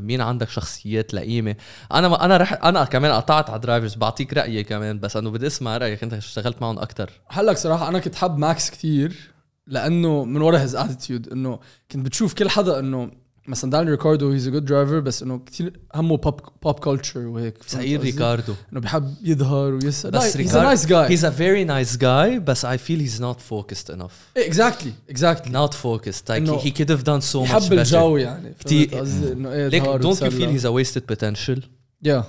[0.00, 1.56] مين عندك شخصيات لئيمة؟
[1.94, 5.76] أنا أنا رح أنا كمان قطعت على درايفرز بعطيك رأيي كمان بس إنه بدي أسمع
[5.76, 9.30] رأيك أنت اشتغلت معهم أكثر هلأ صراحة أنا كنت حاب ماكس كثير
[9.66, 11.58] لأنه من ورا هيز اتيتيود إنه
[11.92, 13.10] كنت بتشوف كل حدا إنه
[13.47, 17.57] مثلا داني ريكاردو هيز ا جود درايفر بس انه كثير همه بوب بوب كلتشر وهيك
[17.57, 21.31] فهمت سعيد قصدي؟ ريكاردو انه بحب يظهر ويسأل بس هيز ا نايس جاي he's a
[21.33, 26.31] very nice guy بس I feel he's not focused enough اكزاكتلي اكزاكتلي not focused like
[26.31, 29.31] إنه he, he could have done so much يحب better الجو يعني كتير- فهمت قصدي
[29.33, 30.59] انه ايه ليك ظهر don't you feel وتسلى.
[30.59, 31.59] he's a wasted potential
[32.07, 32.23] yeah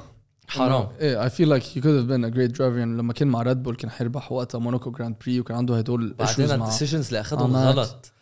[0.49, 3.29] حرام ايه اي فيل لايك هي كود هاف بين ا جريت درايفر يعني لما كان
[3.29, 6.65] مع ريد بول كان حيربح وقتها موناكو جراند بري وكان عنده هدول بعدين issues مع
[6.67, 7.79] الديسيجنز اللي اخذهم مع ماكس.
[7.79, 8.13] غلط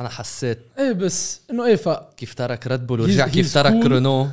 [0.00, 3.86] أنا حسيت إيه بس إنه إيه ف كيف ترك ريد بول ورجع كيف ترك cool.
[3.86, 4.28] رونو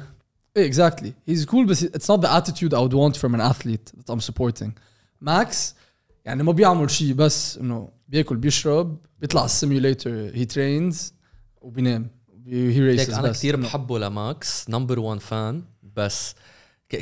[0.57, 3.91] إيه اكزاكتلي هيز كول بس اتس نوت ذا اتيتيود I would want from an athlete
[3.99, 4.69] that I'm supporting.
[5.21, 5.75] ماكس
[6.25, 11.13] يعني ما بيعمل شيء بس إنه بياكل بيشرب بيطلع السيميوليتر هي ترينز
[11.61, 12.07] وبينام.
[12.47, 15.63] هي ريسز أنا كثير بحبه لماكس نمبر 1 فان
[15.95, 16.35] بس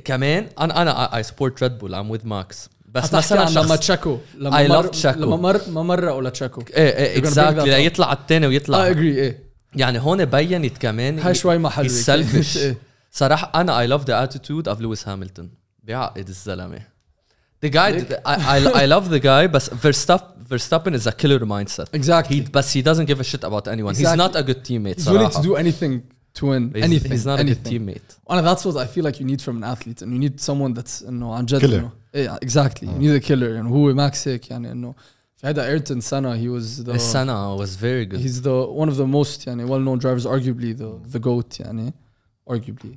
[0.06, 3.80] كمان أنا أنا اي سبورت ريد بول ام وذ ماكس بس مثلا عن لما شخص
[3.80, 5.18] تشاكو لما I مر Chaco.
[5.18, 7.76] لما مر ما مرقوا لتشاكو إيه إيه اكزاكتلي up.
[7.78, 9.40] ليطلع الثاني ويطلع agree إيه
[9.76, 12.58] يعني هون بينت كمان هاي شوي ما حلوة he's selfish.
[12.58, 12.78] إيه.
[13.12, 15.46] صراحة أنا I love the attitude of Lewis Hamilton
[15.84, 16.96] بيعقد الزلمة
[17.66, 17.92] The guy
[18.26, 22.36] I, I, I love the guy بس Verstappen, Verstappen is a killer mindset Exactly.
[22.36, 24.18] he, بس he doesn't give a shit about anyone he's Exactly.
[24.18, 26.02] not a good teammate He's willing to do anything
[26.40, 26.64] to win.
[26.76, 27.12] He's, anything.
[27.16, 27.66] he's not anything.
[27.68, 30.00] a good teammate And that's what I feel like you need from an athlete.
[30.04, 31.74] And you need someone that's انه عن جد Killer.
[31.74, 32.83] انه ايه exactly.
[32.87, 33.43] You need a killer.
[33.43, 34.95] يعني هو ماكس هيك يعني انه
[35.37, 38.97] في هذا ايرتون سنة he was the السنة was very good he's the one of
[38.97, 41.95] the most يعني well known drivers arguably the the goat يعني
[42.51, 42.97] arguably.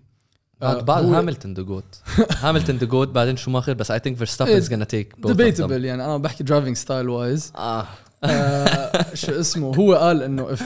[0.61, 4.17] بعد Uh, بعد هو- هاملتون ذا جوت هاملتون ذا جوت بعدين شوماخر بس I think
[4.19, 7.55] Verstappen إيه، is gonna take both of them debatable يعني انا بحكي driving style wise.
[7.55, 7.87] آه
[8.23, 10.59] آه، شو اسمه هو قال انه if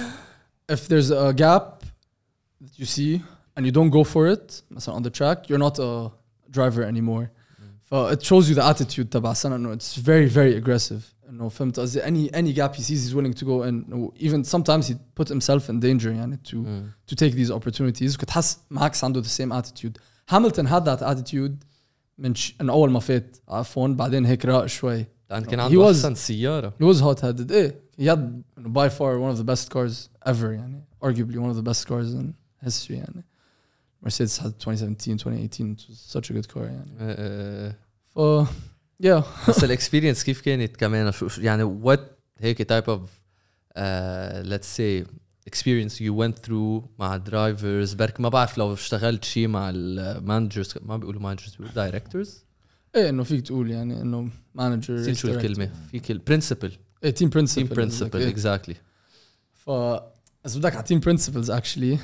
[0.71, 1.83] if there's a gap
[2.63, 3.21] that you see
[3.59, 6.11] and you don't go for it مثلا on the track you're not a
[6.57, 7.27] driver anymore
[7.91, 11.79] ف it shows you the attitude تبع سنة انه it's very very aggressive انه فهمت
[11.79, 14.93] قصدي any any gap he sees he's willing to go in إنه even sometimes he
[15.21, 16.55] put himself in danger يعني to
[17.11, 19.97] to take these opportunities كنت حس ماكس عنده the same attitude
[20.35, 21.51] Hamilton had that attitude
[22.17, 22.55] من ش...
[22.61, 25.95] انه اول ما فات على F1 بعدين هيك راق شوي لأن كان He عنده was-
[25.95, 27.51] أحسن سيارة He was hot headed.
[27.51, 28.19] ايه he had
[28.57, 31.69] you know, by far one of the best cars ever يعني arguably one of the
[31.71, 32.33] best cars in
[32.67, 33.23] history يعني
[34.05, 37.75] Mercedes had 2017 2018 it was such a good car يعني آه، آه، آه.
[38.14, 38.18] ف
[39.04, 39.22] yeah.
[39.48, 43.10] بس الاكسبيرينس كيف كانت كمان؟ شو يعني وات هيك تايب اوف
[44.48, 45.04] ليتس سي
[45.50, 50.96] experience you went through مع درايفرز برك ما بعرف لو اشتغلت شيء مع المانجرز ما
[50.96, 52.44] بيقولوا مانجرز بيقولوا دايركتورز
[52.94, 56.72] إيه إنه فيك تقول يعني إنه مانجر نسيت شو الكلمة؟ في كل برنسبل
[57.04, 58.76] إيه تيم برنسبل تيم برنسبل اكزاكتلي
[59.52, 59.70] ف
[60.44, 61.98] بس بدك على تيم برنسبلز اكشلي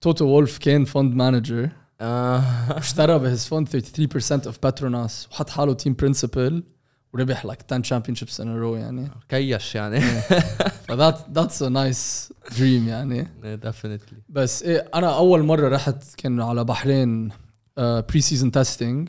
[0.00, 1.70] توتو وولف كان فند مانجر
[2.00, 6.64] اشترى بهز فند 33% اوف باتروناس وحط حاله تيم برنسبل
[7.12, 9.10] وربح like 10 championships in a row يعني.
[9.28, 10.00] كيش يعني.
[10.88, 13.28] فذات ذاتس ا نايس دريم يعني.
[13.42, 17.30] ديفينتلي بس إيه أنا أول مرة رحت كان على بحرين
[17.78, 19.08] بري سيزون تيستينج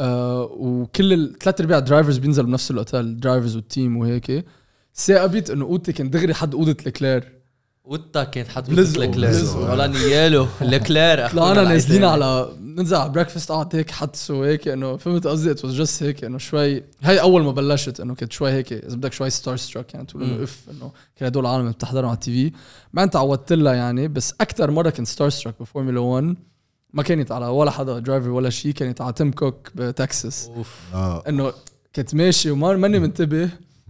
[0.00, 4.44] وكل الثلاث أرباع درايفرز بينزلوا بنفس الأوتيل درايفرز والتيم وهيك.
[4.94, 7.35] ثاقبت إنه أوضتي كان دغري حد أوضة لكلير
[7.86, 9.70] وتا كانت بلزقوا- لكلير بلزقوا.
[9.72, 15.26] ولا نيالو لكلير طلعنا نازلين على ننزل على بريكفاست قعدت هيك حدس وهيك إنه فهمت
[15.26, 18.72] قصدي؟ ات واز جاست هيك إنه شوي هي أول ما بلشت إنه كنت شوي هيك
[18.72, 20.22] إذا بدك شوي ستار ستراك يعني تقول.
[20.22, 22.52] إنه إف إنه كان هدول العالم اللي بتحضرهم على التي في.
[22.92, 26.36] بعدين تعودت لها يعني بس أكثر مرة كنت ستار ستراك بفورمولا 1
[26.92, 30.50] ما كانت على ولا حدا درايفر ولا شيء كانت على تيم كوك بتكساس.
[30.56, 30.74] أوف.
[30.94, 31.22] آه.
[31.28, 31.52] إنه
[31.96, 33.48] كنت ماشي وما ماني منتبه.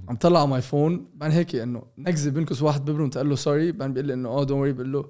[0.08, 3.72] عم طلع على ماي فون بعدين هيك إنه نكزه بنكس واحد ببرم تقول له سوري
[3.72, 5.04] بعدين بيقول لي إنه آه دونت وري بقول له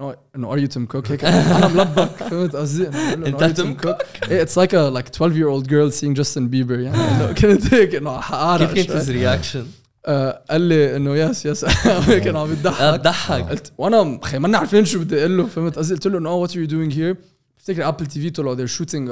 [0.00, 3.42] إنه إنه ار يو تيم كوك هيك أنا ملبك فهمت قصدي؟ إنه بقول له أنت
[3.42, 6.78] "Are you تيم Cook إيه اتس لايك لايك 12 year old girl seeing Justin Bieber
[6.78, 9.66] يعني إنه كنت هيك إنه حقارع كيف كانت رياكشن؟
[10.06, 11.64] آه، قال لي إنه يس يس
[12.08, 13.00] هيك انه عم يضحك.
[13.00, 16.32] ضحك قلت وأنا خي ماني عارفين شو بدي أقول له فهمت قصدي؟ قلت له إنه
[16.34, 17.16] وات ار يو دوينج هير
[17.58, 19.10] بفتكر ابل تي في طلعوا they're shooting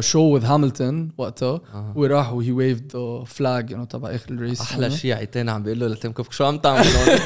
[0.00, 1.92] show with Hamilton وقتها آه.
[1.96, 5.80] هو راح وهي waved the flag انه تبع آخر الريس أحلى شيء عيتين عم بيقول
[5.80, 7.18] له لتيم كوك شو عم تعمل هون؟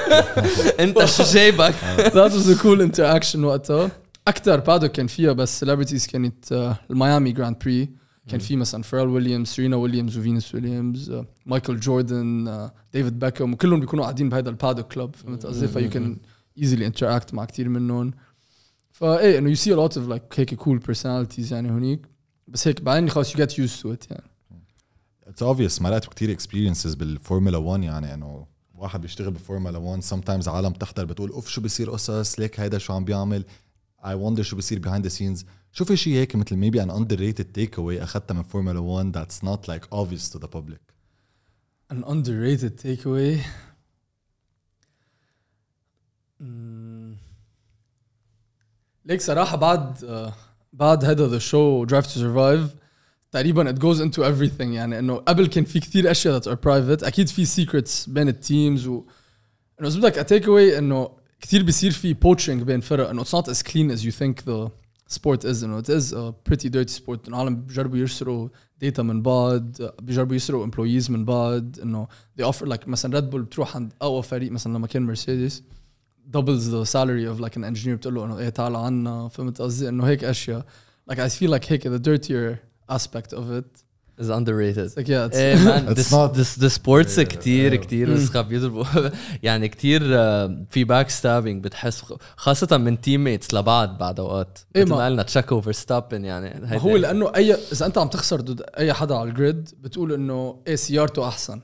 [0.80, 3.90] أنت شو جايبك؟ that was a cool interaction وقتها.
[4.28, 7.88] أكثر بادوك كان فيها بس celebrities كانت الميامي جراند بري
[8.28, 14.04] كان في مثلا فيرل ويليامز سيرينا ويليامز وفينوس ويليامز مايكل جوردن ديفيد بيكم وكلهم بيكونوا
[14.04, 16.16] قاعدين بهذا البادوك كلوب فهمت؟ قصدي فيو كان
[16.60, 18.10] easily interact مع كثير منهم.
[19.02, 22.06] فايه انه يو سي لوت اوف لايك هيك كول بيرسوناليتيز يعني هونيك.
[22.48, 24.30] بس هيك بعدين خلص يو جيت يوز تو ات يعني.
[25.26, 30.48] اتس اوبفيس مرقت كثير اكسبيرينسز بالفورمولا 1 يعني إنه واحد بيشتغل بالفورمولا 1 سم تايمز
[30.48, 33.44] عالم بتحضر بتقول أوف شو بيصير قصص ليك هيدا شو عم بيعمل
[34.04, 37.16] اي وندر شو بيصير بيهايند ذا سينز شو في شيء هيك مثل ميبي ان اندر
[37.16, 40.92] ريتد تيك اواي أخذتها من فورمولا 1 ذاتس نوت لايك اوبفيس تو ذا بابليك
[41.92, 43.40] ان اندر ريتد تيك اواي
[49.05, 50.33] ليك صراحة بعد uh,
[50.73, 52.77] بعد هذا ذا شو Drive to Survive
[53.31, 57.03] تقريبا it goes into everything يعني انه قبل كان في كثير اشياء that are private
[57.03, 59.03] اكيد في secrets بين التيمز و
[59.79, 61.09] انه اذا بدك a takeaway انه
[61.41, 64.69] كثير بيصير في poaching بين فرق انه it's not as clean as you think the
[65.15, 68.49] sport is انه it is a pretty dirty sport انه العالم بيجربوا يسرقوا
[68.81, 72.07] داتا من بعض بيجربوا يسرقوا employees من بعض انه
[72.41, 75.63] they offer like مثلا ريد بول بتروح عند اقوى فريق مثلا لما كان مرسيدس
[76.30, 79.88] doubles the salary of like an engineer بتقول له إنه إيه تعال عنا فهمت قصدي؟
[79.88, 80.64] إنه هيك أشياء.
[81.12, 82.58] Like I feel like هيك the dirtier
[82.94, 83.82] aspect of it.
[84.20, 84.86] Is underrated.
[84.86, 87.76] It's like yeah it's إيه مان It's this, not- this, the sports Yeah, كتير yeah.
[87.80, 88.84] كتير وسخة بيضربوا
[89.42, 92.02] يعني كتير آه، في باك ستابينج بتحس
[92.36, 94.58] خاصة من تيم ميتس لبعض بعد أوقات.
[94.76, 98.40] إيه مثل ما- قلنا تشيك اوفر ستابن يعني هو لأنه اي إذا أنت عم تخسر
[98.40, 101.60] ضد أي حدا على الجريد بتقول إنه إيه سيارته أحسن.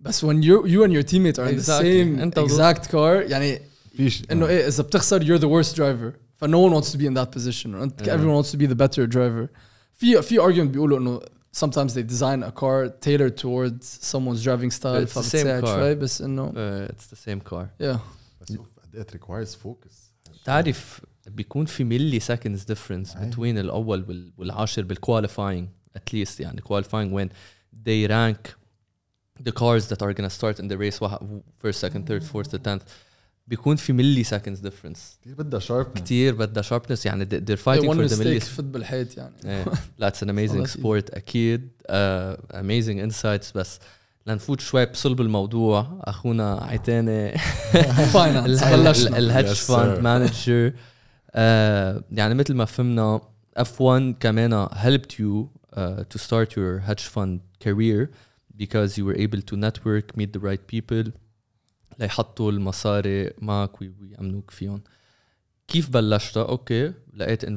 [0.00, 1.82] بس when you you and your teammate are in the Exactly.
[1.82, 3.60] same أنت وضد- exact car يعني
[3.99, 7.05] فيش انه ايه اذا بتخسر you're the worst driver ف no one wants to be
[7.05, 8.05] in that position انت Yeah.
[8.13, 9.47] everyone wants to be the better driver
[9.93, 11.19] في في argument بيقولوا انه
[11.65, 15.67] sometimes they design a car tailored towards someone's driving style It's the same فبتساعد car.
[15.67, 17.97] شوي بس انه Uh, it's the same car yeah
[18.41, 19.93] بس شوف قد ايه it requires focus
[20.45, 23.31] تعرف بيكون في ملي seconds difference أي.
[23.31, 25.65] between الاول وال- والعاشر بالqualifying
[25.97, 27.29] at least يعني qualifying when
[27.87, 28.51] they rank
[29.47, 32.57] the cars that are gonna start in the race واحد- first second third fourth to
[32.57, 32.83] tenth
[33.50, 38.04] بيكون في ملي سكندز ديفرنس كثير بدها شاربنس كثير بدها شاربنس يعني they're فايتنج فور
[38.04, 39.64] ذا ملي سكندز فوتبول حياتي يعني.
[39.98, 41.68] لا اتس ان اميزنج سبورت أكيد.
[41.90, 43.78] اميزنج uh, انسايتس بس
[44.26, 46.00] لنفوت شوي بصلب الموضوع.
[46.00, 47.38] أخونا عيتاني
[48.12, 48.62] فاينانس
[49.06, 50.72] الهيدج فاند مانجر
[52.12, 53.20] يعني مثل ما فهمنا
[53.56, 55.48] اف 1 كمان helped يو
[56.10, 58.08] تو ستارت يور your فاند كارير career
[58.62, 61.12] because you were able to network meet the right people.
[62.00, 64.82] ليحطوا المصاري معك وي- ويأمنوك فيهم.
[65.68, 67.50] كيف بلشتها؟ أوكي لقيت uh,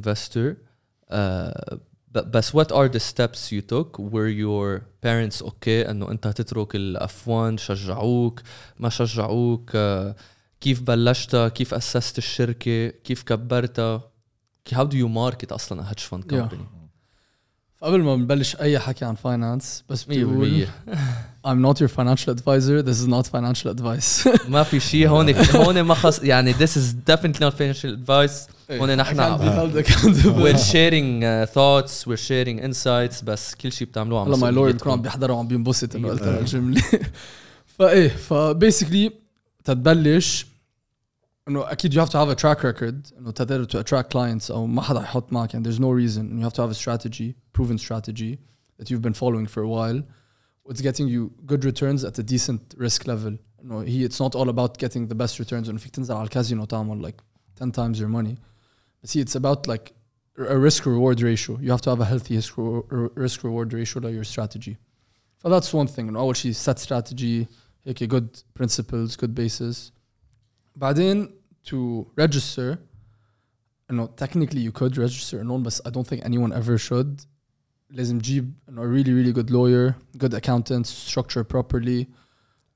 [2.07, 3.99] ب- بس what are the steps you took?
[3.99, 8.41] Were your parents أوكي إنه أنت تترك الاف 1 شجعوك؟
[8.79, 10.19] ما شجعوك؟ uh,
[10.61, 14.09] كيف بلشتها؟ كيف أسست الشركة؟ كيف كبرتها؟
[14.73, 16.35] How do you market أصلا a hedge fund Yeah.
[16.35, 16.63] company
[17.75, 20.69] فقبل ما نبلش أي حكي عن فاينانس بس بتقول 100%
[21.44, 25.80] I'm not your financial advisor this is not financial advice ما في شيء هون هون
[25.80, 29.76] ما خص يعني this is definitely not financial advice هون نحن I can't be held
[29.76, 30.42] accountable.
[30.42, 34.72] we're sharing uh, thoughts we're sharing insights بس كل شيء بتعملوه عم والله ماي لوير
[34.72, 35.02] بيكون عم مسؤوليتكم.
[35.02, 36.38] بيحضروا وعم بينبسط انه قلت إيه.
[36.38, 36.82] الجمله
[37.66, 39.12] فايه فبيسكلي
[39.64, 40.46] تتبلش
[41.48, 44.66] انه اكيد you have to have a track record انه تقدر to attract clients او
[44.66, 47.78] ما حدا يحط معك and there's no reason you have to have a strategy proven
[47.78, 48.38] strategy
[48.78, 50.02] that you've been following for a while
[50.70, 54.48] it's getting you good returns at a decent risk level انه هي it's not all
[54.48, 57.22] about getting the best returns انه فيك تنزل على الكازينو تعمل like
[57.56, 58.38] 10 times your money
[59.02, 59.92] بس هي it's about like
[60.38, 62.54] a risk reward ratio you have to have a healthy risk
[63.16, 64.76] risk reward ratio to your strategy
[65.42, 67.46] so that's one thing انه اول شيء set strategy
[67.84, 69.76] هيك good principles good basis
[70.76, 71.28] بعدين
[71.66, 72.76] to register
[73.90, 77.24] انه technically you could register a loan بس I don't think anyone ever should
[77.92, 82.06] لازم تجيب انه a really really good lawyer good accountant structure properly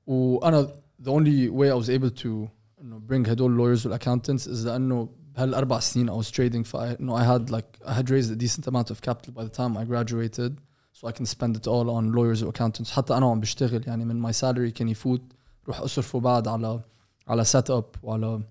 [0.07, 0.69] وانا
[1.03, 2.49] the only way I was able to
[2.81, 7.15] انه bring هدول lawyers والاccountants is لانه بهالاربع سنين I was trading ف I, no,
[7.15, 9.85] I had like I had raised a decent amount of capital by the time I
[9.85, 10.61] graduated
[10.93, 14.05] so I can spend it all on lawyers و accountants حتى انا وعم بشتغل يعني
[14.05, 15.23] من my salary كان يفوت
[15.69, 16.81] روح اصرفه بعد على
[17.29, 18.43] على سيت اب وعلى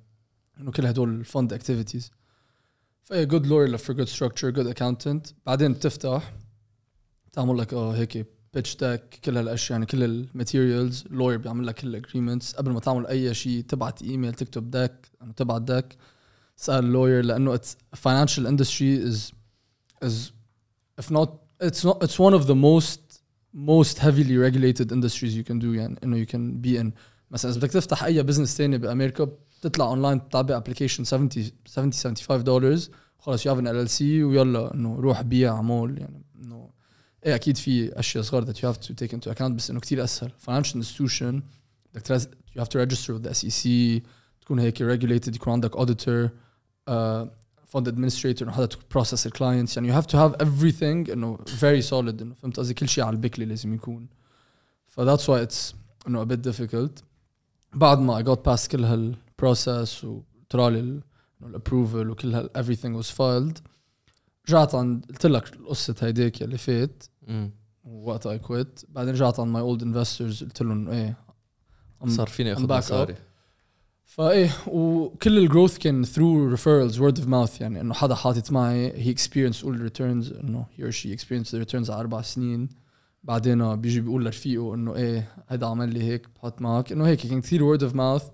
[0.60, 2.12] انه كل هدول الفند اكتيفيتيز
[3.04, 6.34] فهي جود لوير for good structure good accountant بعدين بتفتح
[7.37, 11.89] تعمل لك آه هيك بيتش ديك كل هالأشياء يعني كل الماتيريالز لوير بيعمل لك كل
[11.89, 15.97] الاجريمنتس قبل ما تعمل أي شيء تبعت ايميل تكتب ديك انه تبعت ديك
[16.57, 19.33] تسأل لوير لأنه it's financial industry is
[20.05, 20.33] is
[21.01, 21.29] if not
[21.63, 23.01] it's not it's one of the most
[23.55, 26.91] most heavily regulated industries you can do يعني إنه you can be in.
[27.31, 31.29] مثلا إذا بدك تفتح أي بزنس تاني بأمريكا بتطلع اونلاين بتعبي ابلكيشن 70
[31.67, 32.79] 70 75 دولار
[33.19, 36.76] خلص you have an LLC ويلا إنه روح بيع عمول يعني إنه
[37.27, 40.05] إيه أكيد في اشياء صغار that you have to take into account بس انه كثير
[40.05, 41.43] اسهل financial institution
[41.95, 42.21] بدك
[42.57, 43.69] you have to register with the SEC
[44.41, 46.31] تكون هيك regulated يكون عندك auditor
[46.91, 47.29] uh,
[47.73, 48.69] fund administrator انه حدا
[48.99, 52.89] process الكلاينتس يعني you have to have everything انه very solid انه فهمت قصدي كل
[52.89, 54.07] شيء على البكلي لازم يكون
[54.87, 55.75] ف that's why it's
[56.07, 57.03] انه a bit difficult
[57.75, 61.01] بعد ما I got past كل هالبروسس وطلع لي
[61.43, 63.61] الابروفل وكل هال everything was filed
[64.49, 67.03] رجعت عند قلت لك قصة هيديك يلي فات.
[67.85, 71.17] وقتها اي كويت بعدين رجعت عند ماي اولد انفسترز قلت لهم إيه
[72.07, 73.15] صار فيني أخذ مصاري.
[74.05, 79.63] فايه وكل الجروث كان through referrals word of mouth يعني إنه حدا حاطط معي experienced
[79.63, 82.69] all the returns إنه or she experienced the returns على أربع سنين.
[83.23, 86.93] بعدين بيجي بيقول لرفيقه إنه إيه هيدا عمل لي هيك بحط معك.
[86.93, 88.25] إنه هيك كان كثير word of mouth.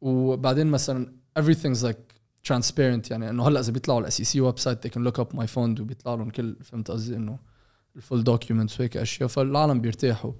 [0.00, 2.14] وبعدين مثلا everything's like
[2.48, 5.36] transparent يعني إنه هلأ إذا بيطلعوا الاس اي سي ويب سايت they can look up
[5.36, 7.38] my fund وبيطلع لهم كل فهمت قصدي؟ إنه
[7.96, 9.28] الفول documents وهيك أشياء.
[9.28, 10.32] فالعالم بيرتاحوا.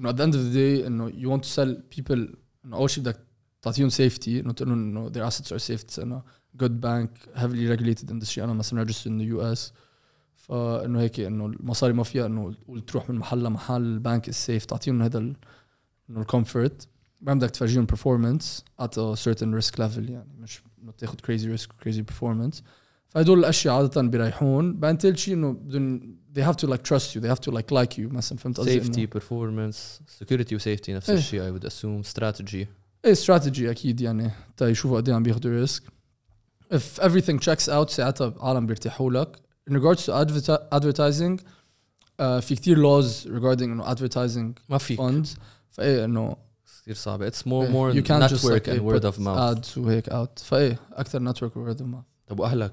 [0.00, 3.04] إنه the end of the day إنه you want to sell people إنه أول شيء
[3.04, 3.26] بدك
[3.62, 5.98] تعطيهم سيفتي إنه تقول لهم إنه their assets are safe.
[5.98, 6.22] إنه
[6.62, 8.38] good bank heavily regulated industry.
[8.38, 9.72] أنا مثلا registered in the US
[10.34, 12.54] فإنه هيك إنه المصاري ما فيها إنه
[12.86, 13.82] تروح من محل لمحل.
[13.82, 15.34] البنك از سيف تعطيهم هذا إنه
[16.10, 16.88] الكومفورت
[17.20, 18.44] بعدين بدك تفرجيهم performance
[18.82, 20.10] at a certain risk level.
[20.10, 22.62] يعني مش إنه تاخذ crazy risk crazy performance.
[23.14, 27.20] فهدول الاشياء عاده بيريحون بعدين ثالث شيء انه بدهم they have to like trust you
[27.20, 29.76] they have to like like you مثلا فهمت قصدي سيفتي performance
[30.22, 31.16] security وسيفتي نفس إيه.
[31.16, 32.54] الشيء I would assume strategy
[33.04, 35.82] إيه استراتيجي أكيد يعني تا يشوفوا قد إيه عم بياخذوا ريسك
[36.74, 39.36] if everything checks out ساعتها عالم بيرتاحوا لك
[39.70, 45.28] in regards to adverti- advertising uh, في كتير laws regarding انه advertising ما فيك funds
[45.70, 46.36] فايه انه
[46.82, 49.18] كثير صعبة it's more إيه، more you can't just network like and إيه, word of
[49.18, 52.72] mouth ads وهيك out فايه أكثر network و word of mouth طب وأهلك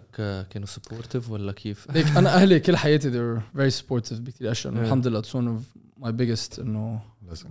[0.50, 4.74] كانوا supportive ولا كيف؟ ليك أنا أهلي كل حياتي they were very supportive بكثير اشياء.
[4.74, 5.22] الحمد لله.
[5.22, 5.62] It's one of
[6.04, 7.02] my biggest إنه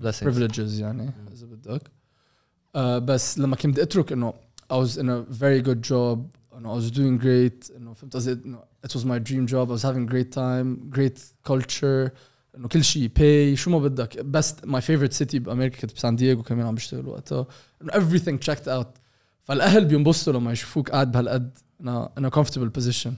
[0.02, 1.12] privileges يعني.
[1.32, 1.82] إذا بدك.
[1.82, 4.34] uh, بس لما كنت بدي أترك إنه
[4.72, 6.18] I was in a very good job.
[6.56, 7.76] إنه I was doing great.
[7.76, 9.68] إنه فهمت قصدي؟ إنه it was my dream job.
[9.68, 11.18] I was having great time great
[11.52, 12.10] culture.
[12.56, 13.58] إنه كل شيء pay.
[13.58, 14.20] شو ما بدك.
[14.20, 17.46] Best my favorite city بأمريكا كنت بسان دييغو كمان عم بشتغل وقتها.
[17.82, 19.00] إنه everything checked out.
[19.42, 21.58] فالأهل بينبسطوا لما يشوفوك قاعد بهالقد.
[21.83, 23.11] in a, in a comfortable position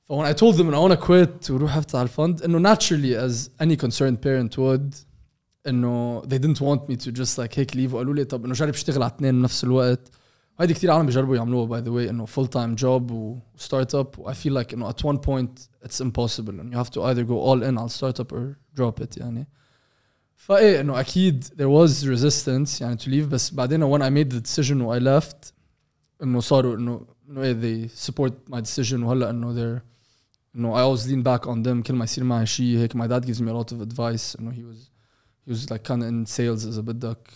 [0.00, 3.48] ف when I told them I want to quit وروح افتح الفند انه naturally as
[3.64, 4.94] any concerned parent would
[5.66, 8.68] انه they didn't want me to just like هيك leave وقالوا لي طب انه جرب
[8.74, 10.10] اشتغل على اثنين بنفس الوقت
[10.60, 14.18] هيدي كثير عالم بيجربوا يعملوها باي ذا واي انه full time job و start up
[14.18, 17.24] و I feel like انه at one point it's impossible and you have to either
[17.24, 19.48] go all in على start up or drop it يعني
[20.34, 24.40] فايه انه اكيد there was resistance يعني to leave بس بعدين when I made the
[24.40, 25.52] decision و I left
[26.22, 29.82] انه صاروا انه انه ايه they support my decision وهلا انه they're
[30.56, 33.26] انه I always lean back on them كل ما يصير معي شيء هيك my dad
[33.26, 34.90] gives me a lot of advice انه he was
[35.46, 37.28] he was like kind of in sales اذا بدك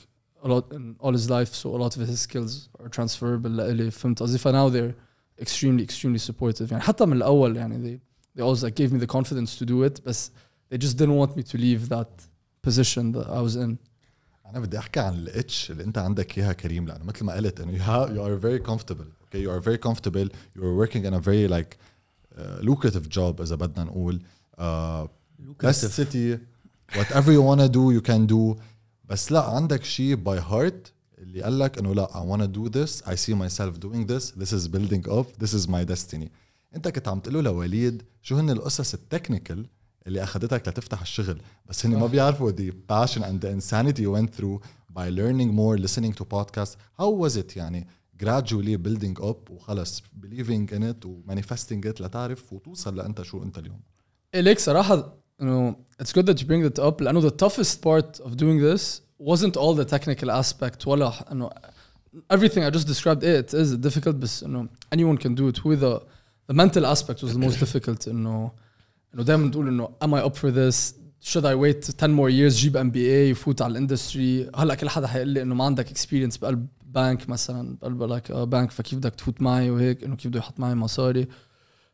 [0.42, 3.90] a lot in all his life so a lot of his skills are transferable لإلي
[3.90, 4.94] فهمت قصدي ف now they're
[5.42, 8.00] extremely extremely supportive يعني حتى من الاول يعني they
[8.38, 10.30] they always like gave me the confidence to do it بس
[10.72, 12.12] they just didn't want me to leave that
[12.66, 13.76] position that I was in
[14.46, 17.78] انا بدي احكي عن الاتش اللي انت عندك اياها كريم لانه مثل ما قلت انه
[17.78, 21.14] you, have, you are very comfortable okay you are very comfortable you are working in
[21.14, 21.76] a very like
[22.38, 24.20] uh, lucrative job اذا بدنا نقول
[24.58, 25.06] uh,
[25.66, 26.38] best city
[26.98, 28.60] whatever you wanna do you can do
[29.04, 33.02] بس لا عندك شيء by heart اللي قال لك انه لا I wanna do this
[33.06, 36.28] I see myself doing this this is building up this is my destiny
[36.76, 39.66] انت كنت عم تقول له لوليد شو هن القصص التكنيكال
[40.06, 44.30] اللي اخذتك لتفتح الشغل بس هن ما بيعرفوا the passion and the insanity you went
[44.38, 44.60] through
[44.94, 47.86] by learning more listening to podcasts how was it يعني
[48.22, 53.58] gradually building up وخلص believing in it و manifesting it لتعرف وتوصل لانت شو انت
[53.58, 53.80] اليوم
[54.34, 58.20] إيه ليك صراحة انه it's good that you bring that up لانه the toughest part
[58.24, 61.50] of doing this wasn't all the technical aspect ولا انه
[62.32, 65.76] everything I just described eh, it is difficult بس انه anyone can do it هو
[65.76, 66.02] the
[66.50, 68.52] the mental aspect was the most difficult انه
[69.14, 72.56] انه دائما تقول انه am I up for this should I wait 10 more years
[72.56, 75.90] جيب ام بي اي يفوت على الاندستري هلا كل حدا حيقول لي انه ما عندك
[75.90, 80.39] اكسبيرينس بقلب بانك مثلا بقلبك آه بانك فكيف بدك تفوت معي وهيك؟ إنه كيف بده
[80.39, 81.27] يحط معي مصاري؟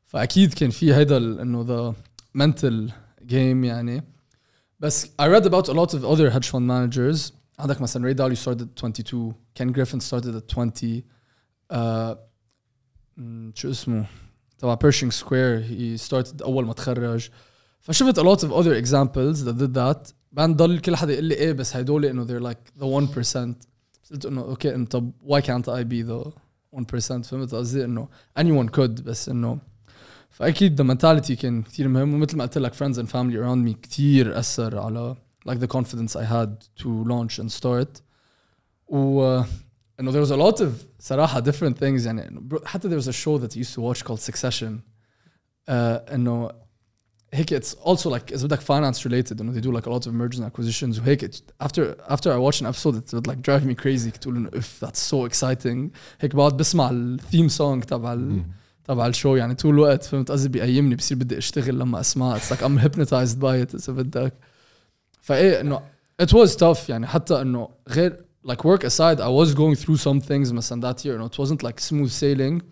[0.05, 1.93] فأكيد كان في هيدا إنه ذا
[2.33, 2.91] منتل
[3.25, 4.03] جيم يعني.
[4.79, 7.33] بس I read about a lot of other hedge fund managers.
[7.59, 11.03] عندك مثلا ري داليو started 22 كان جريفن started at 20 uh,
[11.71, 12.19] آه،
[13.53, 14.05] شو اسمه؟
[14.57, 17.29] تبع بيرشينج سكوير هي started أول ما تخرج.
[17.79, 20.13] فشفت a lot of other examples that did that.
[20.31, 23.72] بنضل كل حدا يقول لي إيه بس هدول إنه they're like the 1%
[24.12, 26.30] قلت انه اوكي انه طب why can't I be the
[26.76, 28.08] 1% فهمت قصدي انه
[28.38, 29.58] anyone could بس انه
[30.30, 33.80] فاكيد the mentality كان كثير مهم ومثل ما قلت لك friends and family around me
[33.82, 35.16] كثير اثر على
[35.48, 38.02] like the confidence I had to launch and start
[38.88, 39.46] و uh,
[40.00, 43.08] انه there was a lot of صراحه different things يعني إنه bro- حتى there was
[43.08, 44.72] a show that I used to watch called Succession
[45.68, 45.70] uh,
[46.12, 46.50] انه
[47.34, 50.12] هيك it's also like اذا بدك finance related انه they do like a lot of
[50.12, 53.64] mergers and acquisitions وهيك it- after after I watch an episode it would like drive
[53.66, 55.90] me crazy تقول انه if that's so exciting
[56.20, 58.42] هيك بقعد بسمع الثيم سونج تبع ال
[58.84, 62.60] تبع الشو يعني طول الوقت فهمت قصدي بيقيمني بصير بدي اشتغل لما اسمعها it's like
[62.62, 64.34] I'm hypnotized by it اذا بدك
[65.20, 65.80] فايه انه
[66.22, 70.20] it was tough يعني حتى انه غير like work aside I was going through some
[70.28, 72.62] things مثلا that year انه it wasn't like smooth sailing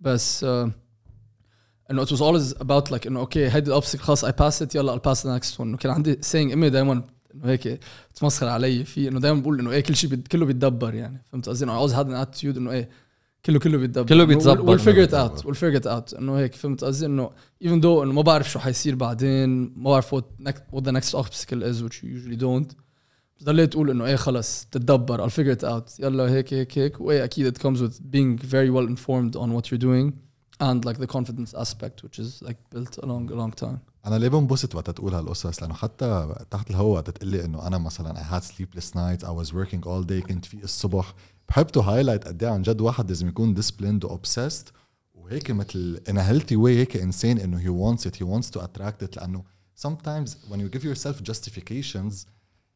[0.00, 0.68] بس uh,
[1.91, 4.95] انه it was always about like انه أوكي هيدي الاوبستكل خلاص I passed it يلا
[4.97, 5.61] I'll pass the next one.
[5.61, 6.93] انه كان عندي saying امي دائما
[7.35, 7.79] إنه هيك
[8.15, 8.83] تمسخر علي.
[8.83, 11.23] في إنه دائما بقول إنه إيه كل شيء كله بيتدبر يعني.
[11.31, 12.89] فهمت قصدي؟ إنه had an attitude إنه إيه
[13.45, 14.07] كله كله بيتدبر.
[14.07, 16.17] كله we'll- we'll figure it out we'll figure it out.
[16.19, 17.29] إنه هيك فهمت قصدي؟ إنه
[17.63, 21.83] even though إنه ما بعرف شو حيصير بعدين ما بعرف what the next obstacle is
[21.83, 22.75] which you usually don't.
[23.43, 25.99] ضليت تقول إنه إيه خلص تتدبر I'll figure it out.
[25.99, 27.01] يلا هيك هيك هيك.
[27.01, 30.28] وإيه أكيد it comes with being very well informed on what you're doing.
[30.62, 34.28] and like the confidence aspect which is like built along a long time انا ليه
[34.28, 38.34] بنبسط وقت تقول هالقصص لانه حتى تحت الهواء وقت تقول لي انه انا مثلا I
[38.34, 41.14] had sleepless nights I was working all day كنت في الصبح
[41.48, 44.72] بحب تو هايلايت قد ايه عن جد واحد لازم يكون disciplined و obsessed
[45.14, 48.60] وهيك مثل in a healthy way هيك انسان انه he wants it he wants to
[48.62, 49.44] attract it لانه
[49.86, 52.14] sometimes when you give yourself justifications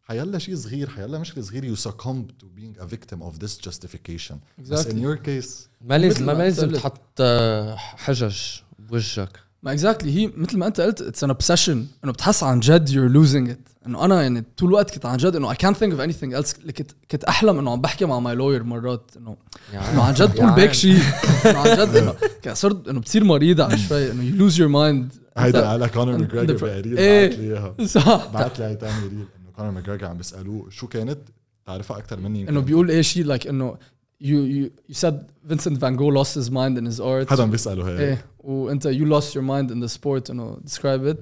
[0.04, 4.36] حيلا شيء صغير حيلا مشكله صغيره you succumb to being a victim of this justification.
[4.70, 5.04] بس in Exactly.
[5.04, 5.50] your case
[5.82, 6.72] ما لازم ما لازم.
[6.72, 8.36] تحط آه، حجج
[8.80, 9.40] بوجهك.
[9.64, 13.08] ما اكزاكتلي هي مثل ما انت قلت اتس ان اوبسيشن انه بتحس عن جد يور
[13.08, 16.02] لوزينج ات انه أنا يعني طول الوقت كنت عن جد انه اي كانت ثينك اوف
[16.02, 19.38] اني ثينج ايلس كنت كنت أحلم إنه عم بحكي مع ماي لوير مرات انه
[19.74, 21.00] إنه عن جد تقول بيك شيء
[21.46, 25.14] إنه عن جد إنه صرت إنه بتصير مريض على شوي إنه يو لوز يور مايند
[25.38, 27.28] هيدا على كونر ماجريجر إيه.
[27.28, 27.86] بعت لي إياها.
[27.86, 28.30] صح.
[28.34, 29.26] بعت لي هي تاني ريل
[29.56, 31.20] كونر ماجريجر عم بيسألوه شو كانت
[31.66, 32.50] تعرفها أكثر مني.
[32.50, 33.78] إنه بيقول إيه شيء لايك إنه
[34.24, 35.16] you you you said
[35.52, 38.00] Vincent van Gogh lost his mind in his art حدا بيسأله هيك.
[38.00, 38.26] إيه.
[38.40, 41.18] وأنت you lost your mind in the sport إنه describe it.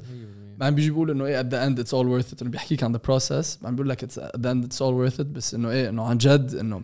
[0.57, 2.41] بعدين بيجي بيقول انه إيه at the end it's all worth it.
[2.41, 3.61] إنه بيحكيك عن the process.
[3.61, 5.27] بعدين بيقول لك it's at the end it's all worth it.
[5.27, 6.81] بس إنه إيه إنه عن جد إنه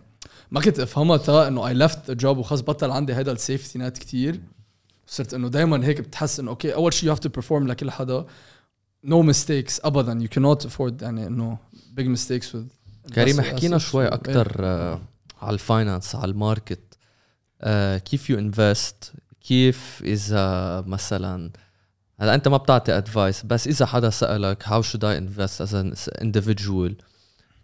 [0.50, 3.98] ما كنت افهمها تا إنه I left the job وخلص بطل عندي هيدا السيفتي نت
[3.98, 4.40] كتير.
[5.06, 8.26] صرت إنه دائما هيك بتحس إنه أوكي أول شيء you have to perform لكل حدا.
[9.06, 10.26] No mistakes ابدا.
[10.26, 11.58] You cannot afford يعني إنه
[12.00, 15.00] big mistakes with كريم investor حكينا assets شوي أكثر آه،
[15.42, 16.80] على الفاينانس على الماركت.
[17.60, 21.50] آه، كيف يو انفست كيف إذا مثلا
[22.20, 25.94] هلا أنت ما بتعطي ادفايس بس إذا حدا سألك هاو شود اي انفست از ان
[26.20, 27.07] individual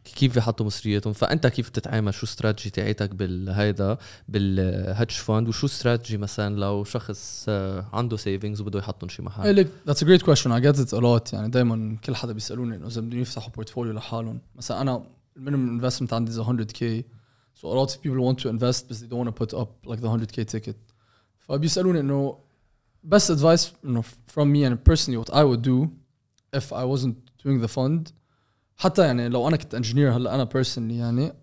[0.04, 3.98] كيف يحطوا مصرياتهم؟ فأنت كيف تتعامل شو استراتيجي تاعتك بالهيدا
[4.28, 9.68] بالهيدج فاند وشو استراتيجي مثلا لو شخص آه، عنده سيفنجز وبده يحطهم شي محل؟ ليك
[9.88, 10.50] that's a great question.
[10.50, 11.32] I get it a lot.
[11.32, 14.40] يعني دائما كل حدا بيسألوني إنه إذا بدهم يفتحوا بورتفوليو لحالهم.
[14.56, 17.04] مثلا أنا المينيمم انفستمنت عندي is 100k
[17.60, 19.86] so a lot of people want to invest but they don't want to put up
[19.86, 20.76] like the 100k ticket.
[21.38, 22.38] فبيسألوني إنه
[23.14, 25.88] best advice إنه from me and personally what I would do
[26.56, 28.12] if I wasn't doing the fund
[28.77, 31.33] حتى يعني لو انا كنت انجينير هلا انا personally يعني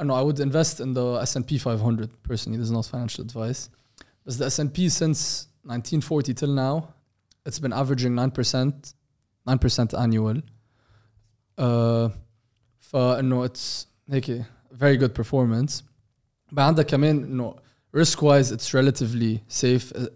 [0.00, 3.68] انه I would invest in the S&P 500 personally this is not financial advice
[4.24, 6.88] but the S&P since 1940 till now
[7.46, 8.94] it's been averaging 9%
[9.48, 10.42] 9% annual
[11.58, 12.10] uh,
[12.80, 15.82] فانه it's هيك very good performance
[16.52, 17.54] بعد عندك كمان انه
[17.96, 20.06] risk wise it's relatively safe uh,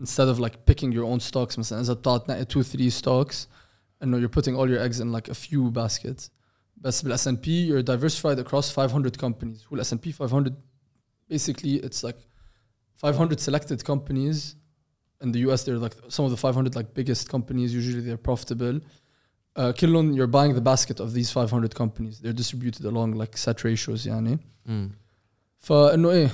[0.00, 3.36] instead of like picking your own stocks مثلا اذا بتقعد تنقي 2 3 stocks
[4.02, 6.30] انه you're putting all your eggs in like a few baskets
[6.76, 10.54] بس بال S&P you're diversified across 500 companies who S&P 500
[11.28, 12.18] basically it's like
[12.96, 14.56] 500 selected companies
[15.22, 18.80] in the US they're like some of the 500 like biggest companies usually they're profitable
[19.56, 23.64] uh, كلهم you're buying the basket of these 500 companies they're distributed along like set
[23.64, 24.90] ratios يعني مم.
[25.58, 26.30] فانه ايه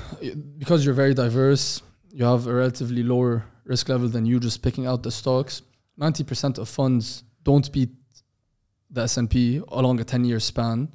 [0.59, 1.83] because you're very diverse
[2.13, 5.63] you have a relatively lower risk level than you just picking out the stocks
[6.01, 7.91] 90% of funds don't beat
[8.95, 10.87] the S&P along a 10 year span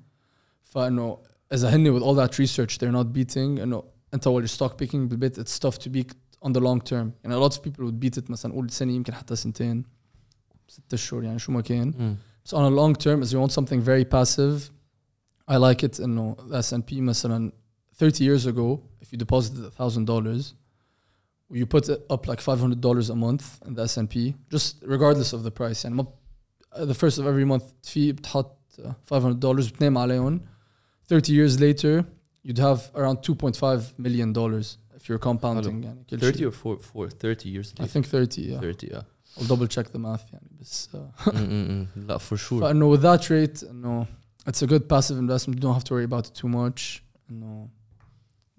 [0.63, 1.17] فانه
[1.53, 3.83] اذا هن with all that research they're not beating انه
[4.13, 6.13] انت while you're stock picking بالبيت it's tough to beat
[6.45, 8.93] on the long term يعني a lot of people would beat it مثلا قول سنه
[8.93, 9.83] يمكن حتى سنتين
[10.67, 12.15] ست اشهر يعني شو ما كان مم.
[12.45, 14.57] So on a long term, as you want something very passive,
[15.47, 15.97] I like it.
[15.99, 17.51] In no S&P مثلا
[17.99, 20.53] 30 years ago, if you deposited a thousand dollars,
[21.51, 25.43] you put it up like 500 dollars a month in the S&P, just regardless of
[25.43, 25.83] the price.
[25.85, 26.13] يعني ما ب-
[26.75, 30.41] the first of every month في بتحط uh, 500 dollars بتنام عليهم.
[31.09, 32.03] 30 years later,
[32.47, 35.83] you'd have around 2.5 million dollars if you're compounding.
[35.83, 36.49] يعني كل 30 شيء.
[36.49, 38.41] or 4 4 30 years I think 30.
[38.41, 39.01] Yeah, 30 yeah
[39.37, 40.33] I'll double check the math.
[40.33, 40.89] يعني بس.
[40.93, 40.97] Uh,
[41.35, 42.07] مم، مم، مم.
[42.07, 44.05] لا for sure فانه with that rate انه
[44.49, 47.69] it's a good passive investment you don't have to worry about it too much انه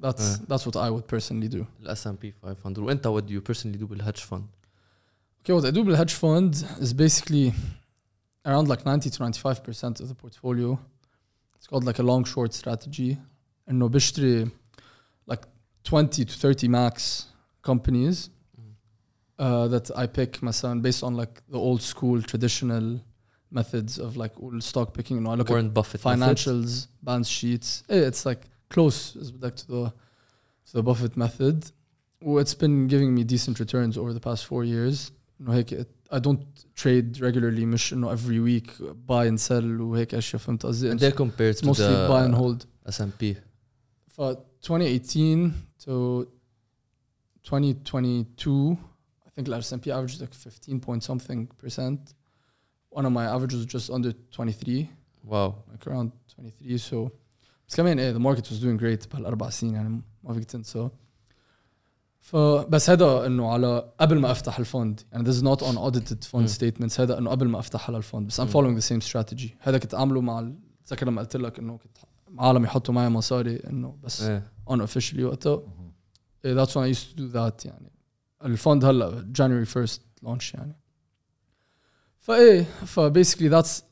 [0.02, 0.38] that's Uh.
[0.48, 3.78] that's what I would personally do الاس ام بي 500 وانت what do you personally
[3.82, 6.52] do بالهيدج فند okay Okay, what I do with hedge fund
[6.84, 7.52] is basically
[8.49, 10.79] around like 90 to 95% of the portfolio.
[11.55, 13.17] It's called like a long short strategy.
[13.67, 14.51] And no bishri
[15.27, 15.45] like
[15.83, 17.27] 20 to 30 max
[17.61, 18.29] companies
[18.59, 18.73] mm.
[19.37, 22.99] uh, that I pick myself based on like the old school traditional
[23.51, 25.17] methods of like stock picking.
[25.17, 26.87] You know, I look Warren at Buffett financials, methods.
[27.03, 27.83] balance sheets.
[27.89, 29.93] Eh, it's like close like to the
[30.67, 31.71] to the Buffett method.
[32.21, 35.11] Well, it's been giving me decent returns over the past four years.
[35.39, 36.44] You know, it I don't
[36.82, 38.70] trade regularly مش إنه every week
[39.08, 42.34] buy and sell وهيك أشياء فهمت قصدي؟ And they compared It's to mostly buy and
[42.34, 42.66] the hold.
[42.86, 43.36] S&P.
[44.16, 45.52] For 2018
[45.84, 46.26] to
[47.42, 48.78] 2022,
[49.26, 52.14] I think the S&P averaged like 15 point something percent.
[52.90, 54.88] One of my averages was just under 23,
[55.24, 55.54] Wow.
[55.70, 56.78] like around 23.
[56.78, 57.10] So
[57.68, 60.88] بس كمان ايه the market was doing great بهالاربع سنين يعني ما فيك تنسى.
[62.19, 66.99] فبس هذا إنه على قبل ما أفتح الفوند يعني ذيس نوت اون اوديتد فوند ستيتمنتس
[66.99, 69.93] هذا إنه قبل ما أفتح على الفوند بس ام فولوينغ ذا سيم ستراتيجي هذا كنت
[69.93, 70.51] أعمله مع
[70.85, 71.97] تذكر لما قلت لك إنه كنت
[72.37, 74.21] عالم يحطوا معي مصاري إنه بس
[74.69, 75.61] اون اوفيشلي وقتها
[76.45, 77.91] ذاتس وين اي يوست تو دو ذات يعني.
[78.45, 80.75] الفوند هلا جانوري 1st لونش يعني.
[82.19, 83.83] فاي فبيسكلي ذاتس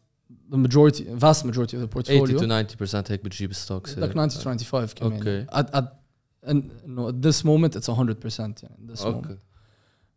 [0.51, 2.37] the majority vast majority of the portfolio.
[2.37, 5.13] 80 to 90% هيك بتجيب ستوكس like 90 to 95 كمان.
[5.13, 5.45] أوكي.
[5.45, 6.06] Okay.
[6.46, 9.36] and, no, at this moment it's 100% يعني at this moment Okay.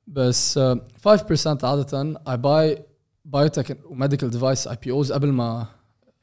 [0.07, 2.79] بس uh, 5% عادة I buy
[3.35, 5.67] biotech و medical device IPOs قبل ما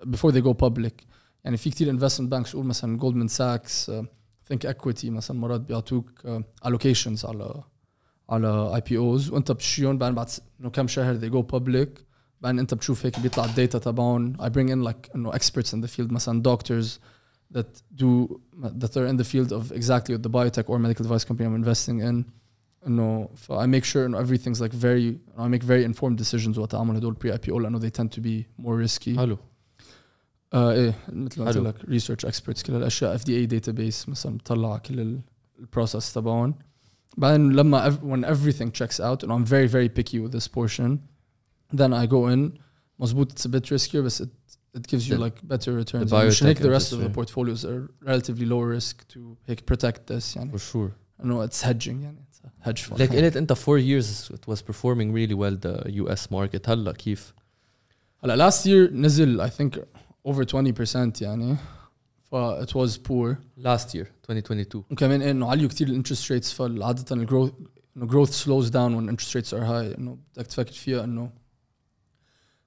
[0.06, 1.04] before they go public
[1.44, 4.06] يعني في كتير investment banks قول مثلا Goldman Sachs uh,
[4.52, 7.62] Think Equity مثلا مرات بيعطوك uh, allocations على
[8.30, 12.00] على IPOs وانت بتشتريهم بعدين بعد س- انه كم شهر they go public
[12.40, 15.88] بعدين انت بتشوف هيك بيطلع الداتا تبعهم I bring in like انه experts in the
[15.88, 16.86] field مثلا doctors
[17.56, 17.70] that
[18.02, 18.10] do
[18.80, 21.64] that are in the field of exactly what the biotech or medical device company I'm
[21.64, 22.24] investing in
[22.86, 26.74] انه ف I make sure انه everything's like very I make very informed decisions وقت
[26.74, 29.38] اعمل هدول pre IPO لانه they tend to be more risky حلو.
[30.52, 31.64] آه ايه مثل ما قلت حلو.
[31.68, 35.18] لك ريسيرش اكسبرتس كل الاشياء FDA database مثلا بطلع كل
[35.58, 36.54] البروسس تبعهم
[37.16, 40.98] بعدين لما ev- when everything checks out and I'm very very picky with this portion
[41.76, 42.58] then I go in
[42.98, 44.28] مزبوط it's a bit riskier but it
[44.76, 46.98] it gives you The- like better returns the يعني مش هيك biotech the rest of
[46.98, 47.14] the industry.
[47.14, 50.90] portfolios are relatively low risk to هيك protect this يعني For sure.
[51.24, 54.58] انه it's hedging يعني it's a hedge fund Like قلت انت four years it was
[54.62, 57.34] performing really well the US market هلا كيف؟
[58.24, 59.78] هلا last year نزل I think
[60.28, 61.56] over 20% يعني
[62.30, 64.84] ف it was poor Last year 2022.
[64.90, 67.52] وكمان إيه انه عليوا كثير الانترست ريتس فعادة الجروث
[67.96, 71.30] انه growth slows down when interest rates are high انه بدك تفكر فيها انه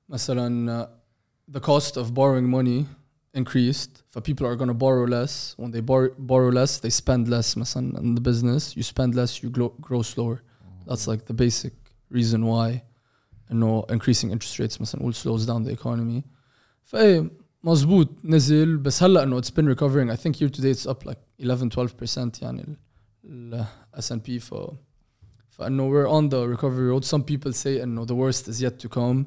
[0.09, 0.89] مثلا uh,
[1.49, 2.85] the cost of borrowing money
[3.33, 7.27] increased ف people are going to borrow less when they borrow, borrow less they spend
[7.27, 10.37] less مثلا in the business you spend less you grow, grow slower
[10.87, 11.73] that's like the basic
[12.09, 12.81] reason why
[13.51, 16.21] انه increasing interest rates مثلا will slows down the economy
[16.83, 17.31] فايه
[17.63, 21.05] مزبوط نزل بس هلا انه it's been recovering I think year to date it's up
[21.05, 22.77] like 11 12% يعني ال-
[23.25, 23.65] ال
[24.01, 24.55] S&P ف
[25.49, 28.89] فانه we're on the recovery road some people say انه the worst is yet to
[28.89, 29.25] come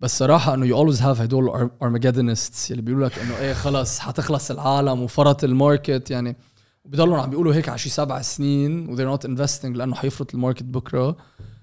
[0.00, 4.50] بس صراحة إنه you always have هدول Armageddonists اللي بيقولوا لك إنه إيه خلص حتخلص
[4.50, 6.36] العالم وفرط الماركت يعني
[6.84, 10.62] وبيضلوا عم بيقولوا هيك على شي سبع سنين و they're not investing لأنه حيفرط الماركت
[10.62, 11.16] بكرة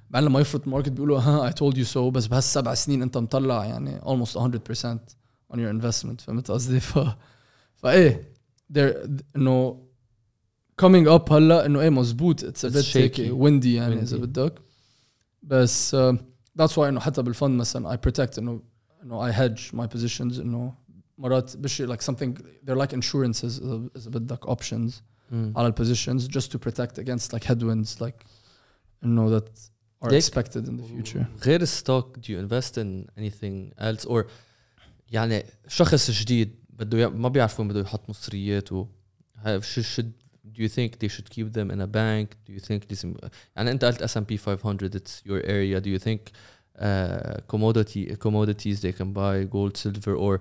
[0.10, 3.66] بعدين لما يفرط الماركت بيقولوا ها I told you so بس بهالسبع سنين أنت مطلع
[3.66, 4.40] يعني almost 100%
[5.54, 7.00] on your investment فهمت قصدي ف
[7.76, 8.32] فايه
[9.36, 9.84] إنه
[10.82, 13.20] coming up هلأ إنه إيه مزبوط it's a It's bit هيك shaky.
[13.44, 14.18] windy يعني إذا.
[14.18, 14.54] بدك
[15.44, 16.16] بس uh,
[16.63, 18.63] that's why انه حتى بالفند مثلا I protect انه
[19.03, 20.75] انه I hedge my positions انه
[21.19, 22.35] مرات بشي like something
[22.67, 24.93] they're like insurances اذا إذا بدك options
[25.33, 28.25] على البوزيشنز just to protect against like headwinds like
[29.05, 29.45] انه that
[30.05, 34.25] are ليك- expected in the future غير الستوك do you invest in anything else or
[35.13, 38.89] يعني شخص جديد بده ي- ما بيعرف وين بده يحط مصرياته
[39.37, 40.07] ها- should, should
[40.55, 43.15] do you think they should keep them in a bank do you think لازم
[43.57, 46.21] يعني انت قلت S&P 500 it's your area do you think
[46.79, 50.41] uh, commodity commodities they can buy gold silver or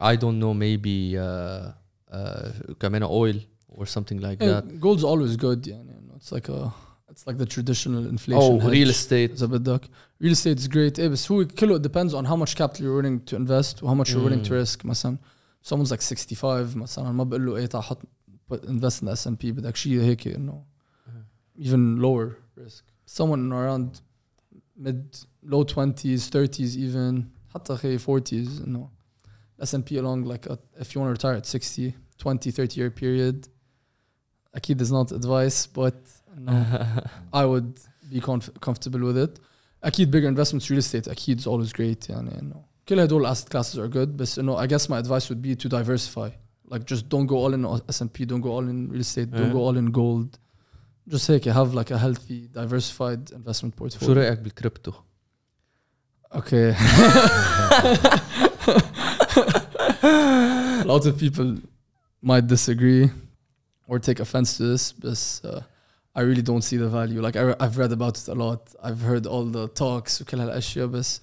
[0.00, 1.72] I don't know maybe uh,
[2.12, 3.36] uh, كمان oil
[3.68, 6.70] or something like Yeah, that gold's always good يعني انه it's like a
[7.12, 8.96] it's like the traditional inflation oh real hedge.
[8.96, 9.80] estate اذا بدك
[10.24, 13.02] real estate is great ايه بس هو كله it depends on how much capital you're
[13.02, 14.64] willing to invest و how much you're willing to Mm.
[14.66, 15.16] risk مثلا
[15.68, 17.98] someone's like 65 مثلا ما بقول له ايه تعال حط
[18.48, 20.64] put invest in the S&P بدك شيء هيك انه
[21.58, 24.00] even lower risk someone around
[24.76, 27.24] mid low 20s 30s even
[27.54, 28.88] حتى خي 40s انه
[29.62, 33.48] S&P along like a, if you want to retire at 60 20 30 year period
[34.54, 35.94] اكيد is not advice but
[36.36, 36.52] no,
[37.32, 37.80] I would
[38.10, 39.40] be conf- comfortable with it
[39.84, 43.76] اكيد bigger investments real estate اكيد is always great يعني انه كل هدول asset classes
[43.76, 46.30] are good بس انه I guess my advice would be to diversify
[46.72, 49.52] like just don't go all in S&P don't go all in real estate don't Yeah.
[49.52, 50.38] go all in gold
[51.08, 54.92] just هيك have like a healthy diversified investment شو portfolio رايك بالكريبتو؟
[56.34, 56.74] okay
[60.02, 61.56] a lot of people
[62.22, 63.10] might disagree
[63.88, 65.60] or take offense to this but uh,
[66.14, 69.00] I really don't see the value like I, I've read about it a lot I've
[69.00, 71.20] heard all the talks وكل هالاشياء بس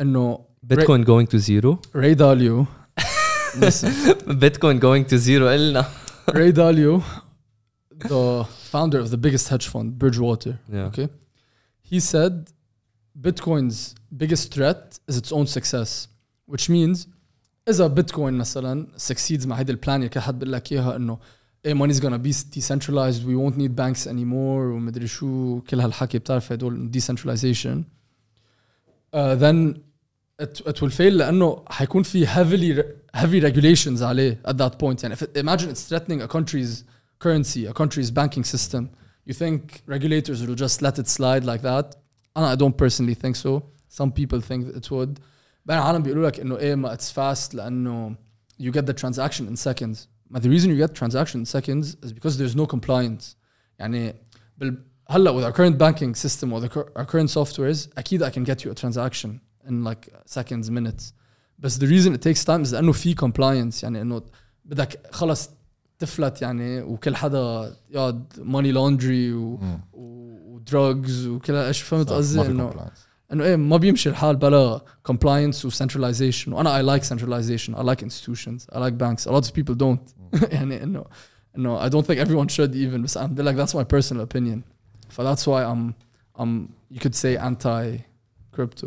[0.00, 2.66] انه بيتكوين going to zero Ray Dalio
[3.56, 5.84] listen بيتكوين going to zero قلنا
[6.30, 7.02] Ray Dalio
[8.08, 10.86] the founder of the biggest hedge fund Bridgewater Yeah.
[10.90, 11.08] okay
[11.90, 12.50] he said
[13.26, 16.08] Bitcoin's biggest threat is its own success
[16.46, 17.06] which means
[17.68, 21.18] إذا بيتكوين مثلا succeeds مع هيدي البلان اللي كل حد بيقول لك إياها إنه
[21.64, 26.52] إيه money's gonna be decentralized we won't need banks anymore ومدري شو كل هالحكي بتعرف
[26.52, 27.76] هدول decentralization
[29.16, 29.80] uh, then
[30.40, 32.82] it, it will fail لأنه حيكون في heavily
[33.16, 36.84] heavy regulations عليه at that point يعني if it, imagine it's threatening a country's
[37.24, 38.88] currency a country's banking system
[39.26, 41.96] you think regulators will just let it slide like that
[42.36, 45.18] I don't personally think so some people think that it would
[45.66, 48.16] بين العالم بيقولوا لك انه ايه ما it's fast لانه
[48.62, 49.96] you get the transaction in seconds
[50.30, 53.36] but the reason you get transaction in seconds is because there's no compliance
[53.78, 54.14] يعني
[54.58, 58.30] بال هلا with our current banking system or the, cur- our current softwares اكيد I
[58.30, 61.12] can get you a transaction in like seconds minutes
[61.58, 64.22] بس the reason it takes time is لانه في compliance يعني انه
[64.64, 65.50] بدك خلص
[65.98, 69.58] تفلت يعني وكل حدا يقعد money laundry و,
[69.92, 72.98] و, drugs وكل هالاشياء فهمت قصدي ما في انه compliance.
[73.32, 78.02] انه ايه ما بيمشي الحال بلا compliance و centralization وانا I like centralization I like
[78.02, 81.04] institutions I like banks a lot of people don't يعني انه
[81.56, 84.60] انه I don't think everyone should even بس I'm like that's my personal opinion
[85.08, 85.92] ف that's why I'm
[86.40, 87.98] I'm you could say anti
[88.56, 88.86] crypto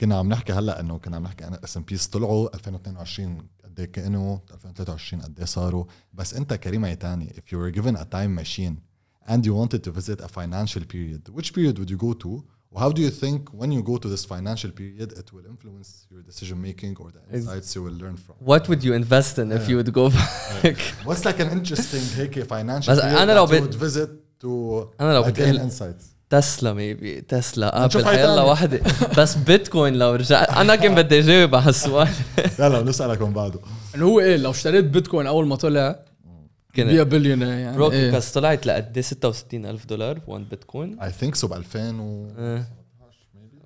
[0.00, 3.80] كنا عم نحكي هلا انه كنا عم نحكي أنا اس ام بيز طلعوا 2022 قد
[3.80, 8.04] إيه كانوا 2023 قد إيه صاروا بس انت كريم عيتاني if you were given a
[8.04, 8.74] time machine
[9.30, 12.30] and you wanted to visit a financial period which period would you go to
[12.82, 16.22] how do you think when you go to this financial period it will influence your
[16.30, 19.64] decision making or the insights you will learn from what would you invest in if
[19.68, 20.78] you would go back
[21.08, 24.10] what's like an interesting هيك financial period لو that you would visit
[24.42, 24.46] to
[25.00, 27.84] لو gain insights تسلا ميبي تسلا.
[27.84, 28.42] ابل حيلا.
[28.42, 28.80] واحدة.
[29.18, 32.08] بس بيتكوين لو رجعت أنا كنت بدي أجاوب على هالسؤال
[32.58, 33.60] يلا بنسالك من بعده.
[33.94, 35.98] انه هو إيه لو اشتريت بيتكوين أول ما طلع
[36.76, 38.10] كنت بي بليونير يعني برو إيه.
[38.10, 42.28] بس طلعت لقد إيه؟ 66 ألف دولار 1 بيتكوين I think so ب 2000 و
[42.38, 42.79] إيه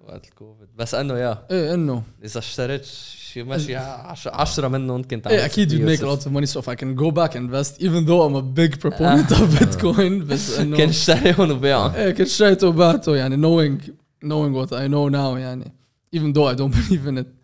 [0.09, 0.69] وقت الكوفيد.
[0.77, 2.03] بس إنه يا إيه إنه.
[2.25, 6.47] إذا اشتريت شيء ماشي 10 منه ممكن تعمل إيه أكيد يو ميك لوت اوف ماني
[6.47, 10.25] سو اف اي كان جو باك انفست ايفن ذو ام ا بيج بروبوننت اوف بيتكوين
[10.27, 13.91] بس إنه كان اشتريهم وبيعهم إيه كان اشتريته وبعته يعني نوينج
[14.25, 15.75] نوينج وات اي نو ناو يعني.
[16.15, 17.35] ايفن ذو اي دونت بليف ان ات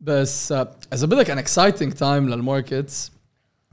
[0.00, 0.52] بس
[0.92, 3.10] اذا بدك ان اكسايتنج تايم للماركت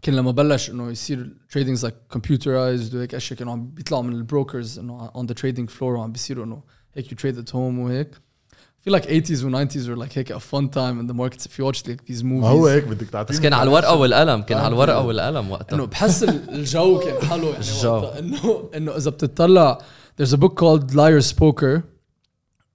[0.01, 4.79] كان لما بلش إنه يصير تريدينج زي كمبيوترايزد وهيك أشياء كانوا عم بيطلعوا من البروكرز
[4.79, 6.63] إنه اون ذا تريدينج فلور وعم بيصيروا إنه
[6.95, 8.05] هيك you trade at home or hey?
[8.05, 11.45] I feel like 80s or 90s were like هيك a fun time in the markets
[11.45, 12.41] if you watch like these movies.
[12.41, 15.75] ما هو هيك بدك تعطيني بس كان على الورقه والقلم كان على الورقه والقلم وقتها.
[15.75, 17.99] انه بحس الجو كان حلو يعني الجو.
[18.05, 19.81] انه انه اذا بتطلع
[20.21, 21.83] there's a book called Liar's Poker.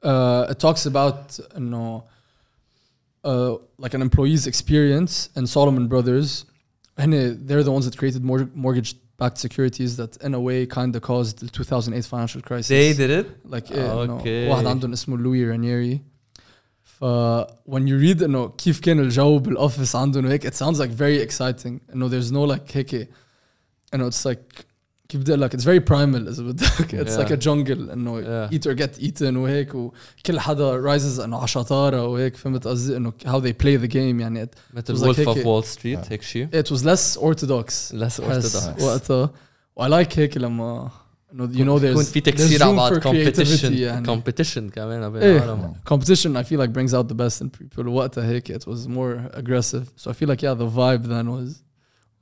[0.04, 2.02] Uh, it talks about انه
[3.24, 3.30] uh,
[3.82, 6.44] like an employee's experience and Salomon Brothers.
[7.00, 7.12] and
[7.48, 8.22] they're the ones that created
[8.64, 12.93] mortgage backed securities that in a way kind of caused the 2008 financial crisis they
[12.93, 14.49] did it like إيه إنه أوكي.
[14.49, 16.01] واحد عندهم اسمه لوي رانيري
[16.83, 17.05] ف
[17.69, 21.93] when you read انه كيف كان الجو بالاوفيس عندهم وهيك it sounds like very exciting
[21.93, 23.09] انه there's no like هيك
[23.93, 24.65] انه it's like
[25.09, 27.19] كيف بدي اقول لك it's very primal اذا بدك it's Yeah.
[27.19, 28.53] like a jungle انه Yeah.
[28.53, 33.13] eat or get eaten وهيك وكل حدا rises انه على شطاره وهيك فهمت قصدي انه
[33.25, 36.11] how they play the game يعني it, مثل was like وولف اوف هيك- وول ستريت
[36.11, 39.29] هيك شيء it was less orthodox less بحس orthodox وقتها
[39.75, 40.89] و I like هيك لما
[41.33, 44.07] انه you know there's يكون في there's تكسير على room بعض for creativity competition يعني.
[44.07, 45.37] competition كمان بين إيه.
[45.43, 48.87] العالم competition I feel like brings out the best in people وقتها هيك it was
[48.87, 51.61] more aggressive so I feel like yeah the vibe then was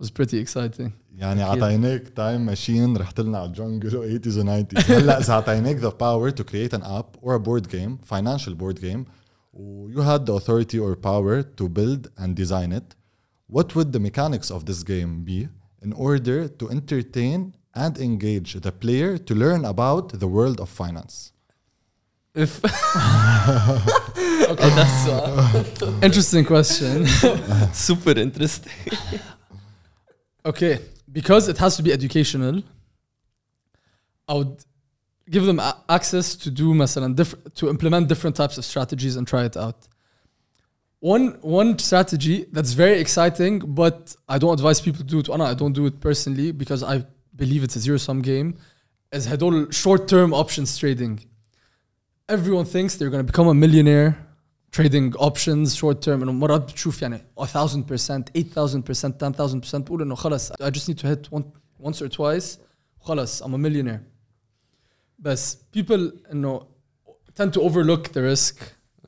[0.02, 1.64] was pretty exciting يعني أكيد.
[1.64, 5.92] اعطيناك تايم ماشين رحت لنا على الجنجل و 80s و 90s هلا اذا اعطيناك the
[5.92, 9.06] power to create an app or a board game financial board game
[9.54, 12.96] و you had the authority or power to build and design it
[13.56, 15.48] what would the mechanics of this game be
[15.86, 17.40] in order to entertain
[17.84, 21.34] and engage the player to learn about the world of finance
[22.38, 22.62] اف
[24.50, 27.10] اوكي ده السؤال interesting question
[27.74, 28.74] سوبر انترستنج
[30.48, 30.80] okay
[31.12, 32.56] because it has to be educational
[34.28, 34.64] I would
[35.30, 39.28] give them a- access to do مثلا diff- to implement different types of strategies and
[39.28, 39.88] try it out.
[41.00, 45.30] One one strategy that's very exciting, but I don't advise people to do it.
[45.30, 47.06] I don't do it personally because I
[47.36, 48.56] believe it's a zero sum game.
[49.12, 51.20] Is هدول short term options trading.
[52.30, 54.12] Everyone thinks they're going to become a millionaire
[54.78, 57.46] trading options short term انه مرات بتشوف يعني 1000% 8000%
[59.68, 61.44] 10000% بقول انه خلص I just need to hit one,
[61.84, 62.46] once or twice
[63.00, 64.02] خلص I'm a millionaire
[65.20, 66.62] بس people انه
[67.42, 68.56] tend to overlook the risk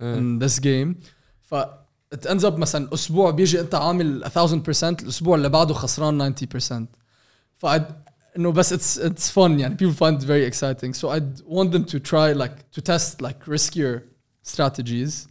[0.01, 0.93] in this game
[1.41, 1.55] ف
[2.15, 6.85] it ends up مثلا اسبوع بيجي انت عامل 1000% الاسبوع اللي بعده خسران 90%
[7.57, 7.93] ف I'd-
[8.37, 11.85] انه بس it's it's fun يعني people find it very exciting so I'd want them
[11.93, 13.99] to try like to test like riskier
[14.55, 15.27] strategies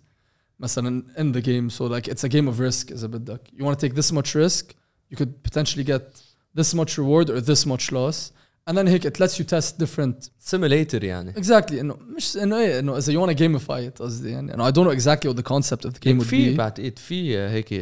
[0.61, 3.79] مثلا in the game so like it's a game of risk إذا بدك you want
[3.79, 4.75] to take this much risk
[5.11, 6.03] you could potentially get
[6.55, 8.33] this much reward or this much loss
[8.67, 12.79] and then هيك it lets you test different سيميليتر يعني exactly انه مش انه ايه
[12.79, 15.37] انه اذا you want to gamify it قصدي يعني انه I don't know exactly what
[15.37, 17.73] the concept of the game would في be بعتقد في هيك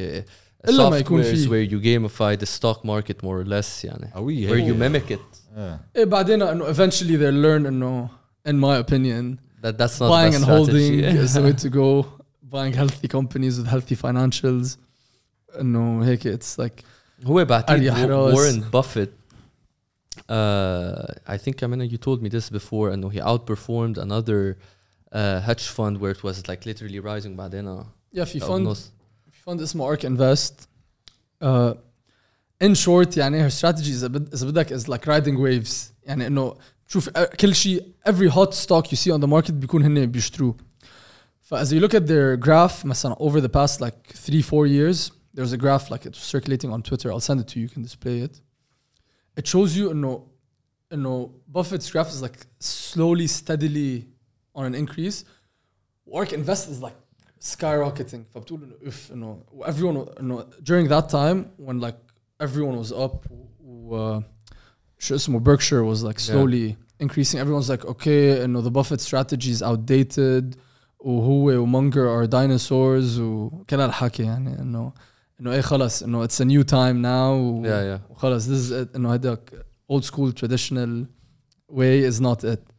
[0.69, 1.49] إلا ما يكون softwares في.
[1.49, 4.74] where you gamify the stock market more or less يعني قوية where هيك.
[4.74, 5.81] you mimic it إيه.
[5.97, 8.09] ايه بعدين انه eventually they'll learn انه
[8.49, 11.24] in my opinion that that's not buying the and best holding strategy.
[11.24, 12.15] is the way to go
[12.53, 14.77] buying healthy companies with healthy financials
[15.61, 16.82] انه هيك it's like
[17.24, 18.35] هو بعتقد أريح راس.
[18.35, 19.11] وارن بافيت
[20.20, 24.57] uh, I think Amina you told me this before انه he outperformed another
[25.12, 27.85] uh, hedge fund where it was like literally rising بعدين
[28.16, 28.90] yeah في أو fund بنص.
[29.32, 30.53] في fund اسمه Ark Invest
[31.44, 31.74] uh,
[32.65, 35.74] in short يعني her strategy اذا بد- اذا بدك is like riding waves
[36.05, 36.55] يعني انه
[36.89, 40.57] تشوف uh, كل شيء every hot stock you see on the market بيكون هن بيشتروه
[41.56, 42.84] as you look at their graph,
[43.19, 47.11] over the past like three, four years, there's a graph like it's circulating on Twitter.
[47.11, 47.64] I'll send it to you.
[47.64, 48.41] You can display it.
[49.38, 50.30] It shows you, you know,
[50.91, 54.07] you know, Buffett's graph is like slowly, steadily
[54.56, 55.26] on an increase.
[56.14, 56.95] Ark invest is like
[57.40, 58.26] skyrocketing.
[58.82, 61.98] If you know, everyone, you know, during that time when like
[62.40, 63.26] everyone was up,
[63.94, 64.22] uh,
[65.40, 66.76] Berkshire was like slowly yeah.
[66.99, 67.40] increasing.
[67.40, 70.57] Everyone's like, okay, you know, the Buffett strategy is outdated
[71.07, 74.93] وهو ومونجر are dinosaurs وكل هالحكي يعني انه
[75.40, 78.73] انه ايه خلص انه it's a new time now و yeah yeah وخلص this is
[78.73, 81.07] it انه هداك old school traditional
[81.73, 82.73] way is not it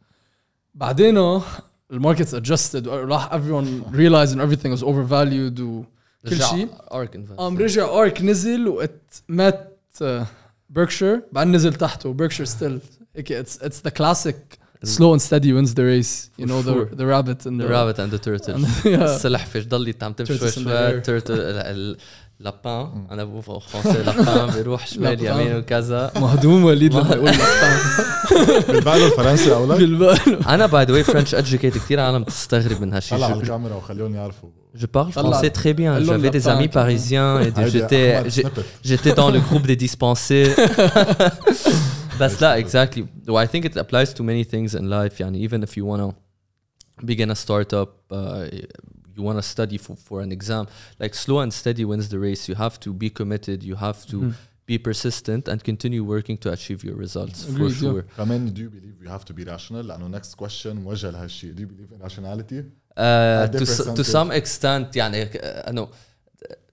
[0.74, 1.40] بعدين
[1.90, 5.84] الماركتس adjusted راح everyone realized and everything was overvalued و
[6.28, 9.78] كل رجع شيء Ark Invest قام رجع ارك نزل وات مات
[10.70, 12.80] بيركشير بعدين نزل تحته بيركشير ستيل
[13.16, 14.57] هيك it's it's the classic
[14.96, 16.84] slow and steady wins the race you For know sure.
[16.90, 19.02] the the rabbit and the the rabbit and the turtle yeah.
[19.02, 21.02] السلحفة ضل عم تمشي شوي Tortoise in the شوي air.
[21.04, 21.96] تيرتل
[22.40, 25.40] لابان انا بقول فرنسي لابان بيروح شمال لابان.
[25.40, 27.40] يمين وكذا مهضوم وليد لما يقول لك
[28.68, 33.18] بالبال الفرنسي اولاد بالبال انا باي ذا واي فرنش educated كثير عالم بتستغرب من هالشيء
[33.18, 34.48] طلع على Je- الكاميرا وخليهم يعرفوا
[34.78, 35.40] Je parle طلع.
[35.40, 35.92] français très bien.
[35.92, 36.98] قال لهم J'avais des لابان amis كمان.
[36.98, 38.64] parisiens et des- هيدي j'étais أحمد j'ai- snippet.
[38.88, 40.54] j'étais dans le groupe des dispensés.
[42.20, 43.02] بس لا exactly.
[43.26, 45.20] Well, I think it applies to many things in life.
[45.20, 46.14] يعني even if you wanna
[47.04, 48.46] begin a startup, uh,
[49.16, 50.64] you wanna study for, for an exam,
[51.02, 52.42] like slow and steady wins the race.
[52.48, 53.58] You have to be committed.
[53.70, 54.32] You have to Mhm.
[54.72, 57.92] be persistent and continue working to achieve your results for Agreed, yeah.
[57.92, 58.04] sure.
[58.16, 61.58] كمان do you believe you have to be rational لانه next question موجه لهالشيء do
[61.58, 62.62] you believe in rationality
[62.96, 63.00] Uh,
[63.46, 64.06] At to, the s- to percentage.
[64.16, 65.88] some extent يعني uh, انه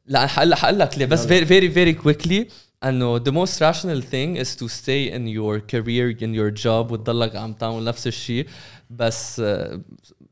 [0.07, 2.45] لا هلا حقول لك ليه بس very very very quickly
[2.84, 7.35] انه the most rational thing is to stay in your career in your job وتضلك
[7.35, 8.48] عم تعمل نفس الشيء
[8.89, 9.80] بس uh,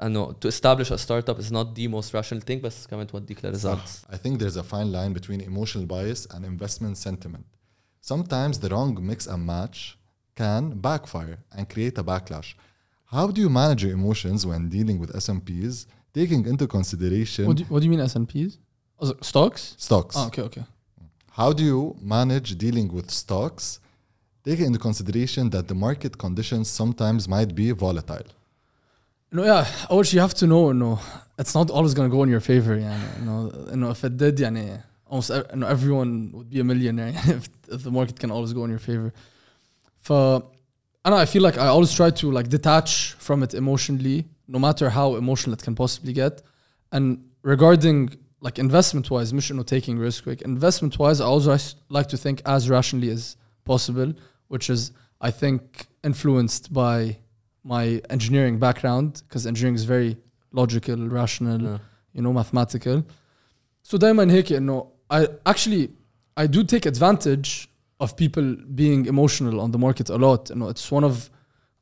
[0.04, 4.02] انه to establish a startup is not the most rational thing بس كمان توديك لريزلتس
[4.12, 7.46] I think there's a fine line between emotional bias and investment sentiment.
[8.02, 9.78] Sometimes the wrong mix and match
[10.42, 12.50] can backfire and create a backlash.
[13.16, 15.76] How do you manage your emotions when dealing with SMPs,
[16.20, 18.52] taking into consideration what do, you- what do you mean S&Ps
[19.02, 20.16] Also, stocks stocks?
[20.20, 20.64] ah, okay okay
[21.34, 23.80] How do you manage dealing with stocks,
[24.44, 28.28] taking into consideration that the market conditions sometimes might be volatile?
[29.32, 29.66] No, yeah.
[29.92, 31.00] أول شيء you have to know إنه
[31.40, 34.82] it's not always gonna go in your favor يعني إنه إنه if it did يعني
[35.12, 38.54] almost ev- إنه everyone would be a millionaire يعني if, if the market can always
[38.54, 39.12] go in your favor.
[40.02, 40.12] ف
[41.06, 44.90] أنا I feel like I always try to like detach from it emotionally no matter
[44.90, 46.42] how emotional it can possibly get
[46.92, 48.10] and regarding
[48.44, 52.18] like investment wise مش إنه taking risk like investment wise I always ris- like to
[52.18, 53.36] think as rationally as
[53.66, 54.14] possible
[54.48, 54.92] which is
[55.22, 57.18] I think influenced by
[57.64, 60.12] my engineering background because engineering is very
[60.62, 61.78] logical, rational, Yeah.
[62.16, 63.04] you know, mathematical.
[63.84, 65.90] So دايما هيك انه I actually
[66.38, 67.68] I do take advantage
[68.00, 70.50] of people being emotional on the market a lot.
[70.50, 71.30] You know, it's one of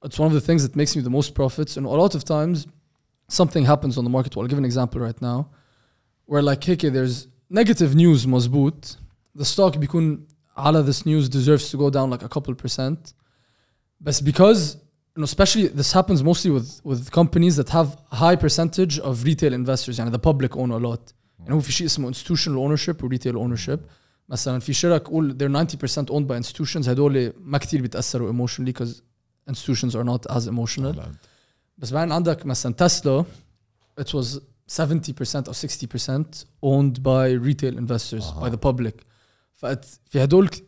[0.07, 1.71] it's one of the things that makes me the most profits.
[1.77, 2.57] And a lot of times,
[3.39, 4.29] something happens on the market.
[4.35, 5.37] Well, I'll give an example right now,
[6.25, 8.97] where like, hey, there's negative news مزبوط.
[9.35, 10.27] The stock بيكون
[10.57, 13.13] على this news deserves to go down like a couple percent.
[14.01, 14.77] But because,
[15.15, 19.53] you know, especially this happens mostly with with companies that have high percentage of retail
[19.53, 19.99] investors.
[19.99, 21.13] يعني the public own a lot.
[21.39, 23.79] يعني هو في شيء اسمه institutional ownership و retail ownership.
[24.29, 29.01] مثلا في شرك قول they're 90% owned by institutions هدول ما كتير بيتأثروا emotionally because
[29.49, 30.95] institutions are not as emotional.
[31.77, 33.25] بس بعدين عندك مثلا تسلا
[34.01, 34.39] it was
[34.71, 38.49] 70% or 60% owned by retail investors أها.
[38.49, 39.03] by the public
[39.55, 40.63] فأت في هدول ك-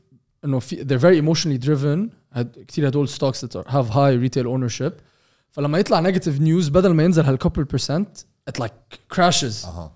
[0.46, 4.46] انه في they're very emotionally driven هد كثير هدول stocks that are, have high retail
[4.48, 4.92] ownership
[5.52, 9.92] فلما يطلع negative news بدل ما ينزل هالكوبل percent it like crashes اها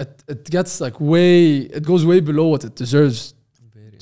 [0.00, 3.34] it, it gets like way it goes way below what it deserves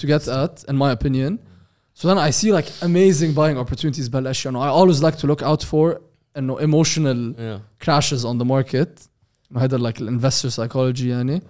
[0.03, 1.39] to get at in my opinion
[1.95, 5.43] so then I see like amazing buying opportunities بهالاشياء انه I always like to look
[5.43, 6.01] out for
[6.37, 7.85] انه emotional Yeah.
[7.87, 9.06] crashes on the market
[9.53, 11.43] انه هذا like investor psychology يعني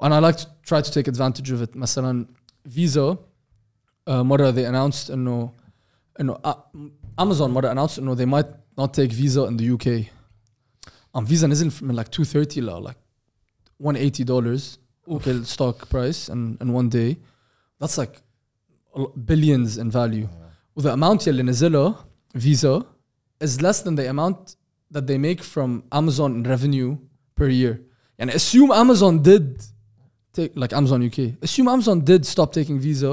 [0.00, 2.26] and I like to try to take advantage of it مثلا
[2.68, 5.52] فيزا uh, مرة they announced انه
[6.20, 6.54] انه uh,
[7.20, 8.48] Amazon مرة announced انه they might
[8.80, 10.06] not take Visa in the UK
[11.16, 12.96] um, Visa نزل من like 230 ل like
[13.78, 17.16] 180 dollars okay stock price in, in one day
[17.80, 18.22] that's like
[18.94, 20.28] a lo- billions in value
[20.76, 22.04] the amount يلي نزلها
[22.34, 22.84] Visa
[23.40, 24.56] is less than the amount
[24.90, 26.96] that they make from Amazon in revenue
[27.38, 27.74] per year.
[28.18, 29.44] And assume Amazon did
[30.32, 31.18] take like Amazon UK.
[31.42, 33.12] Assume Amazon did stop taking Visa,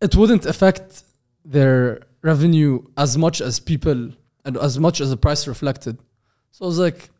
[0.00, 1.02] it wouldn't affect
[1.44, 3.98] their revenue as much as people
[4.44, 5.96] and as much as the price reflected.
[6.52, 7.10] So I was like,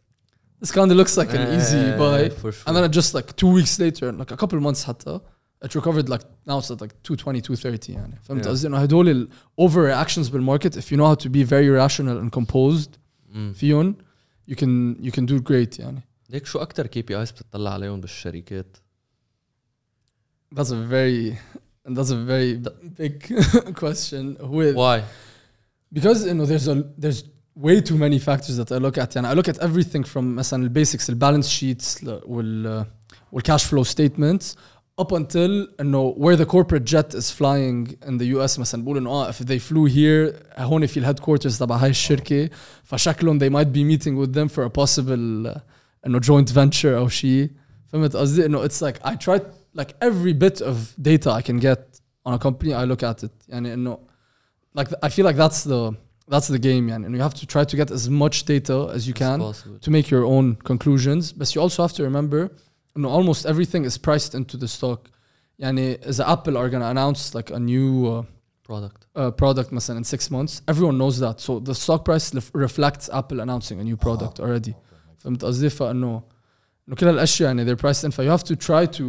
[0.60, 2.28] this kind of looks like an easy Eh, buy.
[2.30, 2.64] for sure.
[2.66, 5.20] And then it just like two weeks later, like a couple months حتى,
[5.64, 8.18] it recovered like now it's at like 220, 230 يعني.
[8.22, 8.48] فهمت Yeah.
[8.48, 9.28] قصدي انه هدول ال
[9.60, 12.90] overreactions بالmarket if you know how to be very rational and composed
[13.34, 13.52] مم.
[13.52, 13.96] فيهم
[14.50, 16.00] you can you can do great يعني.
[16.30, 18.76] ليك شو اكثر كي بي ايز بتطلع عليهم بالشركات؟
[20.54, 21.36] That's a very
[21.96, 22.54] that's a very
[23.00, 23.22] big
[23.74, 24.36] question.
[24.40, 25.04] With واي؟
[25.94, 27.22] because you know there's a there's
[27.56, 30.62] way too many factors that I look at يعني I look at everything from مثلا
[30.62, 32.86] البيسكس البالانس sheets ل- وال
[33.36, 34.56] والcash flow statements
[34.98, 39.10] up until انه where the corporate jet is flying in the US مثلا بقول انه
[39.10, 42.50] اه if they flew here هون في الهيدكوارترز تبع هاي الشركه
[42.84, 45.60] فشكلهم they might be meeting with them for a possible uh,
[46.06, 47.50] انه joint venture او شيء
[47.86, 49.40] فهمت قصدي انه it's like I try
[49.80, 53.32] like every bit of data I can get on a company I look at it
[53.48, 53.98] يعني انه
[54.78, 55.94] like I feel like that's the
[56.30, 59.06] that's the game يعني انه you have to try to get as much data as
[59.08, 59.40] you can
[59.80, 62.50] to make your own conclusions but you also have to remember
[62.96, 64.98] انه almost everything is priced into the stock
[65.58, 68.24] يعني اذا Apple are gonna announce like a new uh,
[68.68, 72.52] برودكت uh, product مثلا in six months everyone knows that so the stock price lef-
[72.54, 74.72] reflects Apple announcing a new product already
[75.18, 76.22] فهمت قصدي فانه
[76.88, 79.02] انه كل هالاشياء يعني they're priced in ف you have to try to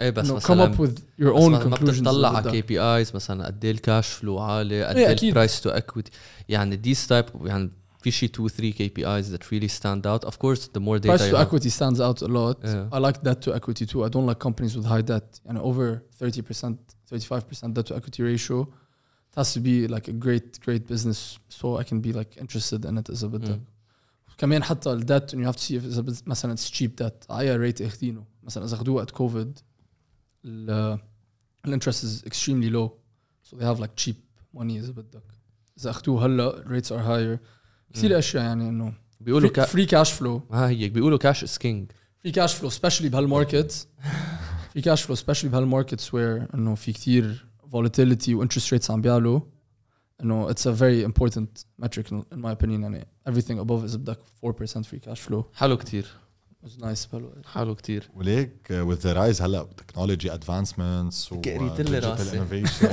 [0.00, 2.26] ايه بس انه come مثلا up with your بس own ما ما conclusions بتطلع اللي
[2.26, 2.68] على كي بدك.
[2.68, 5.28] بي ايز مثلا قد ايه الكاش فلو عالي قد إيه ايه أكيد.
[5.28, 6.10] البرايس تو اكويتي
[6.48, 7.70] يعني these type يعني
[8.02, 10.98] في شي 2 3 كي بي ايز that really stand out of course the more
[10.98, 12.56] data price you to have equity stands out a lot.
[12.64, 12.96] Yeah.
[12.96, 14.00] I like debt to equity too.
[14.06, 15.28] I don't like companies with high debt.
[15.48, 15.86] And over
[16.20, 16.78] 30%,
[17.10, 18.58] 35% debt to equity ratio.
[19.30, 22.80] It has to be like a great, great business so I can be like interested
[22.88, 23.42] in it as a bit.
[23.42, 23.60] Mm.
[24.38, 26.70] كمان حتى ال debt and you have to see if it's a bit, مثلا it's
[26.70, 27.30] cheap debt.
[27.30, 28.24] اي rate اخذينه.
[28.42, 29.62] مثلا اذا اخذوه at COVID
[30.44, 30.70] ال
[31.66, 32.90] ال interest is extremely low.
[33.42, 34.16] So they have like cheap
[34.54, 35.22] money اذا بدك.
[35.78, 37.38] اذا اخذوه هلا rates are higher.
[37.93, 39.65] كثير أشياء يعني إنه بيقولوا free, كا...
[39.65, 40.53] free cash flow.
[40.53, 43.87] ها هيك بيقولوا كاش از كينج في كاش فلو سبيشلي بهالماركت
[44.73, 49.39] في كاش فلو سبيشلي بهالماركتس وير إنه في كتير volatility و interest rates عم بيعلوا.
[50.21, 54.49] إنه a very important metric in in my opinion يعني everything above is بدك 4%
[54.65, 55.43] free cash flow.
[55.53, 56.07] حلو كتير
[56.65, 62.01] was nice بهالوقت حلو كتير وليك with the rise هلا تكنولوجي ادفانسمنتس و قريت لي
[62.01, 62.39] digital راسي.
[62.39, 62.85] innovation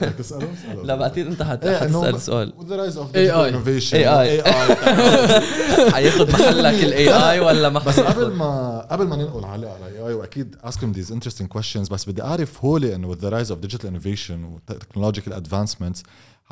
[0.00, 0.82] بدك تساله؟ اسأله.
[0.82, 1.64] لا بعدين انت حت...
[1.64, 3.16] إيه، إنه حتسال سؤال with the rise of AI.
[3.16, 4.46] digital innovation AI.
[4.46, 9.86] AI حياخذ محلك الاي اي ولا ما بس قبل؟ ما قبل ما ننقل على على
[9.86, 13.30] اي اي واكيد ask him these interesting questions بس بدي اعرف هولي انه with the
[13.30, 15.98] rise of digital innovation و technological advancements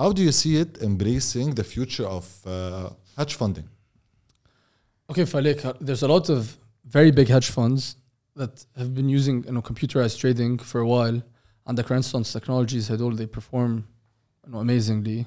[0.00, 2.50] how do you see it embracing the future of uh,
[3.18, 3.66] hedge funding
[5.11, 7.95] Okay, فليك there's a lot of very big hedge funds
[8.35, 11.21] that have been using you know, computerized trading for a while
[11.67, 13.83] عندك Renaissance Technologies هدول they perform
[14.45, 15.25] you know, amazingly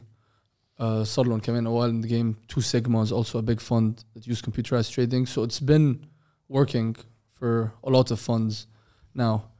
[0.78, 3.60] uh, صار لهم كمان a while in the game Two Sigma is also a big
[3.60, 6.06] fund that use computerized trading so it's been
[6.48, 6.96] working
[7.32, 8.66] for a lot of funds
[9.14, 9.50] now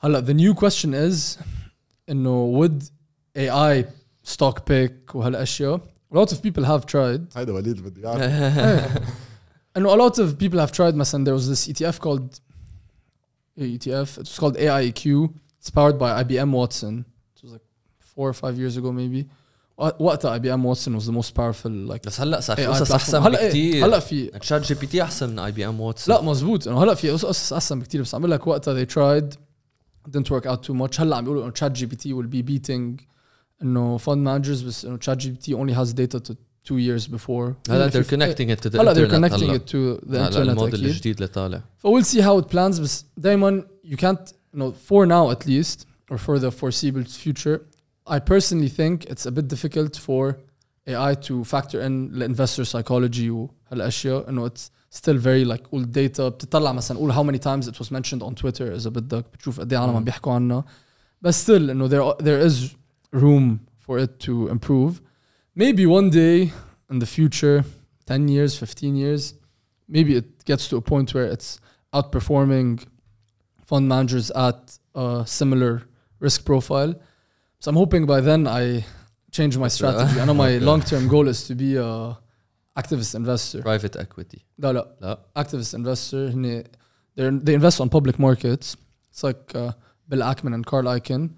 [0.00, 1.38] هلا the new question is
[2.08, 2.82] انه would
[3.36, 3.84] AI
[4.22, 5.80] stock pick وهالاشياء
[6.12, 9.24] a lot of people have tried هيدا وليد بدي يعرف
[9.76, 12.40] and a lot of people have tried مثلا there was this ETF called
[13.58, 15.30] ETF it was called AIQ
[15.60, 17.04] it's powered by IBM Watson
[17.36, 17.66] it was like
[17.98, 19.26] four or five years ago maybe
[19.78, 22.94] وقتها IBM Watson was the most powerful like بس هلا صار في AI قصص platform.
[22.94, 25.80] احسن هلا إيه، بكثير هلا في تشات جي بي تي احسن من اي بي ام
[25.80, 28.88] واتسون لا مزبوط انه هلا في قصص احسن بكثير بس عم بقول لك وقتها they
[28.88, 29.34] tried
[30.10, 33.04] didn't work out too much هلا عم بيقولوا انه chat GPT will be beating
[33.62, 36.34] انه fund managers بس انه chat GPT only has data to
[36.68, 39.30] two years before هلا Even if they're you- connecting it to the هلا they're internet
[39.30, 42.20] connecting هلا it to the هلا internet الموديل اكيد الجديد اللي طالع So we'll see
[42.20, 46.38] how it plans بس دائما you can't you know for now at least or for
[46.38, 47.58] the foreseeable future
[48.06, 50.22] I personally think it's a bit difficult for
[50.86, 56.20] AI to factor in the investor psychology وهالاشياء انه it's still very like قول data
[56.20, 59.72] بتطلع مثلا قول how many times it was mentioned on Twitter اذا بدك بتشوف قد
[59.72, 60.64] ايه عالم عم بيحكوا عنها
[61.22, 62.54] بس still انه there there is
[63.16, 64.92] room for it to improve
[65.54, 66.52] maybe one day
[66.90, 67.64] in the future
[68.06, 69.34] 10 years 15 years
[69.88, 71.60] maybe it gets to a point where it's
[71.94, 72.84] outperforming
[73.66, 75.82] fund managers at a similar
[76.20, 76.94] risk profile.
[77.60, 78.84] So I'm hoping by then I
[79.30, 80.20] change my strategy.
[80.20, 82.18] I know my long-term goal is to be a
[82.76, 83.62] activist investor.
[83.62, 86.64] برايفت اكويتي لا لا لا activist investor هني
[87.16, 88.76] they're- they invest on public markets.
[89.12, 89.72] It's like uh,
[90.08, 91.30] Bill Ackman and Carl Icahn.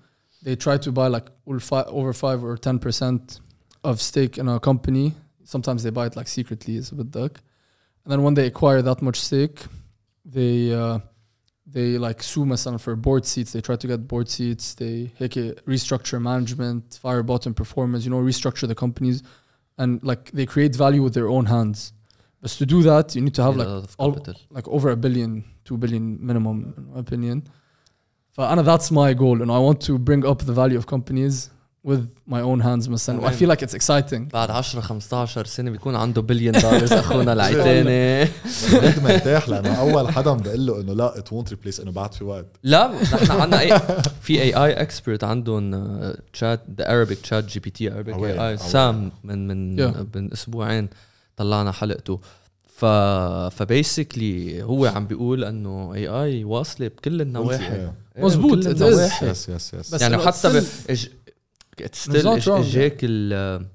[0.42, 3.39] They try to buy like all fi- over five or ten percent
[3.84, 5.14] of stake in a company.
[5.44, 7.40] Sometimes they buy it like secretly, it's a bit dark.
[8.04, 9.64] And then when they acquire that much stake,
[10.24, 10.98] they uh,
[11.66, 13.52] they like sue مثلا for board seats.
[13.52, 14.74] They try to get board seats.
[14.74, 18.04] They هيك restructure management, fire bottom performance.
[18.04, 19.22] You know, restructure the companies,
[19.78, 21.92] and like they create value with their own hands.
[22.40, 23.68] But to do that, you need to have like
[23.98, 24.12] all,
[24.50, 27.42] like over a billion, two billion minimum, in my opinion.
[28.32, 31.50] فأنا that's my goal, and I want to bring up the value of companies
[31.87, 33.29] with my own hands مثلا.
[33.29, 34.21] I feel like it's exciting.
[34.33, 38.31] بعد 10 15 سنة بيكون عنده بليون دولار أخونا العيتاني
[38.73, 42.23] وليد مرتاح لأنه أول حدا بقول له إنه لا ات وونت ريبليس إنه بعد في
[42.23, 42.45] وقت.
[42.63, 43.79] لا نحن عندنا اي
[44.21, 45.91] في اي اي اكسبرت عندهم
[46.33, 48.57] تشات ذا Arabic تشات جي بي تي Arabic أوي، اي اي.
[48.57, 49.97] سام من من Yeah.
[50.15, 50.89] من أسبوعين
[51.37, 52.19] طلعنا حلقته.
[52.75, 52.85] ف
[53.55, 57.87] فبيسكلي هو عم بيقول إنه اي اي واصلة بكل النواحي.
[58.17, 58.65] مزبوط،.
[58.65, 60.61] يس يس يس يعني حتى ب...
[60.61, 61.05] still- إج...
[61.05, 63.65] It's ستيل إجاك ال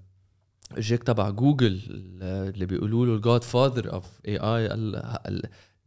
[0.77, 1.81] إجاك تبع جوجل
[2.23, 5.43] اللي بيقولوا له الجاد فاذر اوف اي اي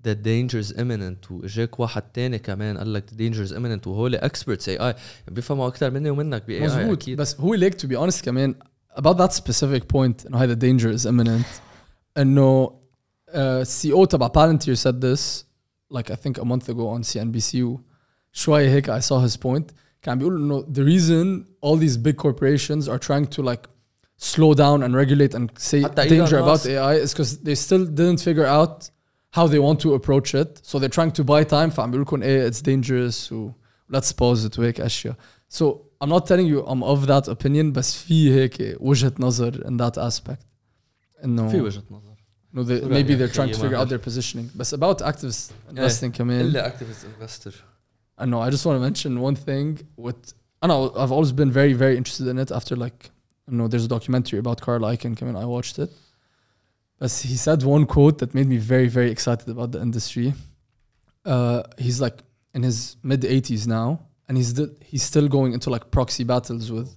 [0.05, 1.31] ذا دينجرز imminent.
[1.31, 3.87] وإجاك واحد تاني كمان قال لك ذا دينجرز imminent.
[3.87, 4.95] وهول اكسبرتس اي اي
[5.27, 8.55] بيفهموا أكثر مني ومنك باي اي مزبوط بس هو ليك to be honest كمان
[8.97, 11.45] about that specific point إنه هذا danger is imminent.
[12.17, 12.79] إنه
[13.29, 15.43] uh, CEO تبع Palantir said this
[15.93, 17.57] like I think a month ago on CNBC
[18.31, 19.73] شوي هيك I saw his point.
[20.02, 23.68] كان بيقول انه the reason all these big corporations are trying to like
[24.16, 26.66] slow down and regulate and say حتى Elon danger about Musk.
[26.68, 28.90] AI is because they still didn't figure out
[29.36, 32.22] how they want to approach it so they're trying to buy time فعم بيقول لكم
[32.22, 33.50] ايه it's dangerous و
[33.92, 35.16] let's pause it وهيك اشياء
[35.58, 35.64] so
[36.00, 39.98] I'm not telling you I'm of that opinion بس في هيك وجهة نظر in that
[39.98, 40.44] aspect
[41.24, 42.14] انه في وجهه نظر
[42.54, 44.74] no, they, شو maybe رأيك they're trying يا to figure out ماهر؟ their positioning بس
[44.74, 47.64] about activist investing كمان الا اكتيفيست انفستر
[48.18, 48.40] I know.
[48.40, 49.80] I just want to mention one thing.
[49.96, 52.50] With I know I've always been very, very interested in it.
[52.50, 53.10] After like,
[53.50, 55.36] you know, there's a documentary about Carl Icahn coming.
[55.36, 55.90] I watched it.
[56.98, 60.32] But he said one quote that made me very, very excited about the industry.
[61.24, 62.18] Uh, he's like
[62.54, 63.88] in his mid 80s now,
[64.28, 66.88] and he's still he's still going into like proxy battles with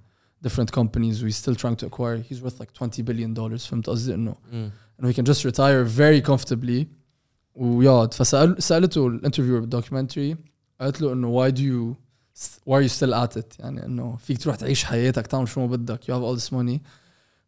[0.41, 1.21] different companies.
[1.21, 2.17] He's still trying to acquire.
[2.17, 3.65] He's worth like 20 billion dollars.
[3.65, 4.35] فهمت قصدي انه
[4.99, 6.85] انه he can just retire very comfortably
[7.55, 10.35] ويقعد فسأل سالته الانترفيور بالدوكيومنتري
[10.81, 11.95] قالت له انه why do you
[12.65, 15.67] why are you still at it يعني انه فيك تروح تعيش حياتك تعمل شو ما
[15.67, 16.79] بدك you have all this money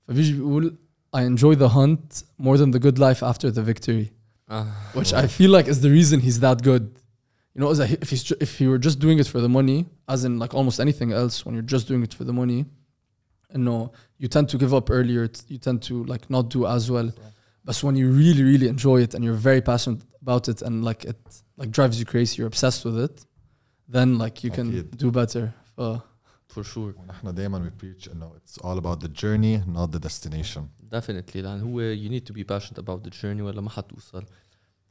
[0.07, 0.75] فبيجي بيقول
[1.15, 4.07] I enjoy the hunt more than the good life after the victory
[4.97, 6.85] which I feel like is the reason he's that good
[7.55, 9.51] you know as a, if he's ju- if he were just doing it for the
[9.59, 9.79] money
[10.13, 12.59] as in like almost anything else when you're just doing it for the money
[13.69, 16.83] no you tend to give up earlier t- you tend to like not do as
[16.93, 17.09] well
[17.65, 21.01] but when you really really enjoy it and you're very passionate about it and like
[21.11, 21.21] it
[21.61, 23.25] like drives you crazy you're obsessed with it
[23.89, 24.95] then like you can أكيد.
[24.95, 25.49] do better
[25.81, 25.99] uh,
[26.47, 30.61] فور شور ونحن دائما we preach انه it's all about the journey not the destination
[30.91, 34.23] ديفينتلي لان هو you need to be passionate about the journey ولا ما حتوصل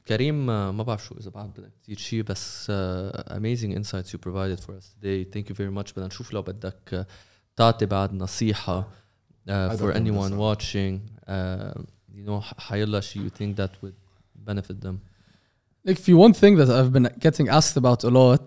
[0.07, 4.17] كريم آه، ما بعرف شو اذا بعد بدك تزيد شيء بس آه، amazing insights you
[4.17, 7.07] provided for us today thank you very much بدنا نشوف لو بدك آه،
[7.55, 10.39] تعطي بعد نصيحة uh, I for don't anyone understand.
[10.39, 11.81] watching uh,
[12.15, 13.95] you know ح- حيلا شيء you think that would
[14.49, 14.95] benefit them
[15.85, 18.45] like for one thing that I've been getting asked about a lot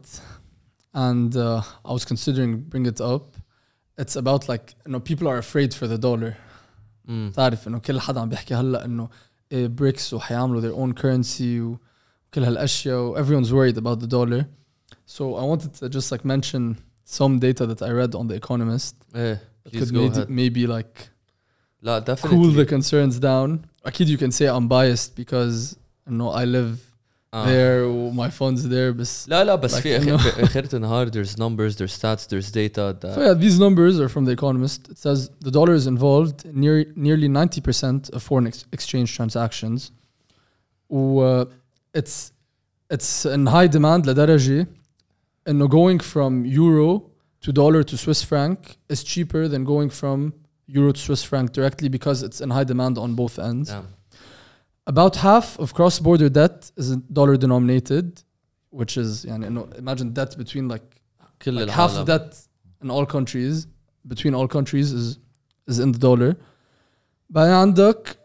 [0.95, 3.37] and uh, I was considering bring it up
[3.99, 6.37] it's about like you know people are afraid for the dollar
[7.05, 7.33] مم.
[7.35, 9.09] تعرف انه كل حدا عم بيحكي هلا انه
[9.53, 14.45] إيه بريكس وحيعملوا their own currency وكل هالاشياء و everyone's worried about the dollar
[15.07, 18.95] so I wanted to just like mention some data that I read on the Economist
[19.17, 21.09] ايه that please could go maybe, ahead maybe like
[21.83, 25.77] لا cool definitely the concerns down اكيد you can say I'm biased because
[26.07, 26.86] you know I live آه.
[27.33, 30.35] there و my funds there بس لا لا بس Like, في you اخر know.
[30.35, 34.09] في اخرة النهار there's numbers there's stats there's data So that yeah, these numbers are
[34.09, 34.81] from The Economist.
[34.91, 39.81] It says the dollar is involved in near, nearly 90% of foreign ex- exchange transactions.
[40.91, 41.45] و uh,
[42.01, 42.17] it's
[42.95, 44.67] it's in high demand لدرجة
[45.49, 47.03] إنه going from euro
[47.47, 48.59] to dollar to Swiss franc
[48.93, 50.33] is cheaper than going from
[50.69, 53.69] euro to Swiss franc directly because it's in high demand on both ends.
[53.71, 53.85] Damn.
[54.87, 58.23] About half of cross-border debt is dollar denominated,
[58.71, 61.01] which is يعني إنه imagine debt between like
[61.43, 62.37] كل like half of العالم that
[62.83, 63.67] in all countries
[64.07, 65.19] between all countries is
[65.69, 66.37] is in the dollar
[67.31, 68.17] بعدين عندك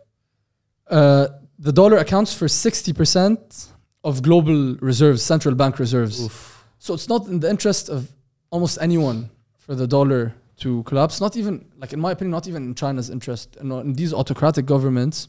[0.89, 1.27] uh,
[1.59, 3.67] the dollar accounts for 60%
[4.03, 6.65] of global reserves central bank reserves Oof.
[6.79, 8.11] so it's not in the interest of
[8.51, 12.63] almost anyone for the dollar to collapse not even like in my opinion not even
[12.69, 15.27] in China's interest and in these autocratic governments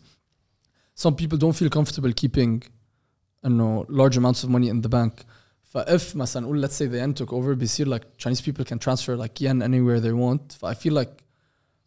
[0.94, 2.62] some people don't feel comfortable keeping
[3.44, 5.12] you know large amounts of money in the bank
[5.62, 9.16] فاف مثلا نقول let's say the yen took over بيصير like Chinese people can transfer
[9.16, 11.22] like yen anywhere they want I feel like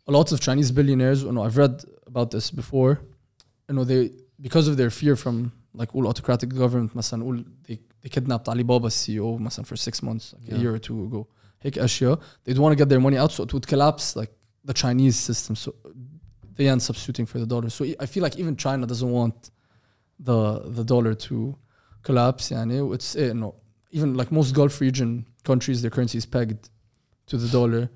[0.07, 2.91] a lot of Chinese billionaires you know I've read about this before
[3.69, 4.11] you know they
[4.47, 8.89] because of their fear from like all autocratic government مثلا نقول they, they kidnapped Alibaba
[8.89, 10.61] CEO مثلا for six months like a Yeah.
[10.61, 11.27] year or two ago
[11.61, 14.31] هيك أشياء they'd want to get their money out so it would collapse like
[14.65, 15.73] the Chinese system so
[16.57, 19.37] the yen substituting for the dollar so I feel like even China doesn't want
[20.27, 20.39] the
[20.77, 21.55] the dollar to
[22.03, 23.55] collapse يعني it's eh, no
[23.91, 26.69] even like most Gulf region countries their currency is pegged
[27.27, 27.89] to the dollar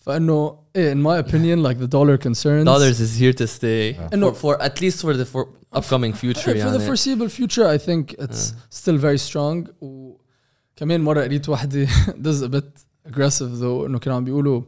[0.00, 4.08] فانه eh, in my opinion like the dollar concerns dollars is here to stay Yeah.
[4.20, 7.66] for, for at least for the for upcoming future Eh, for the يعني foreseeable future
[7.66, 11.86] I think it's still very strong وكمان مرة قريت واحدة
[12.24, 14.62] this is a bit aggressive though انه كانوا عم بيقولوا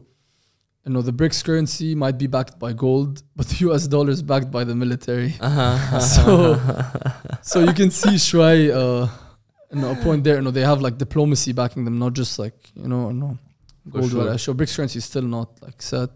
[0.88, 3.86] you know the BRICS currency might be backed by gold, but the U.S.
[3.86, 5.34] dollar is backed by the military.
[5.40, 6.00] Uh-huh.
[6.14, 6.58] so,
[7.42, 9.08] so you can see Shuai, uh,
[9.70, 10.36] you know, a point there.
[10.36, 13.38] You know, they have like diplomacy backing them, not just like you know, no
[13.90, 14.10] gold.
[14.10, 14.38] Sure.
[14.38, 16.10] So BRICS currency is still not like set.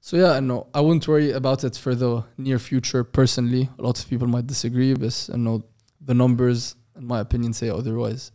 [0.00, 3.04] So yeah, no, I wouldn't worry about it for the near future.
[3.04, 5.64] Personally, a lot of people might disagree, but you know,
[6.00, 8.32] the numbers, in my opinion, say otherwise.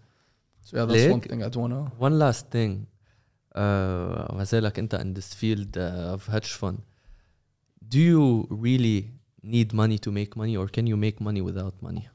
[0.62, 1.92] So yeah, that's one thing I'd wanna.
[1.98, 2.88] One last thing.
[3.55, 6.79] uh, ما زالك انت in this field uh, of hedge fund
[7.89, 9.05] do you really
[9.43, 12.09] need money to make money or can you make money without money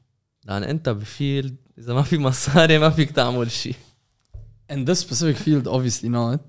[0.44, 3.74] لان انت بفيلد اذا ما في مصاري ما فيك تعمل شيء
[4.72, 6.40] in this specific field obviously not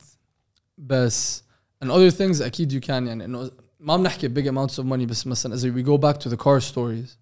[0.78, 1.44] بس
[1.84, 5.06] and other things اكيد you can يعني انه ما عم نحكي big amounts of money
[5.06, 7.18] بس مثلا as we go back to the car stories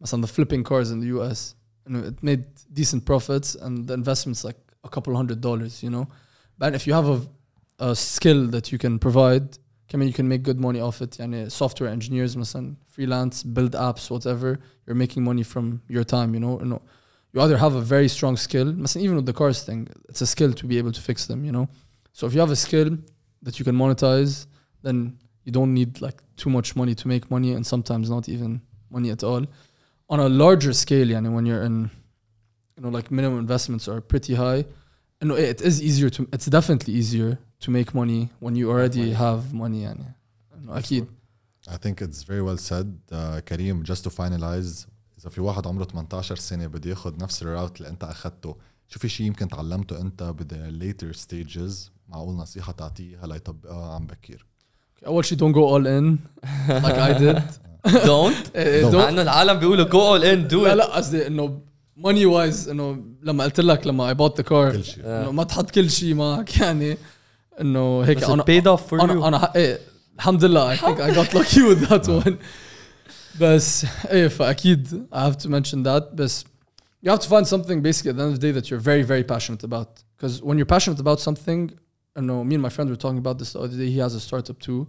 [0.00, 1.54] مثلا the flipping cars in the US
[1.86, 2.44] انه it made
[2.80, 6.06] decent profits and the investment's like a couple hundred dollars you know
[6.60, 7.20] but if you have a,
[7.78, 9.58] a skill that you can provide
[9.88, 14.10] كمان you can make good money off it يعني software engineers مثلا freelance build apps
[14.10, 16.80] whatever you're making money from your time you know انه
[17.32, 20.26] you either have a very strong skill مثلا even with the cars thing it's a
[20.26, 21.66] skill to be able to fix them you know
[22.12, 22.90] so if you have a skill
[23.42, 24.46] that you can monetize
[24.82, 28.60] then you don't need like too much money to make money and sometimes not even
[28.90, 29.42] money at all
[30.12, 31.90] on a larger scale يعني when you're in
[32.76, 34.66] you know like minimum investments are pretty high and
[35.24, 39.14] no, it is easier to it's definitely easier to make money when you already money.
[39.14, 40.14] have money يعني
[40.54, 41.06] إنه اكيد
[41.68, 44.86] I think it's very well said uh, كريم just to finalize
[45.20, 48.56] إذا في واحد عمره 18 سنة بده ياخد نفس الراوت اللي أنت أخدته
[48.88, 51.72] شو في شيء يمكن تعلمته أنت بدا later stages
[52.08, 54.46] معقول نصيحة تعطيه هلا يطبقها عن بكير
[55.06, 56.18] اول شيء don't go all in
[56.82, 57.42] like I did
[57.86, 58.94] don't Eh, Don't.
[58.94, 61.60] مع انه العالم بيقولوا go all in do لا it لا قصدي انه
[61.96, 65.44] ماني وايز انه لما قلت لك لما اي بوت ذا كار كل شيء انه ما
[65.44, 66.98] تحط كل شيء معك يعني
[67.60, 69.78] انه هيك بس انا it paid off for you انا انا ح- ايه
[70.16, 72.32] الحمد لله I think I got lucky with that one
[73.40, 76.44] بس ايه فاكيد I have to mention that بس
[77.06, 79.02] you have to find something basically at the end of the day that you're very
[79.02, 81.70] very passionate about because when you're passionate about something
[82.18, 84.12] I know me and my friend were talking about this the other day he has
[84.20, 84.80] a startup too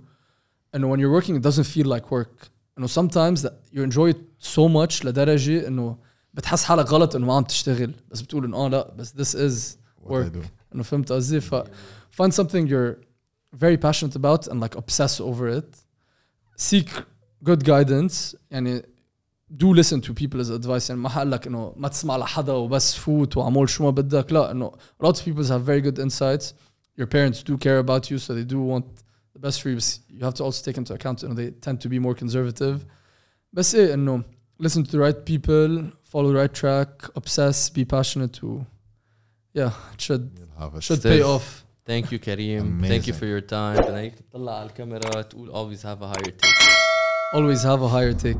[0.73, 2.35] and when you're working it doesn't feel like work
[2.75, 4.19] you know sometimes that you enjoy it
[4.55, 5.97] so much لدرجة انه
[6.33, 9.77] بتحس حالك غلط انه ما عم تشتغل بس بتقول انه اه لا بس this is
[10.03, 10.47] What I work do.
[10.75, 11.55] انه فهمت قصدي ف
[12.21, 12.95] find something you're
[13.55, 15.75] very passionate about and like obsess over it
[16.57, 16.89] seek
[17.45, 18.81] good guidance يعني
[19.63, 23.37] do listen to people's advice يعني ما حقول لك انه ما تسمع لحدا وبس فوت
[23.37, 24.71] وعمول شو ما بدك لا انه
[25.03, 26.53] a lot of people have very good insights
[26.99, 28.85] your parents do care about you, so they do want
[29.35, 29.75] the best for you.
[29.75, 32.15] But you have to also take into account, you know, they tend to be more
[32.23, 32.85] conservative.
[33.53, 34.23] بس ايه انه
[34.63, 38.66] listen to the right people, follow the right track, obsess, be passionate to
[39.52, 40.30] yeah, it should
[40.74, 41.64] it should pay off.
[41.84, 42.60] Thank you, Karim.
[42.60, 42.88] Amazing.
[42.88, 43.78] Thank you for your time.
[43.78, 46.54] And تطلع always have a higher take.
[47.34, 48.36] Always have a higher take.